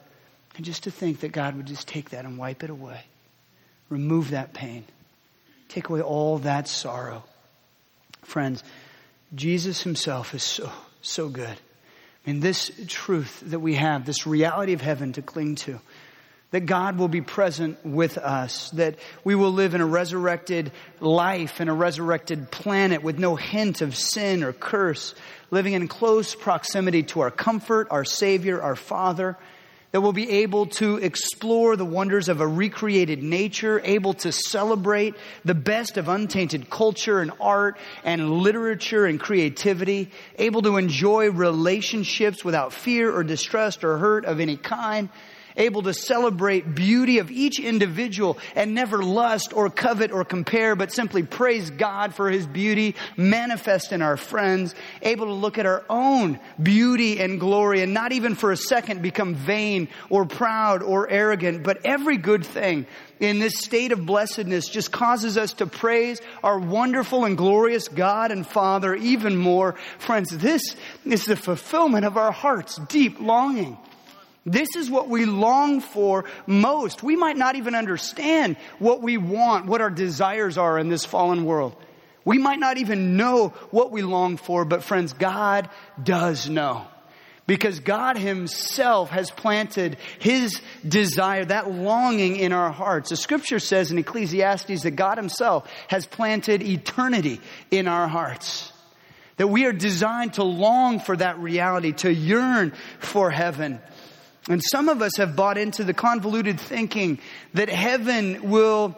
and 0.57 0.65
just 0.65 0.85
to 0.85 0.91
think 0.91 1.21
that 1.21 1.33
God 1.33 1.57
would 1.57 1.67
just 1.67 1.87
take 1.87 2.11
that 2.11 2.25
and 2.25 2.39
wipe 2.39 2.65
it 2.65 2.71
away, 2.71 3.01
remove 3.89 4.31
that 4.31 4.55
pain, 4.55 4.85
take 5.69 5.89
away 5.89 6.01
all 6.01 6.39
that 6.39 6.69
sorrow. 6.69 7.25
Friends, 8.23 8.63
Jesus 9.35 9.83
himself 9.83 10.35
is 10.35 10.43
so, 10.43 10.71
so 11.03 11.29
good. 11.29 11.57
And 12.27 12.43
this 12.43 12.71
truth 12.89 13.43
that 13.47 13.61
we 13.61 13.75
have, 13.75 14.05
this 14.05 14.27
reality 14.27 14.73
of 14.75 14.81
heaven 14.81 15.13
to 15.15 15.23
cling 15.23 15.55
to, 15.57 15.81
that 16.51 16.65
God 16.65 16.97
will 16.97 17.09
be 17.09 17.21
present 17.21 17.85
with 17.85 18.17
us, 18.17 18.71
that 18.71 18.97
we 19.23 19.35
will 19.35 19.53
live 19.53 19.75
in 19.75 19.83
a 19.83 19.87
resurrected 19.87 20.73
life 21.01 21.61
in 21.61 21.69
a 21.69 21.75
resurrected 21.75 22.51
planet 22.51 23.03
with 23.03 23.19
no 23.19 23.37
hint 23.37 23.83
of 23.83 23.95
sin 23.95 24.43
or 24.43 24.53
curse, 24.53 25.15
living 25.51 25.75
in 25.75 25.89
close 25.89 26.35
proximity 26.35 27.03
to 27.03 27.21
our 27.21 27.31
comfort, 27.31 27.89
our 27.91 28.05
Savior, 28.05 28.63
our 28.63 28.77
Father, 28.77 29.37
that 29.91 30.03
we'll 30.03 30.13
be 30.13 30.31
able 30.31 30.67
to 30.67 30.97
explore 30.97 31.75
the 31.75 31.85
wonders 31.85 32.29
of 32.29 32.41
a 32.41 32.47
recreated 32.47 33.23
nature, 33.23 33.81
able 33.85 34.13
to 34.13 34.33
celebrate 34.33 35.15
the 35.45 35.55
best 35.55 35.97
of 35.97 36.09
untainted 36.09 36.69
culture 36.69 37.21
and 37.21 37.33
art 37.41 37.79
and 38.05 38.31
literature 38.31 39.07
and 39.07 39.19
creativity, 39.19 40.11
able 40.39 40.61
to 40.63 40.77
enjoy 40.77 41.31
relationships 41.31 42.45
without 42.45 42.73
fear 42.73 43.15
or 43.15 43.25
distrust 43.25 43.83
or 43.83 43.97
hurt 43.97 44.27
of 44.27 44.41
any 44.41 44.59
kind, 44.59 45.09
able 45.59 45.83
to 45.83 45.93
celebrate 45.93 46.75
beauty 46.75 47.19
of 47.19 47.31
each 47.31 47.59
individual 47.59 48.39
and 48.55 48.75
never 48.75 49.03
lust 49.03 49.53
or 49.53 49.69
covet 49.69 50.11
or 50.11 50.25
compare, 50.25 50.75
but 50.75 50.93
simply 50.93 51.23
praise 51.23 51.69
God 51.69 52.15
for 52.15 52.31
His 52.31 52.47
beauty 52.47 52.95
manifest 53.17 53.93
in 53.93 54.01
our 54.01 54.17
friends, 54.17 54.75
able 55.03 55.27
to 55.27 55.33
look 55.33 55.59
at 55.59 55.67
our 55.67 55.85
own 55.91 56.39
beauty 56.63 57.21
and 57.21 57.39
glory 57.39 57.83
and 57.83 57.93
not 57.93 58.13
even 58.13 58.35
for 58.35 58.53
a 58.53 58.57
second 58.57 59.03
become 59.03 59.35
vain 59.35 59.89
or 60.09 60.25
proud 60.25 60.83
or 60.83 61.11
arrogant, 61.11 61.63
but 61.63 61.85
every 61.85 62.17
good 62.17 62.47
thing 62.47 62.87
in 63.21 63.41
this 63.41 63.59
state 63.59 63.93
of 63.93 64.07
blessedness 64.07 64.69
just 64.69 64.93
causes 64.93 65.37
us 65.37 65.55
to 65.55 65.67
praise 65.67 66.21
our 66.43 66.59
wonderful 66.59 67.25
and 67.25 67.37
glorious 67.37 67.89
God 67.89 68.31
and 68.31 68.47
Father 68.47 68.95
even 68.95 69.37
more. 69.37 69.75
Friends, 69.99 70.31
this 70.31 70.63
is 71.05 71.25
the 71.25 71.37
fulfillment 71.37 72.05
of 72.05 72.17
our 72.17 72.33
heart's 72.33 72.77
deep 72.87 73.21
longing. 73.21 73.77
This 74.49 74.77
is 74.77 74.91
what 74.91 75.09
we 75.09 75.25
long 75.25 75.81
for 75.81 76.25
most. 76.47 77.03
We 77.03 77.17
might 77.17 77.37
not 77.37 77.57
even 77.57 77.75
understand 77.75 78.57
what 78.79 79.03
we 79.03 79.17
want, 79.17 79.67
what 79.67 79.81
our 79.81 79.91
desires 79.91 80.59
are 80.59 80.79
in 80.79 80.89
this 80.89 81.05
fallen 81.05 81.45
world. 81.45 81.77
We 82.25 82.39
might 82.39 82.59
not 82.59 82.77
even 82.77 83.17
know 83.17 83.49
what 83.71 83.91
we 83.91 84.03
long 84.03 84.37
for, 84.37 84.65
but 84.65 84.85
friends, 84.85 85.15
God 85.15 85.71
does 86.03 86.49
know. 86.49 86.87
Because 87.47 87.81
God 87.81 88.19
Himself 88.19 89.09
has 89.09 89.31
planted 89.31 89.97
His 90.19 90.61
desire, 90.87 91.47
that 91.47 91.71
longing 91.71 92.37
in 92.37 92.53
our 92.53 92.71
hearts. 92.71 93.09
The 93.09 93.17
scripture 93.17 93.59
says 93.59 93.91
in 93.91 93.97
Ecclesiastes 93.97 94.83
that 94.83 94.91
God 94.91 95.17
Himself 95.17 95.67
has 95.89 96.05
planted 96.05 96.63
eternity 96.63 97.41
in 97.71 97.89
our 97.89 98.07
hearts. 98.07 98.71
That 99.39 99.47
we 99.47 99.65
are 99.65 99.73
designed 99.73 100.35
to 100.35 100.43
long 100.43 101.01
for 101.01 101.17
that 101.17 101.39
reality, 101.39 101.93
to 101.93 102.13
yearn 102.13 102.75
for 102.99 103.31
heaven. 103.31 103.81
And 104.49 104.63
some 104.63 104.89
of 104.89 105.03
us 105.03 105.17
have 105.19 105.37
bought 105.37 105.59
into 105.59 105.85
the 105.85 105.95
convoluted 105.95 106.59
thinking 106.59 107.19
that 107.55 107.69
heaven 107.69 108.51
will 108.51 108.97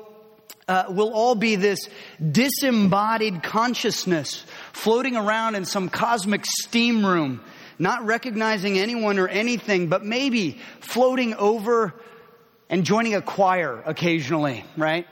uh, 0.68 0.84
will 0.88 1.12
all 1.12 1.34
be 1.34 1.56
this 1.56 1.88
disembodied 2.30 3.42
consciousness 3.42 4.46
floating 4.72 5.16
around 5.16 5.56
in 5.56 5.64
some 5.64 5.88
cosmic 5.88 6.46
steam 6.46 7.04
room, 7.04 7.42
not 7.76 8.06
recognizing 8.06 8.78
anyone 8.78 9.18
or 9.18 9.26
anything, 9.26 9.88
but 9.88 10.04
maybe 10.04 10.60
floating 10.78 11.34
over 11.34 11.92
and 12.68 12.84
joining 12.84 13.16
a 13.16 13.20
choir 13.20 13.82
occasionally, 13.84 14.64
right? 14.76 15.08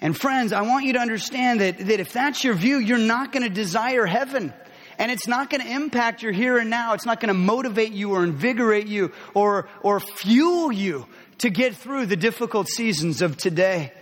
And 0.00 0.16
friends, 0.16 0.52
I 0.52 0.62
want 0.62 0.84
you 0.84 0.92
to 0.92 1.00
understand 1.00 1.60
that, 1.60 1.78
that 1.78 1.98
if 1.98 2.12
that's 2.12 2.44
your 2.44 2.54
view, 2.54 2.78
you're 2.78 2.96
not 2.96 3.32
going 3.32 3.42
to 3.42 3.48
desire 3.48 4.06
heaven. 4.06 4.52
And 4.98 5.10
it's 5.10 5.26
not 5.26 5.50
going 5.50 5.62
to 5.62 5.70
impact 5.70 6.22
your 6.22 6.32
here 6.32 6.58
and 6.58 6.70
now. 6.70 6.94
It's 6.94 7.06
not 7.06 7.20
going 7.20 7.28
to 7.28 7.34
motivate 7.34 7.92
you 7.92 8.12
or 8.12 8.24
invigorate 8.24 8.86
you 8.86 9.12
or, 9.34 9.68
or 9.82 10.00
fuel 10.00 10.72
you 10.72 11.06
to 11.38 11.50
get 11.50 11.76
through 11.76 12.06
the 12.06 12.16
difficult 12.16 12.68
seasons 12.68 13.22
of 13.22 13.36
today. 13.36 13.92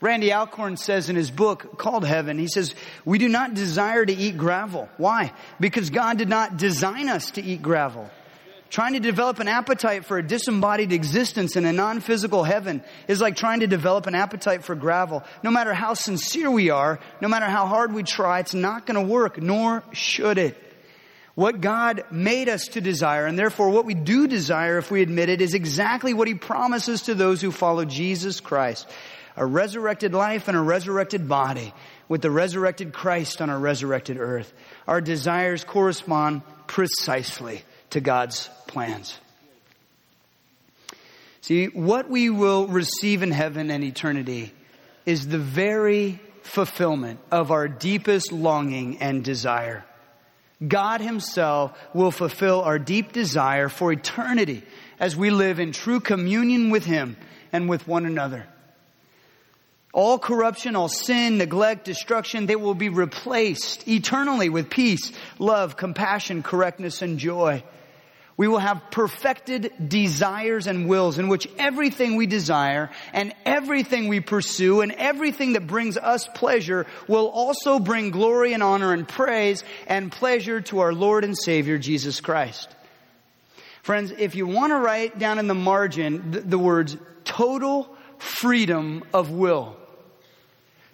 Randy 0.00 0.32
Alcorn 0.32 0.76
says 0.76 1.08
in 1.08 1.16
his 1.16 1.30
book 1.30 1.78
called 1.78 2.04
Heaven, 2.04 2.38
he 2.38 2.48
says, 2.48 2.74
we 3.04 3.18
do 3.18 3.28
not 3.28 3.54
desire 3.54 4.04
to 4.04 4.12
eat 4.12 4.36
gravel. 4.36 4.88
Why? 4.98 5.32
Because 5.58 5.88
God 5.90 6.18
did 6.18 6.28
not 6.28 6.58
design 6.58 7.08
us 7.08 7.30
to 7.32 7.42
eat 7.42 7.62
gravel. 7.62 8.10
Trying 8.76 8.92
to 8.92 9.00
develop 9.00 9.40
an 9.40 9.48
appetite 9.48 10.04
for 10.04 10.18
a 10.18 10.22
disembodied 10.22 10.92
existence 10.92 11.56
in 11.56 11.64
a 11.64 11.72
non-physical 11.72 12.44
heaven 12.44 12.82
is 13.08 13.22
like 13.22 13.34
trying 13.34 13.60
to 13.60 13.66
develop 13.66 14.06
an 14.06 14.14
appetite 14.14 14.64
for 14.64 14.74
gravel. 14.74 15.24
No 15.42 15.50
matter 15.50 15.72
how 15.72 15.94
sincere 15.94 16.50
we 16.50 16.68
are, 16.68 17.00
no 17.22 17.28
matter 17.28 17.46
how 17.46 17.64
hard 17.64 17.94
we 17.94 18.02
try, 18.02 18.40
it's 18.40 18.52
not 18.52 18.84
going 18.84 19.02
to 19.02 19.10
work, 19.10 19.40
nor 19.40 19.82
should 19.92 20.36
it. 20.36 20.62
What 21.34 21.62
God 21.62 22.04
made 22.10 22.50
us 22.50 22.68
to 22.68 22.82
desire, 22.82 23.24
and 23.24 23.38
therefore 23.38 23.70
what 23.70 23.86
we 23.86 23.94
do 23.94 24.26
desire 24.26 24.76
if 24.76 24.90
we 24.90 25.00
admit 25.00 25.30
it, 25.30 25.40
is 25.40 25.54
exactly 25.54 26.12
what 26.12 26.28
He 26.28 26.34
promises 26.34 27.00
to 27.04 27.14
those 27.14 27.40
who 27.40 27.52
follow 27.52 27.86
Jesus 27.86 28.40
Christ. 28.40 28.86
A 29.38 29.46
resurrected 29.46 30.12
life 30.12 30.48
and 30.48 30.56
a 30.56 30.60
resurrected 30.60 31.26
body 31.26 31.72
with 32.10 32.20
the 32.20 32.30
resurrected 32.30 32.92
Christ 32.92 33.40
on 33.40 33.48
a 33.48 33.58
resurrected 33.58 34.18
earth. 34.18 34.52
Our 34.86 35.00
desires 35.00 35.64
correspond 35.64 36.42
precisely 36.66 37.62
to 37.96 38.00
God's 38.02 38.50
plans. 38.66 39.18
See, 41.40 41.68
what 41.68 42.10
we 42.10 42.28
will 42.28 42.66
receive 42.66 43.22
in 43.22 43.30
heaven 43.30 43.70
and 43.70 43.82
eternity 43.82 44.52
is 45.06 45.28
the 45.28 45.38
very 45.38 46.20
fulfillment 46.42 47.20
of 47.30 47.50
our 47.50 47.68
deepest 47.68 48.32
longing 48.32 48.98
and 48.98 49.24
desire. 49.24 49.82
God 50.66 51.00
Himself 51.00 51.72
will 51.94 52.10
fulfill 52.10 52.60
our 52.60 52.78
deep 52.78 53.12
desire 53.12 53.70
for 53.70 53.90
eternity 53.90 54.62
as 55.00 55.16
we 55.16 55.30
live 55.30 55.58
in 55.58 55.72
true 55.72 56.00
communion 56.00 56.68
with 56.68 56.84
Him 56.84 57.16
and 57.50 57.66
with 57.66 57.88
one 57.88 58.04
another. 58.04 58.46
All 59.94 60.18
corruption, 60.18 60.76
all 60.76 60.90
sin, 60.90 61.38
neglect, 61.38 61.86
destruction, 61.86 62.44
they 62.44 62.56
will 62.56 62.74
be 62.74 62.90
replaced 62.90 63.88
eternally 63.88 64.50
with 64.50 64.68
peace, 64.68 65.12
love, 65.38 65.78
compassion, 65.78 66.42
correctness, 66.42 67.00
and 67.00 67.18
joy. 67.18 67.64
We 68.38 68.48
will 68.48 68.58
have 68.58 68.90
perfected 68.90 69.88
desires 69.88 70.66
and 70.66 70.88
wills 70.88 71.18
in 71.18 71.28
which 71.28 71.48
everything 71.58 72.16
we 72.16 72.26
desire 72.26 72.90
and 73.14 73.32
everything 73.46 74.08
we 74.08 74.20
pursue 74.20 74.82
and 74.82 74.92
everything 74.92 75.54
that 75.54 75.66
brings 75.66 75.96
us 75.96 76.28
pleasure 76.34 76.86
will 77.08 77.28
also 77.28 77.78
bring 77.78 78.10
glory 78.10 78.52
and 78.52 78.62
honor 78.62 78.92
and 78.92 79.08
praise 79.08 79.64
and 79.86 80.12
pleasure 80.12 80.60
to 80.62 80.80
our 80.80 80.92
Lord 80.92 81.24
and 81.24 81.36
Savior 81.36 81.78
Jesus 81.78 82.20
Christ. 82.20 82.68
Friends, 83.82 84.12
if 84.18 84.34
you 84.34 84.46
want 84.46 84.72
to 84.72 84.76
write 84.76 85.18
down 85.18 85.38
in 85.38 85.46
the 85.46 85.54
margin 85.54 86.32
the, 86.32 86.40
the 86.40 86.58
words 86.58 86.96
total 87.24 87.88
freedom 88.18 89.02
of 89.14 89.30
will, 89.30 89.76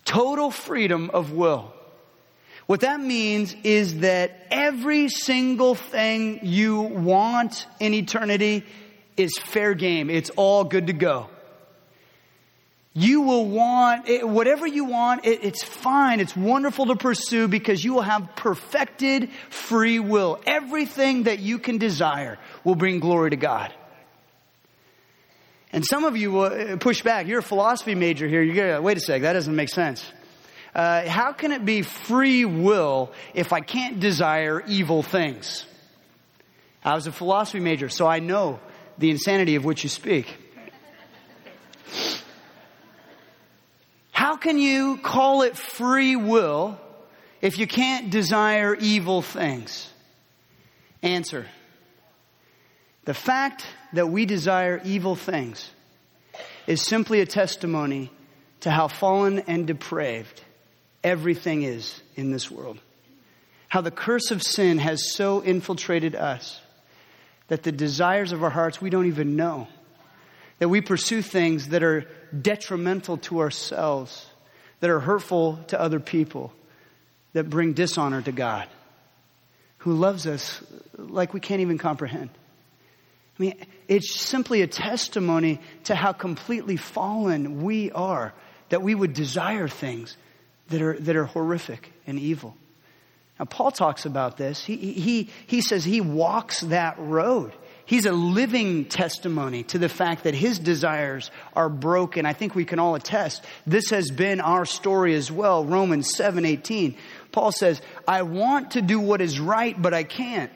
total 0.05 0.53
freedom 0.53 1.11
of 1.11 1.32
will. 1.32 1.72
What 2.66 2.80
that 2.80 3.00
means 3.00 3.54
is 3.64 4.00
that 4.00 4.46
every 4.50 5.08
single 5.08 5.74
thing 5.74 6.40
you 6.42 6.80
want 6.80 7.66
in 7.80 7.92
eternity 7.94 8.64
is 9.16 9.36
fair 9.38 9.74
game. 9.74 10.10
It's 10.10 10.30
all 10.30 10.64
good 10.64 10.86
to 10.86 10.92
go. 10.92 11.28
You 12.94 13.22
will 13.22 13.46
want, 13.46 14.06
whatever 14.28 14.66
you 14.66 14.84
want, 14.84 15.22
it's 15.24 15.62
fine. 15.64 16.20
It's 16.20 16.36
wonderful 16.36 16.86
to 16.86 16.96
pursue 16.96 17.48
because 17.48 17.82
you 17.82 17.94
will 17.94 18.02
have 18.02 18.36
perfected 18.36 19.30
free 19.48 19.98
will. 19.98 20.38
Everything 20.46 21.22
that 21.22 21.38
you 21.38 21.58
can 21.58 21.78
desire 21.78 22.38
will 22.64 22.74
bring 22.74 23.00
glory 23.00 23.30
to 23.30 23.36
God. 23.36 23.72
And 25.72 25.86
some 25.86 26.04
of 26.04 26.18
you 26.18 26.32
will 26.32 26.44
uh, 26.44 26.76
push 26.76 27.00
back. 27.00 27.26
You're 27.26 27.38
a 27.38 27.42
philosophy 27.42 27.94
major 27.94 28.28
here. 28.28 28.42
You 28.42 28.52
go, 28.52 28.82
wait 28.82 28.98
a 28.98 29.00
sec, 29.00 29.22
that 29.22 29.32
doesn't 29.32 29.56
make 29.56 29.70
sense. 29.70 30.04
Uh, 30.74 31.06
how 31.06 31.32
can 31.32 31.52
it 31.52 31.64
be 31.64 31.82
free 31.82 32.44
will 32.44 33.12
if 33.34 33.52
I 33.52 33.60
can't 33.60 34.00
desire 34.00 34.62
evil 34.66 35.02
things? 35.02 35.66
I 36.84 36.94
was 36.94 37.06
a 37.06 37.12
philosophy 37.12 37.60
major, 37.60 37.88
so 37.88 38.06
I 38.06 38.20
know 38.20 38.58
the 38.98 39.10
insanity 39.10 39.54
of 39.56 39.64
which 39.64 39.82
you 39.82 39.90
speak. 39.90 40.34
How 44.10 44.36
can 44.36 44.58
you 44.58 44.96
call 44.96 45.42
it 45.42 45.56
free 45.56 46.16
will 46.16 46.78
if 47.40 47.58
you 47.58 47.66
can't 47.66 48.10
desire 48.10 48.74
evil 48.74 49.20
things? 49.20 49.90
Answer. 51.02 51.46
The 53.04 53.14
fact 53.14 53.66
that 53.92 54.08
we 54.08 54.24
desire 54.26 54.80
evil 54.84 55.16
things 55.16 55.70
is 56.66 56.80
simply 56.80 57.20
a 57.20 57.26
testimony 57.26 58.10
to 58.60 58.70
how 58.70 58.88
fallen 58.88 59.40
and 59.40 59.66
depraved 59.66 60.40
everything 61.05 61.62
is 61.62 62.00
in 62.16 62.30
this 62.30 62.50
world. 62.50 62.78
How 63.68 63.80
the 63.80 63.90
curse 63.90 64.30
of 64.30 64.42
sin 64.42 64.78
has 64.78 65.12
so 65.12 65.40
infiltrated 65.40 66.14
us 66.14 66.61
that 67.48 67.62
the 67.62 67.72
desires 67.72 68.32
of 68.32 68.42
our 68.42 68.50
hearts 68.50 68.80
we 68.80 68.90
don't 68.90 69.07
even 69.07 69.36
know. 69.36 69.68
That 70.59 70.68
we 70.68 70.80
pursue 70.80 71.22
things 71.22 71.68
that 71.68 71.82
are 71.82 72.07
detrimental 72.38 73.18
to 73.18 73.40
ourselves, 73.40 74.26
that 74.80 74.90
are 74.90 75.00
hurtful 75.00 75.59
to 75.68 75.80
other 75.80 76.00
people, 76.00 76.53
that 77.32 77.50
bring 77.50 77.72
dishonor 77.72 78.22
to 78.22 78.32
God, 78.32 78.68
who 79.78 79.94
loves 79.94 80.26
us 80.26 80.62
like 80.96 81.34
we 81.34 81.40
can't 81.40 81.61
even 81.61 81.78
comprehend. 81.78 82.30
I 83.38 83.42
mean, 83.42 83.66
it's 83.88 84.14
simply 84.14 84.62
a 84.62 84.66
testimony 84.66 85.61
to 85.84 85.94
how 85.94 86.12
completely 86.12 86.76
fallen 86.76 87.62
we 87.62 87.90
are, 87.90 88.32
that 88.68 88.82
we 88.82 88.94
would 88.94 89.14
desire 89.14 89.68
things 89.68 90.16
that 90.68 90.82
are, 90.82 90.94
that 90.94 91.16
are 91.16 91.26
horrific 91.26 91.92
and 92.06 92.18
evil. 92.18 92.56
Now, 93.38 93.46
Paul 93.46 93.70
talks 93.70 94.06
about 94.06 94.36
this. 94.36 94.64
He, 94.64 94.76
he, 94.76 95.28
he 95.46 95.60
says 95.60 95.84
he 95.84 96.00
walks 96.00 96.60
that 96.60 96.96
road. 96.98 97.52
He's 97.84 98.06
a 98.06 98.12
living 98.12 98.84
testimony 98.84 99.64
to 99.64 99.78
the 99.78 99.88
fact 99.88 100.24
that 100.24 100.34
his 100.34 100.58
desires 100.58 101.30
are 101.54 101.68
broken. 101.68 102.24
I 102.24 102.32
think 102.32 102.54
we 102.54 102.64
can 102.64 102.78
all 102.78 102.94
attest. 102.94 103.44
This 103.66 103.90
has 103.90 104.10
been 104.10 104.40
our 104.40 104.64
story 104.64 105.14
as 105.14 105.30
well. 105.30 105.64
Romans 105.64 106.14
7 106.14 106.44
18. 106.44 106.96
Paul 107.32 107.52
says, 107.52 107.82
I 108.06 108.22
want 108.22 108.72
to 108.72 108.82
do 108.82 109.00
what 109.00 109.20
is 109.20 109.40
right, 109.40 109.80
but 109.80 109.92
I 109.92 110.04
can't. 110.04 110.52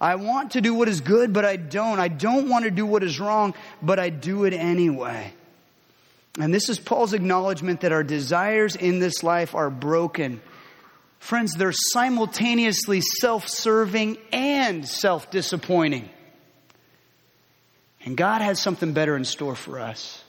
I 0.00 0.16
want 0.16 0.52
to 0.52 0.60
do 0.60 0.74
what 0.74 0.88
is 0.88 1.00
good, 1.00 1.32
but 1.32 1.44
I 1.44 1.56
don't. 1.56 1.98
I 1.98 2.08
don't 2.08 2.48
want 2.48 2.64
to 2.64 2.70
do 2.70 2.86
what 2.86 3.02
is 3.02 3.18
wrong, 3.18 3.54
but 3.82 3.98
I 3.98 4.10
do 4.10 4.44
it 4.44 4.52
anyway. 4.52 5.32
And 6.40 6.54
this 6.54 6.68
is 6.68 6.78
Paul's 6.78 7.14
acknowledgement 7.14 7.80
that 7.80 7.92
our 7.92 8.04
desires 8.04 8.76
in 8.76 9.00
this 9.00 9.22
life 9.22 9.54
are 9.54 9.70
broken. 9.70 10.40
Friends, 11.18 11.54
they're 11.54 11.72
simultaneously 11.72 13.00
self 13.00 13.48
serving 13.48 14.18
and 14.32 14.86
self 14.86 15.30
disappointing. 15.30 16.08
And 18.04 18.16
God 18.16 18.40
has 18.40 18.60
something 18.60 18.92
better 18.92 19.16
in 19.16 19.24
store 19.24 19.56
for 19.56 19.80
us. 19.80 20.22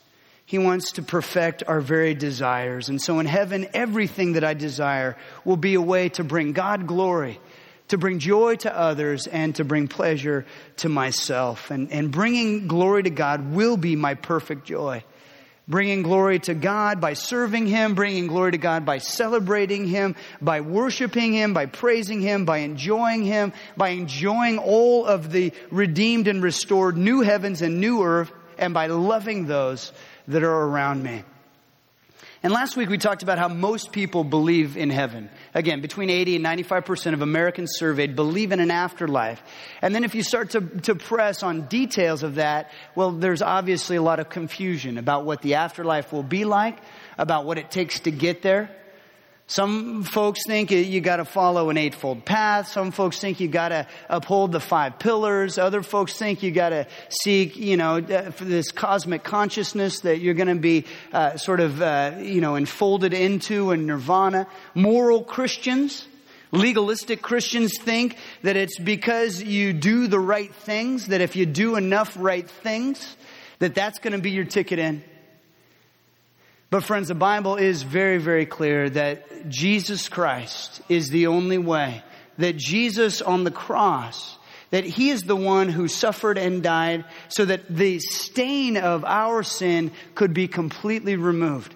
He 0.47 0.57
wants 0.57 0.93
to 0.93 1.03
perfect 1.03 1.61
our 1.67 1.79
very 1.79 2.15
desires. 2.15 2.89
And 2.89 2.99
so 2.99 3.19
in 3.19 3.27
heaven, 3.27 3.67
everything 3.75 4.33
that 4.33 4.43
I 4.43 4.55
desire 4.55 5.15
will 5.45 5.57
be 5.57 5.75
a 5.75 5.81
way 5.81 6.09
to 6.09 6.23
bring 6.23 6.53
God 6.53 6.87
glory, 6.87 7.39
to 7.89 7.99
bring 7.99 8.17
joy 8.17 8.55
to 8.55 8.75
others, 8.75 9.27
and 9.27 9.53
to 9.57 9.63
bring 9.63 9.87
pleasure 9.87 10.47
to 10.77 10.89
myself. 10.89 11.69
And, 11.69 11.91
and 11.91 12.11
bringing 12.11 12.67
glory 12.67 13.03
to 13.03 13.11
God 13.11 13.53
will 13.53 13.77
be 13.77 13.95
my 13.95 14.15
perfect 14.15 14.65
joy 14.65 15.03
bringing 15.69 16.01
glory 16.01 16.39
to 16.39 16.55
God 16.55 16.99
by 16.99 17.13
serving 17.13 17.67
Him, 17.67 17.93
bringing 17.93 18.27
glory 18.27 18.51
to 18.51 18.57
God 18.57 18.85
by 18.85 18.97
celebrating 18.97 19.87
Him, 19.87 20.15
by 20.41 20.61
worshiping 20.61 21.31
Him, 21.31 21.53
by 21.53 21.67
praising 21.67 22.21
Him, 22.21 22.43
by 22.43 22.57
enjoying 22.57 23.23
Him, 23.23 23.53
by 23.77 23.89
enjoying 23.89 24.57
all 24.57 25.05
of 25.05 25.31
the 25.31 25.53
redeemed 25.69 26.27
and 26.27 26.41
restored 26.41 26.97
new 26.97 27.21
heavens 27.21 27.61
and 27.61 27.79
new 27.79 28.03
earth, 28.03 28.31
and 28.57 28.73
by 28.73 28.87
loving 28.87 29.45
those 29.45 29.93
that 30.27 30.43
are 30.43 30.61
around 30.67 31.03
me. 31.03 31.23
And 32.41 32.53
last 32.53 32.77
week 32.77 32.87
we 32.87 32.97
talked 32.97 33.21
about 33.21 33.37
how 33.37 33.49
most 33.49 33.91
people 33.91 34.23
believe 34.23 34.77
in 34.77 34.89
heaven. 34.89 35.29
Again, 35.53 35.81
between 35.81 36.09
80 36.09 36.37
and 36.37 36.45
95% 36.45 37.13
of 37.13 37.21
Americans 37.21 37.71
surveyed 37.75 38.15
believe 38.15 38.53
in 38.53 38.61
an 38.61 38.71
afterlife. 38.71 39.43
And 39.81 39.93
then 39.93 40.05
if 40.05 40.15
you 40.15 40.23
start 40.23 40.51
to, 40.51 40.61
to 40.61 40.95
press 40.95 41.43
on 41.43 41.63
details 41.63 42.23
of 42.23 42.35
that, 42.35 42.71
well, 42.95 43.11
there's 43.11 43.41
obviously 43.41 43.97
a 43.97 44.01
lot 44.01 44.21
of 44.21 44.29
confusion 44.29 44.97
about 44.97 45.25
what 45.25 45.41
the 45.41 45.55
afterlife 45.55 46.13
will 46.13 46.23
be 46.23 46.45
like, 46.45 46.77
about 47.17 47.43
what 47.45 47.57
it 47.57 47.71
takes 47.71 47.99
to 48.01 48.11
get 48.11 48.41
there. 48.41 48.71
Some 49.49 50.03
folks 50.03 50.41
think 50.45 50.69
you 50.69 51.01
gotta 51.01 51.25
follow 51.25 51.71
an 51.71 51.77
eightfold 51.77 52.23
path. 52.23 52.67
Some 52.67 52.91
folks 52.91 53.19
think 53.19 53.39
you 53.39 53.47
gotta 53.47 53.87
uphold 54.07 54.51
the 54.51 54.59
five 54.59 54.99
pillars. 54.99 55.57
Other 55.57 55.81
folks 55.81 56.13
think 56.13 56.43
you 56.43 56.51
gotta 56.51 56.85
seek, 57.09 57.57
you 57.57 57.75
know, 57.75 57.97
uh, 57.97 58.31
this 58.41 58.71
cosmic 58.71 59.23
consciousness 59.23 60.01
that 60.01 60.19
you're 60.19 60.35
gonna 60.35 60.53
be 60.53 60.85
uh, 61.11 61.35
sort 61.37 61.61
of, 61.61 61.81
uh, 61.81 62.11
you 62.19 62.41
know, 62.41 62.53
enfolded 62.53 63.11
into 63.11 63.71
in 63.71 63.87
nirvana. 63.87 64.45
Moral 64.75 65.23
Christians, 65.23 66.05
legalistic 66.51 67.23
Christians 67.23 67.73
think 67.79 68.17
that 68.43 68.55
it's 68.55 68.77
because 68.77 69.41
you 69.41 69.73
do 69.73 70.05
the 70.05 70.19
right 70.19 70.53
things, 70.53 71.07
that 71.07 71.21
if 71.21 71.35
you 71.35 71.47
do 71.47 71.75
enough 71.75 72.15
right 72.19 72.47
things, 72.47 73.17
that 73.57 73.73
that's 73.73 73.97
gonna 73.97 74.19
be 74.19 74.29
your 74.29 74.45
ticket 74.45 74.77
in. 74.77 75.03
But 76.69 76.83
friends, 76.83 77.07
the 77.07 77.15
Bible 77.15 77.55
is 77.55 77.81
very, 77.81 78.19
very 78.19 78.45
clear 78.45 78.89
that 78.91 79.49
Jesus 79.49 80.07
Christ 80.07 80.81
is 80.87 81.09
the 81.09 81.27
only 81.27 81.57
way. 81.57 82.03
That 82.37 82.57
Jesus 82.57 83.21
on 83.21 83.43
the 83.43 83.51
cross, 83.51 84.37
that 84.69 84.83
He 84.83 85.09
is 85.09 85.23
the 85.23 85.35
one 85.35 85.69
who 85.69 85.87
suffered 85.87 86.37
and 86.37 86.61
died 86.61 87.05
so 87.27 87.45
that 87.45 87.67
the 87.67 87.99
stain 87.99 88.77
of 88.77 89.03
our 89.03 89.41
sin 89.41 89.91
could 90.13 90.33
be 90.33 90.47
completely 90.47 91.15
removed. 91.15 91.75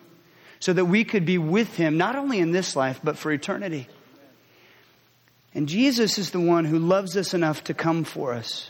So 0.60 0.72
that 0.72 0.86
we 0.86 1.04
could 1.04 1.26
be 1.26 1.38
with 1.38 1.76
Him, 1.76 1.98
not 1.98 2.16
only 2.16 2.40
in 2.40 2.52
this 2.52 2.76
life, 2.76 3.00
but 3.04 3.18
for 3.18 3.32
eternity. 3.32 3.88
And 5.56 5.68
Jesus 5.68 6.18
is 6.18 6.32
the 6.32 6.40
one 6.40 6.66
who 6.66 6.80
loves 6.80 7.18
us 7.18 7.34
enough 7.34 7.66
to 7.66 7.74
come 7.74 8.04
for 8.04 8.34
us. 8.34 8.70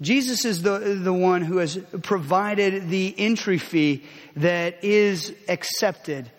Jesus 0.00 0.44
is 0.44 0.62
the, 0.62 0.78
the 0.78 1.12
one 1.12 1.42
who 1.42 1.58
has 1.58 1.78
provided 2.02 2.88
the 2.88 3.14
entry 3.16 3.58
fee 3.58 4.02
that 4.36 4.82
is 4.84 5.32
accepted 5.48 6.30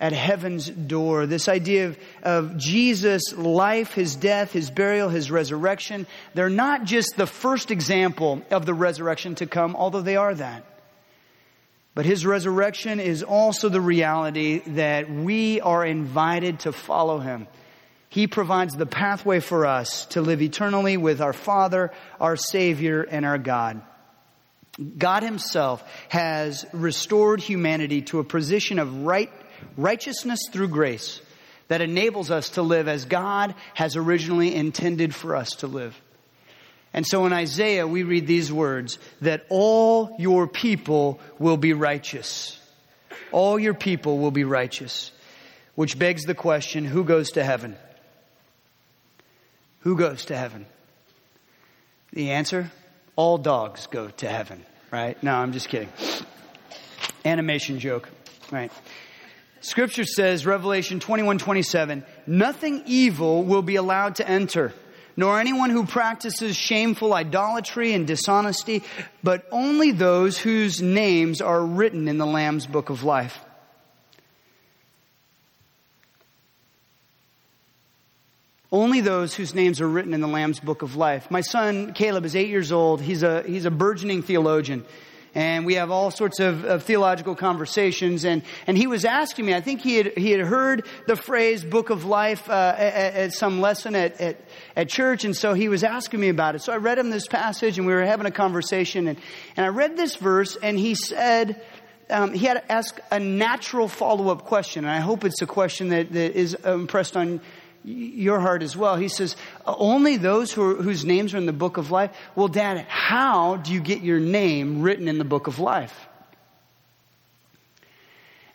at 0.00 0.12
heaven's 0.12 0.68
door. 0.68 1.26
This 1.26 1.48
idea 1.48 1.88
of, 1.88 1.98
of 2.22 2.56
Jesus' 2.56 3.34
life, 3.34 3.92
his 3.92 4.16
death, 4.16 4.52
his 4.52 4.70
burial, 4.70 5.08
his 5.08 5.30
resurrection, 5.30 6.06
they're 6.34 6.50
not 6.50 6.84
just 6.84 7.16
the 7.16 7.26
first 7.26 7.70
example 7.70 8.42
of 8.50 8.66
the 8.66 8.74
resurrection 8.74 9.34
to 9.36 9.46
come, 9.46 9.76
although 9.76 10.02
they 10.02 10.16
are 10.16 10.34
that. 10.34 10.64
But 11.94 12.04
his 12.04 12.26
resurrection 12.26 13.00
is 13.00 13.22
also 13.22 13.70
the 13.70 13.80
reality 13.80 14.58
that 14.66 15.10
we 15.10 15.62
are 15.62 15.84
invited 15.84 16.60
to 16.60 16.72
follow 16.72 17.18
him. 17.18 17.46
He 18.16 18.26
provides 18.26 18.74
the 18.74 18.86
pathway 18.86 19.40
for 19.40 19.66
us 19.66 20.06
to 20.06 20.22
live 20.22 20.40
eternally 20.40 20.96
with 20.96 21.20
our 21.20 21.34
Father, 21.34 21.92
our 22.18 22.34
Savior, 22.34 23.02
and 23.02 23.26
our 23.26 23.36
God. 23.36 23.82
God 24.96 25.22
Himself 25.22 25.86
has 26.08 26.64
restored 26.72 27.42
humanity 27.42 28.00
to 28.00 28.18
a 28.18 28.24
position 28.24 28.78
of 28.78 29.02
right, 29.02 29.30
righteousness 29.76 30.40
through 30.50 30.68
grace 30.68 31.20
that 31.68 31.82
enables 31.82 32.30
us 32.30 32.48
to 32.48 32.62
live 32.62 32.88
as 32.88 33.04
God 33.04 33.54
has 33.74 33.96
originally 33.96 34.54
intended 34.54 35.14
for 35.14 35.36
us 35.36 35.50
to 35.56 35.66
live. 35.66 35.94
And 36.94 37.06
so 37.06 37.26
in 37.26 37.34
Isaiah, 37.34 37.86
we 37.86 38.02
read 38.02 38.26
these 38.26 38.50
words 38.50 38.98
that 39.20 39.44
all 39.50 40.16
your 40.18 40.46
people 40.46 41.20
will 41.38 41.58
be 41.58 41.74
righteous. 41.74 42.58
All 43.30 43.58
your 43.58 43.74
people 43.74 44.16
will 44.16 44.30
be 44.30 44.44
righteous. 44.44 45.12
Which 45.74 45.98
begs 45.98 46.24
the 46.24 46.34
question 46.34 46.86
who 46.86 47.04
goes 47.04 47.32
to 47.32 47.44
heaven? 47.44 47.76
Who 49.86 49.96
goes 49.96 50.24
to 50.24 50.36
heaven? 50.36 50.66
The 52.12 52.32
answer? 52.32 52.72
All 53.14 53.38
dogs 53.38 53.86
go 53.86 54.08
to 54.08 54.28
heaven, 54.28 54.66
right? 54.90 55.22
No, 55.22 55.32
I'm 55.32 55.52
just 55.52 55.68
kidding. 55.68 55.90
Animation 57.24 57.78
joke, 57.78 58.08
right? 58.50 58.72
Scripture 59.60 60.02
says, 60.02 60.44
Revelation 60.44 60.98
21, 60.98 61.38
27, 61.38 62.04
nothing 62.26 62.82
evil 62.86 63.44
will 63.44 63.62
be 63.62 63.76
allowed 63.76 64.16
to 64.16 64.28
enter, 64.28 64.74
nor 65.16 65.38
anyone 65.38 65.70
who 65.70 65.86
practices 65.86 66.56
shameful 66.56 67.14
idolatry 67.14 67.92
and 67.92 68.08
dishonesty, 68.08 68.82
but 69.22 69.46
only 69.52 69.92
those 69.92 70.36
whose 70.36 70.82
names 70.82 71.40
are 71.40 71.64
written 71.64 72.08
in 72.08 72.18
the 72.18 72.26
Lamb's 72.26 72.66
book 72.66 72.90
of 72.90 73.04
life. 73.04 73.38
Only 78.72 79.00
those 79.00 79.34
whose 79.34 79.54
names 79.54 79.80
are 79.80 79.88
written 79.88 80.12
in 80.12 80.20
the 80.20 80.26
Lamb's 80.26 80.58
book 80.58 80.82
of 80.82 80.96
life. 80.96 81.30
My 81.30 81.40
son 81.40 81.92
Caleb 81.92 82.24
is 82.24 82.34
eight 82.34 82.48
years 82.48 82.72
old. 82.72 83.00
He's 83.00 83.22
a, 83.22 83.42
he's 83.42 83.64
a 83.64 83.70
burgeoning 83.70 84.22
theologian. 84.22 84.84
and 85.36 85.64
we 85.64 85.74
have 85.74 85.92
all 85.92 86.10
sorts 86.10 86.40
of, 86.40 86.64
of, 86.64 86.82
theological 86.82 87.36
conversations. 87.36 88.24
And, 88.24 88.42
and 88.66 88.76
he 88.76 88.88
was 88.88 89.04
asking 89.04 89.46
me, 89.46 89.54
I 89.54 89.60
think 89.60 89.82
he 89.82 89.98
had, 89.98 90.18
he 90.18 90.32
had 90.32 90.40
heard 90.40 90.84
the 91.06 91.14
phrase 91.14 91.62
book 91.62 91.90
of 91.90 92.04
life 92.06 92.50
uh, 92.50 92.74
at, 92.76 93.14
at, 93.14 93.32
some 93.34 93.60
lesson 93.60 93.94
at, 93.94 94.20
at, 94.20 94.40
at, 94.74 94.88
church, 94.88 95.24
and 95.24 95.36
so 95.36 95.54
he 95.54 95.68
was 95.68 95.84
asking 95.84 96.18
me 96.18 96.28
about 96.28 96.56
it. 96.56 96.62
So 96.62 96.72
I 96.72 96.78
read 96.78 96.98
him 96.98 97.10
this 97.10 97.28
passage, 97.28 97.78
and 97.78 97.86
we 97.86 97.92
were 97.92 98.04
having 98.04 98.26
a 98.26 98.32
conversation, 98.32 99.06
and, 99.06 99.18
and 99.56 99.64
I 99.64 99.68
read 99.68 99.96
this 99.96 100.16
verse, 100.16 100.56
and 100.56 100.76
he 100.76 100.96
said, 100.96 101.62
um, 102.08 102.32
he 102.32 102.46
had 102.46 102.54
to 102.54 102.72
ask 102.72 102.98
a 103.12 103.20
natural 103.20 103.86
follow 103.86 104.30
up 104.30 104.44
question, 104.44 104.84
and 104.84 104.92
I 104.92 105.00
hope 105.00 105.24
it's 105.24 105.42
a 105.42 105.46
question 105.46 105.90
that, 105.90 106.10
that 106.12 106.36
is 106.36 106.54
impressed 106.54 107.16
on 107.16 107.40
your 107.86 108.40
heart 108.40 108.62
as 108.62 108.76
well. 108.76 108.96
He 108.96 109.08
says, 109.08 109.36
only 109.64 110.16
those 110.16 110.52
who 110.52 110.70
are, 110.70 110.74
whose 110.74 111.04
names 111.04 111.32
are 111.34 111.38
in 111.38 111.46
the 111.46 111.52
book 111.52 111.76
of 111.76 111.90
life. 111.90 112.10
Well, 112.34 112.48
Dad, 112.48 112.84
how 112.88 113.56
do 113.56 113.72
you 113.72 113.80
get 113.80 114.02
your 114.02 114.18
name 114.18 114.82
written 114.82 115.06
in 115.06 115.18
the 115.18 115.24
book 115.24 115.46
of 115.46 115.60
life? 115.60 116.08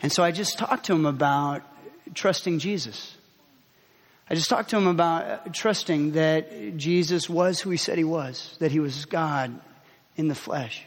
And 0.02 0.12
so 0.12 0.24
I 0.24 0.32
just 0.32 0.58
talked 0.58 0.88
to 0.88 0.94
him 0.94 1.06
about 1.06 1.62
trusting 2.14 2.60
Jesus. 2.60 3.16
I 4.30 4.36
just 4.36 4.50
talked 4.50 4.70
to 4.72 4.78
him 4.78 4.88
about 4.88 5.26
uh, 5.26 5.38
trusting 5.54 6.14
that 6.14 6.78
Jesus 6.78 7.30
was 7.30 7.62
who 7.62 7.70
he 7.70 7.78
said 7.78 7.98
he 7.98 8.04
was, 8.04 8.56
that 8.60 8.72
he 8.72 8.80
was 8.80 9.06
God 9.06 9.58
in 10.18 10.28
the 10.28 10.36
flesh. 10.36 10.84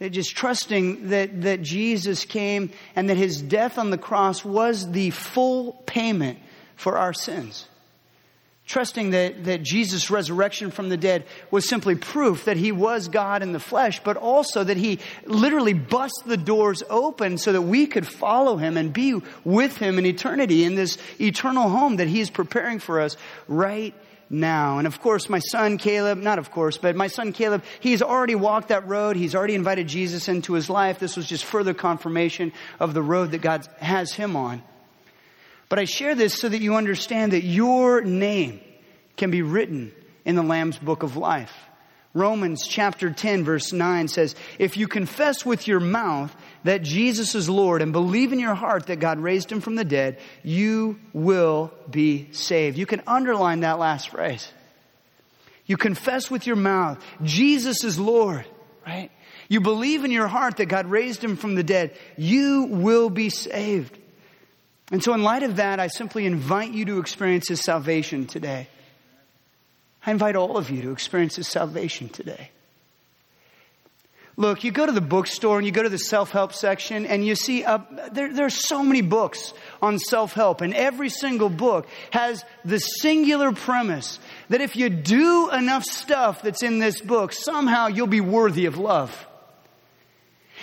Just 0.00 0.34
trusting 0.34 1.10
that, 1.10 1.42
that 1.42 1.62
Jesus 1.62 2.24
came 2.24 2.70
and 2.96 3.10
that 3.10 3.18
his 3.18 3.42
death 3.42 3.76
on 3.76 3.90
the 3.90 3.98
cross 3.98 4.44
was 4.44 4.90
the 4.90 5.10
full 5.10 5.72
payment 5.84 6.38
for 6.80 6.96
our 6.96 7.12
sins. 7.12 7.66
Trusting 8.66 9.10
that, 9.10 9.44
that 9.44 9.62
Jesus' 9.62 10.10
resurrection 10.10 10.70
from 10.70 10.88
the 10.88 10.96
dead 10.96 11.24
was 11.50 11.68
simply 11.68 11.94
proof 11.96 12.44
that 12.44 12.56
he 12.56 12.72
was 12.72 13.08
God 13.08 13.42
in 13.42 13.52
the 13.52 13.60
flesh, 13.60 14.00
but 14.02 14.16
also 14.16 14.64
that 14.64 14.76
he 14.76 15.00
literally 15.26 15.74
bust 15.74 16.22
the 16.24 16.36
doors 16.36 16.82
open 16.88 17.36
so 17.36 17.52
that 17.52 17.62
we 17.62 17.86
could 17.86 18.06
follow 18.06 18.56
him 18.56 18.76
and 18.76 18.92
be 18.92 19.20
with 19.44 19.76
him 19.76 19.98
in 19.98 20.06
eternity 20.06 20.64
in 20.64 20.74
this 20.74 20.98
eternal 21.20 21.68
home 21.68 21.96
that 21.96 22.08
he 22.08 22.20
is 22.20 22.30
preparing 22.30 22.78
for 22.78 23.00
us 23.00 23.16
right 23.48 23.92
now. 24.30 24.78
And 24.78 24.86
of 24.86 25.00
course, 25.00 25.28
my 25.28 25.40
son 25.40 25.76
Caleb, 25.76 26.18
not 26.18 26.38
of 26.38 26.50
course, 26.52 26.78
but 26.78 26.94
my 26.94 27.08
son 27.08 27.32
Caleb, 27.32 27.64
he's 27.80 28.00
already 28.00 28.36
walked 28.36 28.68
that 28.68 28.86
road. 28.86 29.16
He's 29.16 29.34
already 29.34 29.56
invited 29.56 29.88
Jesus 29.88 30.28
into 30.28 30.54
his 30.54 30.70
life. 30.70 30.98
This 31.00 31.16
was 31.16 31.26
just 31.26 31.44
further 31.44 31.74
confirmation 31.74 32.52
of 32.78 32.94
the 32.94 33.02
road 33.02 33.32
that 33.32 33.42
God 33.42 33.66
has 33.80 34.14
him 34.14 34.36
on. 34.36 34.62
But 35.70 35.78
I 35.78 35.84
share 35.84 36.14
this 36.14 36.34
so 36.34 36.48
that 36.48 36.60
you 36.60 36.74
understand 36.74 37.32
that 37.32 37.44
your 37.44 38.02
name 38.02 38.60
can 39.16 39.30
be 39.30 39.40
written 39.40 39.92
in 40.26 40.34
the 40.34 40.42
Lamb's 40.42 40.76
book 40.76 41.02
of 41.02 41.16
life. 41.16 41.54
Romans 42.12 42.66
chapter 42.66 43.08
10 43.10 43.44
verse 43.44 43.72
9 43.72 44.08
says, 44.08 44.34
If 44.58 44.76
you 44.76 44.88
confess 44.88 45.46
with 45.46 45.68
your 45.68 45.78
mouth 45.78 46.34
that 46.64 46.82
Jesus 46.82 47.36
is 47.36 47.48
Lord 47.48 47.82
and 47.82 47.92
believe 47.92 48.32
in 48.32 48.40
your 48.40 48.56
heart 48.56 48.86
that 48.86 48.96
God 48.96 49.20
raised 49.20 49.50
him 49.50 49.60
from 49.60 49.76
the 49.76 49.84
dead, 49.84 50.18
you 50.42 50.98
will 51.12 51.72
be 51.88 52.32
saved. 52.32 52.76
You 52.76 52.86
can 52.86 53.02
underline 53.06 53.60
that 53.60 53.78
last 53.78 54.08
phrase. 54.08 54.50
You 55.66 55.76
confess 55.76 56.28
with 56.28 56.48
your 56.48 56.56
mouth, 56.56 57.00
Jesus 57.22 57.84
is 57.84 57.96
Lord, 57.96 58.44
right? 58.84 59.12
You 59.48 59.60
believe 59.60 60.04
in 60.04 60.10
your 60.10 60.26
heart 60.26 60.56
that 60.56 60.66
God 60.66 60.86
raised 60.86 61.22
him 61.22 61.36
from 61.36 61.54
the 61.54 61.62
dead, 61.62 61.96
you 62.16 62.64
will 62.64 63.08
be 63.08 63.30
saved. 63.30 63.96
And 64.90 65.02
so, 65.02 65.14
in 65.14 65.22
light 65.22 65.44
of 65.44 65.56
that, 65.56 65.78
I 65.78 65.86
simply 65.86 66.26
invite 66.26 66.72
you 66.72 66.84
to 66.86 66.98
experience 66.98 67.48
His 67.48 67.60
salvation 67.60 68.26
today. 68.26 68.68
I 70.04 70.10
invite 70.10 70.34
all 70.34 70.56
of 70.56 70.70
you 70.70 70.82
to 70.82 70.92
experience 70.92 71.36
His 71.36 71.46
salvation 71.46 72.08
today. 72.08 72.50
Look, 74.36 74.64
you 74.64 74.72
go 74.72 74.86
to 74.86 74.92
the 74.92 75.02
bookstore 75.02 75.58
and 75.58 75.66
you 75.66 75.72
go 75.72 75.82
to 75.82 75.90
the 75.90 75.98
self-help 75.98 76.54
section 76.54 77.04
and 77.04 77.26
you 77.26 77.34
see 77.34 77.62
uh, 77.62 77.78
there, 78.12 78.32
there 78.32 78.46
are 78.46 78.50
so 78.50 78.82
many 78.82 79.02
books 79.02 79.52
on 79.82 79.98
self-help 79.98 80.62
and 80.62 80.72
every 80.72 81.10
single 81.10 81.50
book 81.50 81.86
has 82.10 82.42
the 82.64 82.78
singular 82.78 83.52
premise 83.52 84.18
that 84.48 84.62
if 84.62 84.76
you 84.76 84.88
do 84.88 85.50
enough 85.50 85.84
stuff 85.84 86.40
that's 86.40 86.62
in 86.62 86.78
this 86.78 87.02
book, 87.02 87.34
somehow 87.34 87.88
you'll 87.88 88.06
be 88.06 88.22
worthy 88.22 88.64
of 88.64 88.78
love. 88.78 89.26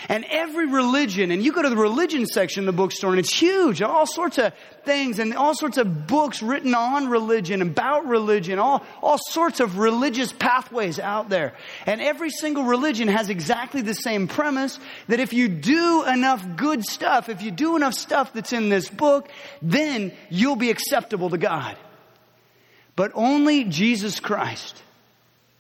And 0.10 0.26
every 0.30 0.66
religion, 0.66 1.32
and 1.32 1.44
you 1.44 1.52
go 1.52 1.62
to 1.62 1.70
the 1.70 1.76
religion 1.76 2.26
section 2.26 2.62
in 2.62 2.66
the 2.66 2.72
bookstore 2.72 3.12
and 3.12 3.20
it's 3.20 3.34
huge, 3.34 3.82
all 3.82 4.06
sorts 4.06 4.38
of 4.38 4.54
things 4.84 5.20
and 5.20 5.34
all 5.34 5.54
sorts 5.54 5.78
of 5.78 6.08
books 6.08 6.42
written 6.42 6.74
on 6.74 7.08
religion, 7.10 7.62
about 7.62 8.06
religion, 8.06 8.60
all, 8.60 8.84
all 9.02 9.18
sorts 9.30 9.60
of 9.60 9.78
religious 9.78 10.32
pathways 10.32 11.00
out 11.00 11.30
there. 11.30 11.54
And 11.86 12.02
every 12.02 12.30
single 12.30 12.64
religion 12.64 13.08
has 13.08 13.30
exactly 13.30 13.82
the 13.82 13.94
same 13.94 14.28
premise 14.28 14.80
that 15.08 15.20
if 15.20 15.34
you 15.34 15.48
do 15.48 16.06
enough 16.06 16.46
good 16.56 16.86
stuff, 16.86 17.30
if 17.30 17.42
you 17.42 17.52
do 17.52 17.76
enough 17.76 17.94
stuff 17.94 18.34
that's 18.34 18.54
in 18.54 18.70
this 18.70 18.90
book, 18.90 19.30
then 19.62 20.14
you'll 20.30 20.56
be 20.56 20.70
acceptable 20.70 21.30
to 21.30 21.38
God. 21.38 21.78
But 22.96 23.12
only 23.14 23.66
Jesus 23.66 24.20
Christ, 24.20 24.82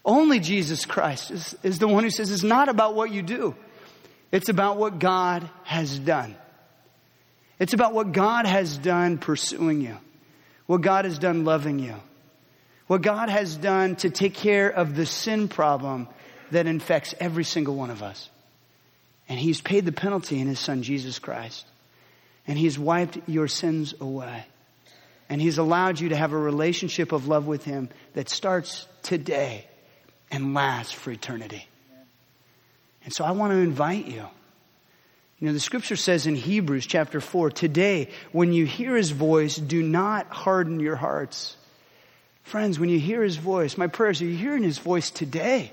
only 0.03 0.39
Jesus 0.39 0.85
Christ 0.85 1.31
is, 1.31 1.55
is 1.61 1.79
the 1.79 1.88
one 1.88 2.03
who 2.03 2.09
says 2.09 2.31
it's 2.31 2.43
not 2.43 2.69
about 2.69 2.95
what 2.95 3.11
you 3.11 3.21
do. 3.21 3.55
It's 4.32 4.49
about 4.49 4.78
what 4.78 4.99
God 4.99 5.49
has 5.63 5.97
done. 5.97 6.36
It's 7.59 7.73
about 7.73 7.93
what 7.93 8.11
God 8.11 8.45
has 8.45 8.78
done 8.78 9.17
pursuing 9.17 9.82
you, 9.82 9.97
what 10.65 10.82
God 10.82 11.05
has 11.05 11.17
done 11.17 11.43
loving 11.43 11.80
you, 11.80 11.95
what 12.88 13.01
God 13.01 13.30
has 13.30 13.55
done 13.55 13.95
to 13.97 14.09
take 14.09 14.34
care 14.34 14.69
of 14.69 14.95
the 14.95 15.05
sin 15.05 15.47
problem 15.47 16.07
that 16.51 16.67
infects 16.67 17.15
every 17.19 17.43
single 17.43 17.75
one 17.75 17.89
of 17.89 18.03
us. 18.03 18.30
And 19.28 19.39
He's 19.39 19.61
paid 19.61 19.86
the 19.86 19.91
penalty 19.91 20.39
in 20.39 20.47
His 20.47 20.59
Son, 20.59 20.84
Jesus 20.84 21.19
Christ. 21.19 21.65
And 22.45 22.57
He's 22.57 22.80
wiped 22.80 23.28
your 23.28 23.47
sins 23.47 23.93
away. 23.99 24.45
And 25.30 25.41
He's 25.41 25.57
allowed 25.57 25.99
you 25.99 26.09
to 26.09 26.15
have 26.15 26.32
a 26.32 26.38
relationship 26.38 27.11
of 27.11 27.28
love 27.28 27.47
with 27.47 27.65
Him 27.65 27.89
that 28.13 28.30
starts 28.30 28.88
today 29.03 29.65
and 30.32 30.53
lasts 30.53 30.93
for 30.93 31.11
eternity. 31.11 31.67
And 33.08 33.14
so 33.14 33.24
I 33.24 33.32
want 33.32 33.53
to 33.53 33.60
invite 33.60 34.08
you. 34.08 34.28
You 35.39 35.47
know, 35.47 35.53
the 35.53 35.62
scripture 35.62 35.95
says 35.95 36.28
in 36.28 36.36
Hebrews 36.36 36.86
chapter 36.86 37.22
4, 37.22 37.51
today, 37.51 38.10
when 38.34 38.51
you 38.51 38.66
hear 38.66 38.97
his 38.97 39.12
voice, 39.12 39.55
do 39.55 39.82
not 39.82 40.28
harden 40.28 40.82
your 40.82 40.97
hearts. 40.97 41.55
Friends, 42.43 42.78
when 42.78 42.89
you 42.89 42.99
hear 42.99 43.24
his 43.24 43.38
voice, 43.38 43.78
my 43.78 43.88
prayers 43.88 44.22
are 44.22 44.26
you 44.26 44.36
hearing 44.36 44.62
his 44.62 44.80
voice 44.80 45.10
today? 45.10 45.72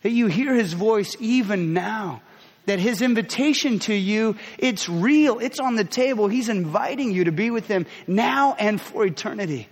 That 0.00 0.12
you 0.12 0.26
hear 0.26 0.54
his 0.54 0.72
voice 0.72 1.14
even 1.20 1.74
now. 1.74 2.22
That 2.64 2.78
his 2.78 3.02
invitation 3.02 3.80
to 3.80 3.92
you, 3.92 4.38
it's 4.56 4.88
real. 4.88 5.40
It's 5.40 5.60
on 5.60 5.74
the 5.74 5.84
table. 5.84 6.28
He's 6.28 6.48
inviting 6.48 7.12
you 7.12 7.24
to 7.24 7.32
be 7.32 7.50
with 7.50 7.66
him 7.66 7.84
now 8.06 8.54
and 8.58 8.80
for 8.80 9.04
eternity. 9.04 9.68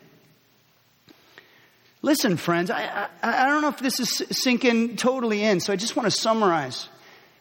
Listen, 2.03 2.37
friends, 2.37 2.69
I, 2.69 3.09
I, 3.23 3.45
I 3.45 3.49
don't 3.49 3.63
know 3.63 3.69
if 3.69 3.79
this 3.79 4.01
is 4.01 4.25
sinking 4.33 4.97
totally 4.97 5.43
in, 5.43 5.61
so 5.61 5.73
I 5.73 5.77
just 5.77 5.95
want 5.95 6.07
to 6.07 6.11
summarize. 6.11 6.89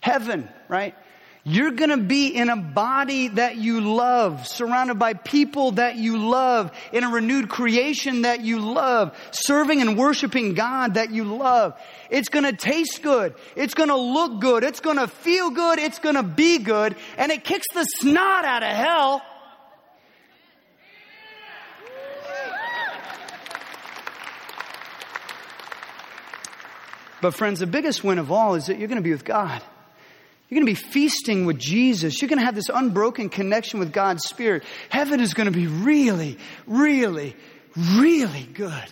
Heaven, 0.01 0.49
right? 0.68 0.95
You're 1.43 1.72
gonna 1.72 1.97
be 1.97 2.28
in 2.28 2.49
a 2.49 2.55
body 2.55 3.30
that 3.30 3.55
you 3.55 3.82
love, 3.82 4.47
surrounded 4.47 4.99
by 4.99 5.16
people 5.16 5.72
that 5.74 5.95
you 5.95 6.18
love, 6.18 6.72
in 6.91 7.03
a 7.03 7.09
renewed 7.09 7.49
creation 7.49 8.22
that 8.24 8.41
you 8.41 8.59
love, 8.59 9.18
serving 9.32 9.82
and 9.82 9.97
worshiping 9.97 10.53
God 10.53 10.93
that 10.93 11.09
you 11.09 11.24
love. 11.24 11.74
It's 12.12 12.30
gonna 12.30 12.53
taste 12.53 13.01
good. 13.01 13.34
It's 13.55 13.74
gonna 13.74 13.97
look 13.97 14.39
good. 14.39 14.64
It's 14.64 14.80
gonna 14.80 15.07
feel 15.07 15.49
good. 15.49 15.80
It's 15.80 15.97
gonna 15.97 16.22
be 16.22 16.59
good. 16.59 16.95
And 17.18 17.32
it 17.32 17.43
kicks 17.43 17.68
the 17.74 17.84
snot 17.84 18.45
out 18.45 18.62
of 18.62 18.70
hell 18.70 19.24
But 27.22 27.36
friends, 27.36 27.59
the 27.59 27.67
biggest 27.67 28.03
win 28.03 28.17
of 28.17 28.32
all 28.32 28.55
is 28.55 28.65
that 28.65 28.80
you're 28.80 28.88
going 28.88 28.97
to 28.97 29.03
be 29.03 29.11
with 29.11 29.26
God. 29.26 29.61
You're 30.49 30.59
going 30.59 30.76
to 30.76 30.82
be 30.82 30.89
feasting 30.89 31.45
with 31.45 31.59
Jesus. 31.59 32.22
You're 32.22 32.28
going 32.28 32.39
to 32.39 32.45
have 32.45 32.55
this 32.55 32.69
unbroken 32.74 33.30
connection 33.30 33.80
with 33.80 33.93
God's 33.93 34.24
Spirit. 34.24 34.63
Heaven 34.89 35.22
is 35.22 35.34
going 35.34 35.45
to 35.45 35.57
be 35.57 35.67
really, 35.67 36.38
really, 36.67 37.36
really 37.78 38.43
good. 38.53 38.84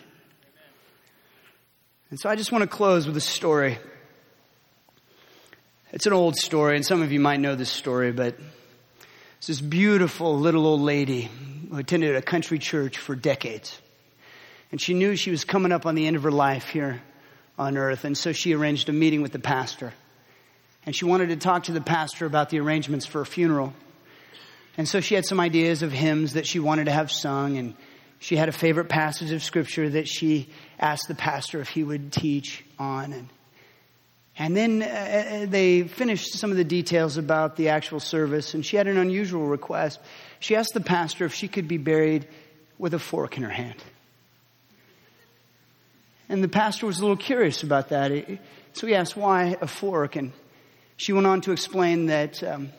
And 2.12 2.20
so 2.20 2.30
I 2.30 2.36
just 2.36 2.52
want 2.52 2.62
to 2.62 2.68
close 2.68 3.08
with 3.08 3.18
a 3.18 3.22
story. 3.22 3.78
It's 5.92 6.06
an 6.06 6.14
old 6.14 6.38
story, 6.38 6.76
and 6.76 6.86
some 6.86 7.02
of 7.02 7.12
you 7.12 7.20
might 7.20 7.40
know 7.40 7.56
this 7.56 7.72
story, 7.72 8.12
but 8.12 8.38
it's 9.40 9.48
this 9.48 9.60
beautiful 9.60 10.40
little 10.40 10.66
old 10.66 10.82
lady 10.82 11.30
who 11.70 11.78
attended 11.78 12.16
a 12.16 12.22
country 12.22 12.60
church 12.60 12.98
for 12.98 13.16
decades. 13.16 13.80
And 14.72 14.80
she 14.80 14.94
knew 14.94 15.16
she 15.16 15.32
was 15.32 15.44
coming 15.44 15.72
up 15.72 15.86
on 15.86 15.96
the 15.96 16.06
end 16.06 16.16
of 16.16 16.24
her 16.24 16.32
life 16.32 16.70
here 16.70 17.02
on 17.60 17.78
earth. 17.78 18.06
And 18.06 18.18
so 18.18 18.32
she 18.32 18.56
arranged 18.56 18.90
a 18.90 18.94
meeting 18.94 19.22
with 19.22 19.34
the 19.34 19.40
pastor. 19.40 19.94
And 20.86 20.96
she 20.96 21.06
wanted 21.06 21.30
to 21.30 21.36
talk 21.36 21.66
to 21.66 21.74
the 21.74 21.82
pastor 21.82 22.26
about 22.26 22.50
the 22.50 22.60
arrangements 22.60 23.06
for 23.06 23.22
a 23.22 23.26
funeral. 23.26 23.74
And 24.78 24.88
so 24.88 25.02
she 25.02 25.14
had 25.14 25.26
some 25.26 25.40
ideas 25.40 25.84
of 25.84 25.92
hymns 25.92 26.34
that 26.34 26.48
she 26.48 26.60
wanted 26.60 26.86
to 26.86 26.92
have 26.92 27.12
sung. 27.12 27.58
And 27.58 27.76
she 28.18 28.38
had 28.38 28.50
a 28.50 28.54
favorite 28.54 28.90
passage 28.90 29.32
of 29.32 29.44
scripture 29.44 29.90
that 29.90 30.08
she 30.08 30.50
asked 30.80 31.08
the 31.08 31.16
pastor 31.16 31.60
if 31.60 31.68
he 31.68 31.84
would 31.84 32.12
teach 32.12 32.64
on. 32.80 33.14
And, 33.14 33.30
And 34.38 34.56
then 34.56 34.82
uh, 34.82 34.86
uh, 34.86 35.46
they 35.48 35.84
finished 35.84 36.34
some 36.34 36.50
of 36.50 36.56
the 36.56 36.64
details 36.64 37.18
about 37.18 37.58
the 37.58 37.70
actual 37.70 38.00
service, 38.00 38.54
and 38.54 38.66
she 38.66 38.78
had 38.78 38.88
an 38.88 38.98
unusual 38.98 39.46
request. 39.46 40.00
She 40.40 40.56
asked 40.56 40.74
the 40.74 40.80
pastor 40.80 41.26
if 41.26 41.34
she 41.34 41.50
could 41.50 41.68
be 41.68 41.78
buried 41.78 42.26
with 42.78 42.94
a 42.94 43.00
fork 43.00 43.36
in 43.36 43.44
her 43.44 43.50
hand. 43.50 43.84
And 46.30 46.44
the 46.44 46.48
pastor 46.48 46.86
was 46.86 47.00
a 47.00 47.02
little 47.02 47.18
curious 47.18 47.64
about 47.64 47.90
that. 47.90 48.40
So 48.74 48.86
he 48.86 48.94
asked, 48.94 49.18
why 49.18 49.58
a 49.60 49.68
fork? 49.68 50.16
And 50.16 50.32
she 50.96 51.12
went 51.12 51.26
on 51.26 51.42
to 51.42 51.52
explain 51.52 52.06
that 52.06 52.44
um, 52.44 52.70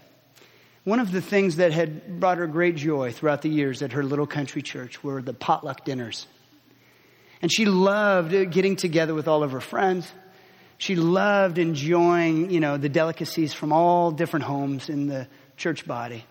one 0.84 1.00
of 1.00 1.10
the 1.10 1.20
things 1.20 1.56
that 1.56 1.72
had 1.72 2.20
brought 2.20 2.38
her 2.38 2.46
great 2.46 2.76
joy 2.76 3.12
throughout 3.12 3.42
the 3.42 3.48
years 3.48 3.82
at 3.82 3.92
her 3.92 4.04
little 4.04 4.26
country 4.26 4.62
church 4.62 5.02
were 5.02 5.20
the 5.20 5.34
potluck 5.34 5.84
dinners. 5.84 6.28
And 7.42 7.52
she 7.52 7.64
loved 7.64 8.30
getting 8.52 8.76
together 8.76 9.14
with 9.14 9.26
all 9.26 9.42
of 9.42 9.50
her 9.50 9.60
friends. 9.60 10.10
She 10.78 10.94
loved 10.94 11.58
enjoying, 11.58 12.50
you 12.50 12.60
know, 12.60 12.76
the 12.76 12.88
delicacies 12.88 13.52
from 13.52 13.72
all 13.72 14.12
different 14.12 14.44
homes 14.44 14.88
in 14.88 15.08
the 15.08 15.26
church 15.56 15.86
body. 15.86 16.24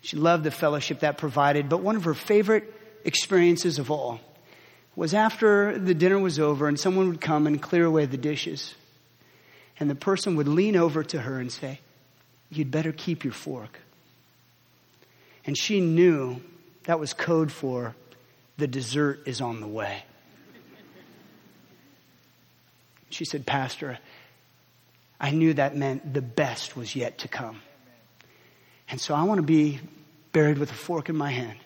She 0.00 0.16
loved 0.16 0.44
the 0.44 0.50
fellowship 0.50 1.00
that 1.00 1.18
provided, 1.18 1.68
but 1.68 1.82
one 1.82 1.96
of 1.96 2.04
her 2.04 2.14
favorite 2.14 2.72
experiences 3.04 3.78
of 3.78 3.90
all 3.90 4.18
was 5.00 5.14
after 5.14 5.78
the 5.78 5.94
dinner 5.94 6.18
was 6.18 6.38
over 6.38 6.68
and 6.68 6.78
someone 6.78 7.08
would 7.08 7.22
come 7.22 7.46
and 7.46 7.62
clear 7.62 7.86
away 7.86 8.04
the 8.04 8.18
dishes. 8.18 8.74
And 9.78 9.88
the 9.88 9.94
person 9.94 10.36
would 10.36 10.46
lean 10.46 10.76
over 10.76 11.02
to 11.02 11.22
her 11.22 11.40
and 11.40 11.50
say, 11.50 11.80
You'd 12.50 12.70
better 12.70 12.92
keep 12.92 13.24
your 13.24 13.32
fork. 13.32 13.80
And 15.46 15.56
she 15.56 15.80
knew 15.80 16.42
that 16.84 17.00
was 17.00 17.14
code 17.14 17.50
for 17.50 17.96
the 18.58 18.66
dessert 18.66 19.22
is 19.24 19.40
on 19.40 19.62
the 19.62 19.66
way. 19.66 20.04
She 23.08 23.24
said, 23.24 23.46
Pastor, 23.46 23.98
I 25.18 25.30
knew 25.30 25.54
that 25.54 25.74
meant 25.74 26.12
the 26.12 26.20
best 26.20 26.76
was 26.76 26.94
yet 26.94 27.16
to 27.20 27.28
come. 27.28 27.62
And 28.90 29.00
so 29.00 29.14
I 29.14 29.22
want 29.22 29.38
to 29.38 29.46
be 29.46 29.80
buried 30.32 30.58
with 30.58 30.70
a 30.70 30.74
fork 30.74 31.08
in 31.08 31.16
my 31.16 31.30
hand 31.30 31.58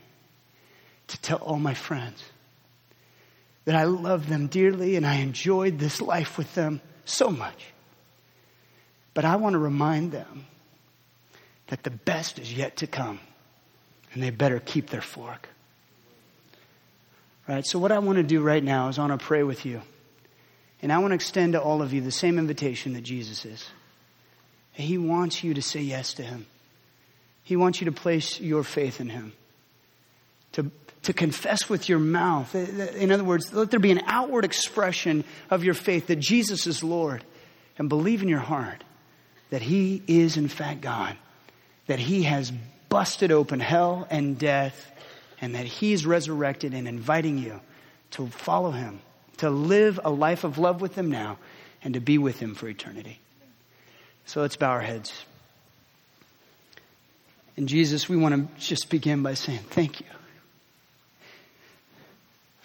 to 1.08 1.20
tell 1.20 1.38
all 1.38 1.58
my 1.58 1.74
friends 1.74 2.22
that 3.64 3.74
I 3.74 3.84
love 3.84 4.28
them 4.28 4.46
dearly 4.46 4.96
and 4.96 5.06
I 5.06 5.16
enjoyed 5.16 5.78
this 5.78 6.00
life 6.00 6.36
with 6.36 6.54
them 6.54 6.80
so 7.04 7.30
much. 7.30 7.66
But 9.14 9.24
I 9.24 9.36
want 9.36 9.54
to 9.54 9.58
remind 9.58 10.12
them 10.12 10.46
that 11.68 11.82
the 11.82 11.90
best 11.90 12.38
is 12.38 12.52
yet 12.52 12.76
to 12.78 12.86
come 12.86 13.20
and 14.12 14.22
they 14.22 14.30
better 14.30 14.60
keep 14.60 14.90
their 14.90 15.00
fork. 15.00 15.48
Right? 17.48 17.64
So 17.66 17.78
what 17.78 17.92
I 17.92 17.98
want 17.98 18.16
to 18.16 18.22
do 18.22 18.40
right 18.40 18.62
now 18.62 18.88
is 18.88 18.98
I 18.98 19.06
want 19.06 19.20
to 19.20 19.26
pray 19.26 19.42
with 19.42 19.66
you. 19.66 19.82
And 20.82 20.92
I 20.92 20.98
want 20.98 21.12
to 21.12 21.14
extend 21.14 21.54
to 21.54 21.62
all 21.62 21.80
of 21.82 21.92
you 21.92 22.00
the 22.00 22.10
same 22.10 22.38
invitation 22.38 22.92
that 22.94 23.02
Jesus 23.02 23.44
is. 23.44 23.64
He 24.72 24.98
wants 24.98 25.42
you 25.44 25.54
to 25.54 25.62
say 25.62 25.80
yes 25.80 26.14
to 26.14 26.22
Him. 26.22 26.46
He 27.42 27.56
wants 27.56 27.80
you 27.80 27.86
to 27.86 27.92
place 27.92 28.40
your 28.40 28.64
faith 28.64 29.00
in 29.00 29.08
Him. 29.08 29.32
To, 30.54 30.70
to 31.02 31.12
confess 31.12 31.68
with 31.68 31.88
your 31.88 31.98
mouth. 31.98 32.54
In 32.54 33.12
other 33.12 33.24
words, 33.24 33.52
let 33.52 33.70
there 33.70 33.80
be 33.80 33.90
an 33.90 34.02
outward 34.06 34.44
expression 34.44 35.24
of 35.50 35.64
your 35.64 35.74
faith 35.74 36.08
that 36.08 36.20
Jesus 36.20 36.66
is 36.66 36.82
Lord. 36.82 37.24
And 37.76 37.88
believe 37.88 38.22
in 38.22 38.28
your 38.28 38.38
heart 38.38 38.84
that 39.50 39.62
He 39.62 40.02
is 40.06 40.36
in 40.36 40.48
fact 40.48 40.80
God. 40.80 41.16
That 41.86 41.98
He 41.98 42.22
has 42.22 42.52
busted 42.88 43.32
open 43.32 43.60
hell 43.60 44.06
and 44.10 44.38
death. 44.38 44.92
And 45.40 45.54
that 45.56 45.66
He's 45.66 46.06
resurrected 46.06 46.72
and 46.72 46.86
inviting 46.88 47.38
you 47.38 47.60
to 48.12 48.28
follow 48.28 48.70
Him 48.70 49.00
to 49.38 49.50
live 49.50 50.00
a 50.04 50.10
life 50.10 50.44
of 50.44 50.58
love 50.58 50.80
with 50.80 50.94
Him 50.94 51.10
now 51.10 51.38
and 51.82 51.94
to 51.94 52.00
be 52.00 52.18
with 52.18 52.38
Him 52.38 52.54
for 52.54 52.68
eternity. 52.68 53.20
So 54.26 54.40
let's 54.40 54.56
bow 54.56 54.70
our 54.70 54.80
heads. 54.80 55.12
And 57.56 57.68
Jesus, 57.68 58.08
we 58.08 58.16
want 58.16 58.34
to 58.34 58.60
just 58.60 58.88
begin 58.88 59.22
by 59.22 59.34
saying 59.34 59.60
thank 59.70 60.00
you 60.00 60.06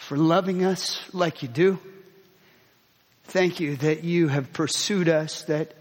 for 0.10 0.18
loving 0.18 0.66
us 0.66 1.00
like 1.14 1.44
you 1.44 1.48
do. 1.48 1.78
Thank 3.26 3.60
you 3.60 3.76
that 3.76 4.04
you 4.04 4.28
have 4.28 4.52
pursued 4.52 5.08
us, 5.08 5.44
that, 5.44 5.76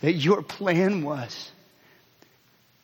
that 0.00 0.14
your 0.14 0.42
plan 0.42 1.04
was 1.04 1.52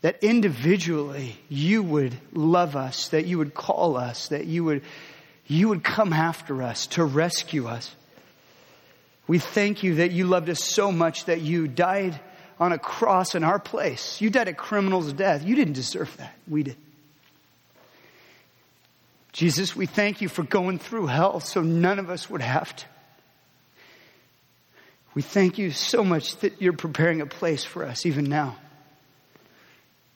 that 0.02 0.22
individually 0.22 1.36
you 1.48 1.82
would 1.82 2.16
love 2.32 2.76
us, 2.76 3.08
that 3.08 3.26
you 3.26 3.38
would 3.38 3.52
call 3.52 3.96
us, 3.96 4.28
that 4.28 4.46
you 4.46 4.62
would 4.62 4.82
you 5.48 5.70
would 5.70 5.82
come 5.82 6.12
after 6.12 6.62
us 6.62 6.86
to 6.86 7.04
rescue 7.04 7.66
us. 7.66 7.92
We 9.26 9.40
thank 9.40 9.82
you 9.82 9.96
that 9.96 10.12
you 10.12 10.26
loved 10.26 10.48
us 10.48 10.62
so 10.62 10.92
much 10.92 11.24
that 11.24 11.40
you 11.40 11.66
died 11.66 12.20
on 12.60 12.70
a 12.70 12.78
cross 12.78 13.34
in 13.34 13.42
our 13.42 13.58
place. 13.58 14.20
You 14.20 14.30
died 14.30 14.46
a 14.46 14.54
criminal's 14.54 15.12
death. 15.12 15.44
You 15.44 15.56
didn't 15.56 15.74
deserve 15.74 16.16
that. 16.18 16.36
We 16.46 16.62
did. 16.62 16.76
Jesus, 19.36 19.76
we 19.76 19.84
thank 19.84 20.22
you 20.22 20.30
for 20.30 20.42
going 20.42 20.78
through 20.78 21.08
hell 21.08 21.40
so 21.40 21.60
none 21.60 21.98
of 21.98 22.08
us 22.08 22.30
would 22.30 22.40
have 22.40 22.74
to. 22.74 22.86
We 25.14 25.20
thank 25.20 25.58
you 25.58 25.72
so 25.72 26.02
much 26.02 26.38
that 26.38 26.62
you're 26.62 26.72
preparing 26.72 27.20
a 27.20 27.26
place 27.26 27.62
for 27.62 27.84
us 27.84 28.06
even 28.06 28.24
now. 28.24 28.56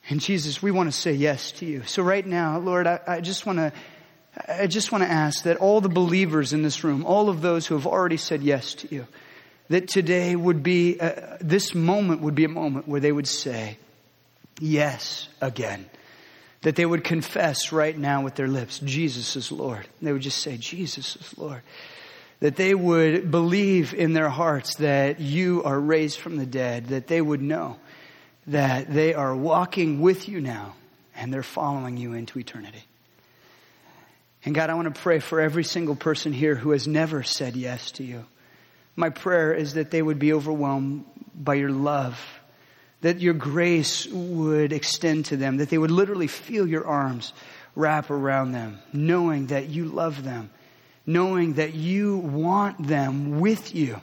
And 0.09 0.23
Jesus, 0.23 0.63
we 0.63 0.71
want 0.71 0.91
to 0.91 0.99
say 0.99 1.13
yes 1.13 1.53
to 1.53 1.67
you. 1.67 1.83
So 1.85 2.03
right 2.03 2.27
now, 2.27 2.61
Lord, 2.61 2.87
I, 2.87 2.99
I 3.07 3.21
just 3.21 3.45
want 3.45 3.59
to 3.59 3.73
I 4.49 4.67
just 4.67 4.91
want 4.91 5.05
to 5.05 5.11
ask 5.11 5.43
that 5.43 5.59
all 5.59 5.83
the 5.83 5.91
believers 5.91 6.55
in 6.55 6.63
this 6.63 6.83
room, 6.83 7.05
all 7.05 7.29
of 7.29 7.43
those 7.43 7.67
who 7.67 7.75
have 7.75 7.87
already 7.87 8.17
said 8.17 8.43
yes 8.43 8.73
to 8.77 8.95
you, 8.95 9.07
that 9.69 9.89
today 9.89 10.35
would 10.35 10.63
be, 10.63 10.99
uh, 10.99 11.37
this 11.43 11.75
moment 11.75 12.23
would 12.23 12.35
be 12.35 12.45
a 12.45 12.49
moment 12.49 12.89
where 12.89 13.01
they 13.01 13.13
would 13.13 13.29
say 13.29 13.77
yes 14.61 15.29
again. 15.43 15.85
That 16.63 16.77
they 16.77 16.85
would 16.85 17.05
confess 17.05 17.73
right 17.73 17.97
now 17.97 18.23
with 18.23 18.35
their 18.35 18.49
lips, 18.49 18.81
Jesus 18.81 19.35
is 19.37 19.51
Lord. 19.51 19.87
They 20.03 20.13
would 20.13 20.23
just 20.23 20.43
say, 20.43 20.59
Jesus 20.59 21.17
is 21.17 21.39
Lord. 21.39 21.63
That 22.41 22.57
they 22.57 22.75
would 22.75 23.31
believe 23.31 23.95
in 23.95 24.13
their 24.13 24.29
hearts 24.29 24.77
that 24.77 25.21
you 25.21 25.63
are 25.65 25.79
raised 25.79 26.19
from 26.19 26.37
the 26.37 26.47
dead, 26.47 26.89
that 26.89 27.07
they 27.07 27.21
would 27.21 27.41
know 27.41 27.79
that 28.47 28.93
they 28.93 29.15
are 29.15 29.35
walking 29.35 30.01
with 30.01 30.29
you 30.29 30.41
now 30.41 30.75
and 31.15 31.33
they're 31.33 31.43
following 31.43 31.97
you 31.97 32.15
into 32.15 32.39
eternity. 32.39 32.85
And 34.45 34.55
God, 34.55 34.71
I 34.71 34.75
want 34.75 34.93
to 34.93 35.01
pray 35.01 35.19
for 35.19 35.41
every 35.41 35.65
single 35.65 35.95
person 35.95 36.33
here 36.33 36.55
who 36.55 36.71
has 36.71 36.89
never 36.89 37.23
said 37.23 37.57
yes 37.57 37.93
to 37.93 38.05
you. 38.05 38.25
My 38.97 39.11
prayer 39.11 39.53
is 39.53 39.75
that 39.75 39.91
they 39.91 40.01
would 40.03 40.19
be 40.19 40.33
overwhelmed 40.33 41.05
by 41.35 41.55
your 41.55 41.71
love, 41.71 42.19
that 43.01 43.21
your 43.21 43.35
grace 43.35 44.07
would 44.09 44.73
extend 44.73 45.27
to 45.27 45.37
them, 45.37 45.57
that 45.59 45.71
they 45.71 45.79
would 45.79 45.91
literally 45.91 46.27
feel 46.27 46.67
your 46.67 46.87
arms 46.87 47.33
wrap 47.75 48.11
around 48.11 48.53
them, 48.53 48.79
knowing 48.93 49.47
that 49.47 49.69
you 49.69 49.87
love 49.87 50.23
them, 50.23 50.51
knowing 51.07 51.55
that 51.55 51.75
you 51.75 52.19
want 52.19 52.87
them 52.87 53.41
with 53.41 53.75
you, 53.75 54.01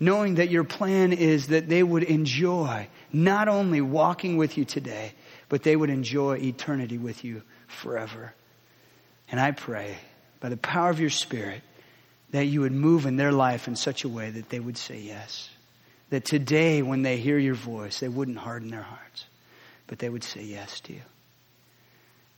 knowing 0.00 0.36
that 0.36 0.50
your 0.50 0.64
plan 0.64 1.12
is 1.12 1.48
that 1.48 1.68
they 1.68 1.82
would 1.82 2.02
enjoy 2.02 2.88
not 3.12 3.48
only 3.48 3.80
walking 3.80 4.36
with 4.36 4.58
you 4.58 4.64
today, 4.64 5.12
but 5.48 5.62
they 5.62 5.76
would 5.76 5.90
enjoy 5.90 6.36
eternity 6.38 6.98
with 6.98 7.24
you 7.24 7.42
forever. 7.68 8.34
And 9.30 9.38
I 9.38 9.52
pray 9.52 9.96
by 10.40 10.48
the 10.48 10.56
power 10.56 10.90
of 10.90 10.98
your 10.98 11.10
Spirit 11.10 11.62
that 12.32 12.46
you 12.46 12.62
would 12.62 12.72
move 12.72 13.06
in 13.06 13.16
their 13.16 13.32
life 13.32 13.68
in 13.68 13.76
such 13.76 14.04
a 14.04 14.08
way 14.08 14.30
that 14.30 14.48
they 14.48 14.58
would 14.58 14.76
say 14.76 14.98
yes. 14.98 15.48
That 16.12 16.26
today, 16.26 16.82
when 16.82 17.00
they 17.00 17.16
hear 17.16 17.38
your 17.38 17.54
voice, 17.54 18.00
they 18.00 18.08
wouldn't 18.08 18.36
harden 18.36 18.68
their 18.68 18.82
hearts, 18.82 19.24
but 19.86 19.98
they 19.98 20.10
would 20.10 20.22
say 20.22 20.42
yes 20.42 20.80
to 20.80 20.92
you. 20.92 21.00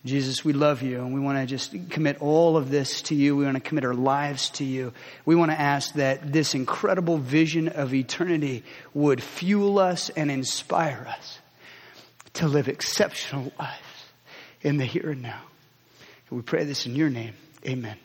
Jesus, 0.05 0.45
we 0.45 0.53
love 0.53 0.83
you 0.83 1.01
and 1.01 1.13
we 1.13 1.19
want 1.19 1.39
to 1.39 1.47
just 1.47 1.75
commit 1.91 2.23
all 2.23 2.57
of 2.57 2.71
this 2.71 3.03
to 3.03 3.17
you. 3.17 3.35
We 3.35 3.47
want 3.47 3.57
to 3.57 3.61
commit 3.61 3.85
our 3.85 3.93
lives 3.93 4.51
to 4.51 4.65
you. 4.65 4.93
We 5.27 5.35
want 5.35 5.51
to 5.51 5.61
ask 5.61 5.95
that 5.95 6.33
this 6.33 6.55
incredible 6.55 7.19
vision 7.19 7.67
of 7.67 7.93
eternity 7.93 8.63
would 8.93 9.21
fuel 9.21 9.81
us 9.81 10.09
and 10.09 10.31
inspire 10.31 11.05
us 11.09 11.41
to 12.35 12.47
live 12.47 12.69
exceptional 12.69 13.53
lives 13.59 14.05
in 14.63 14.77
the 14.77 14.85
here 14.85 15.11
and 15.11 15.23
now. 15.23 15.41
We 16.31 16.43
pray 16.43 16.63
this 16.63 16.87
in 16.87 16.95
your 16.95 17.11
name. 17.11 17.35
Amen. 17.67 17.97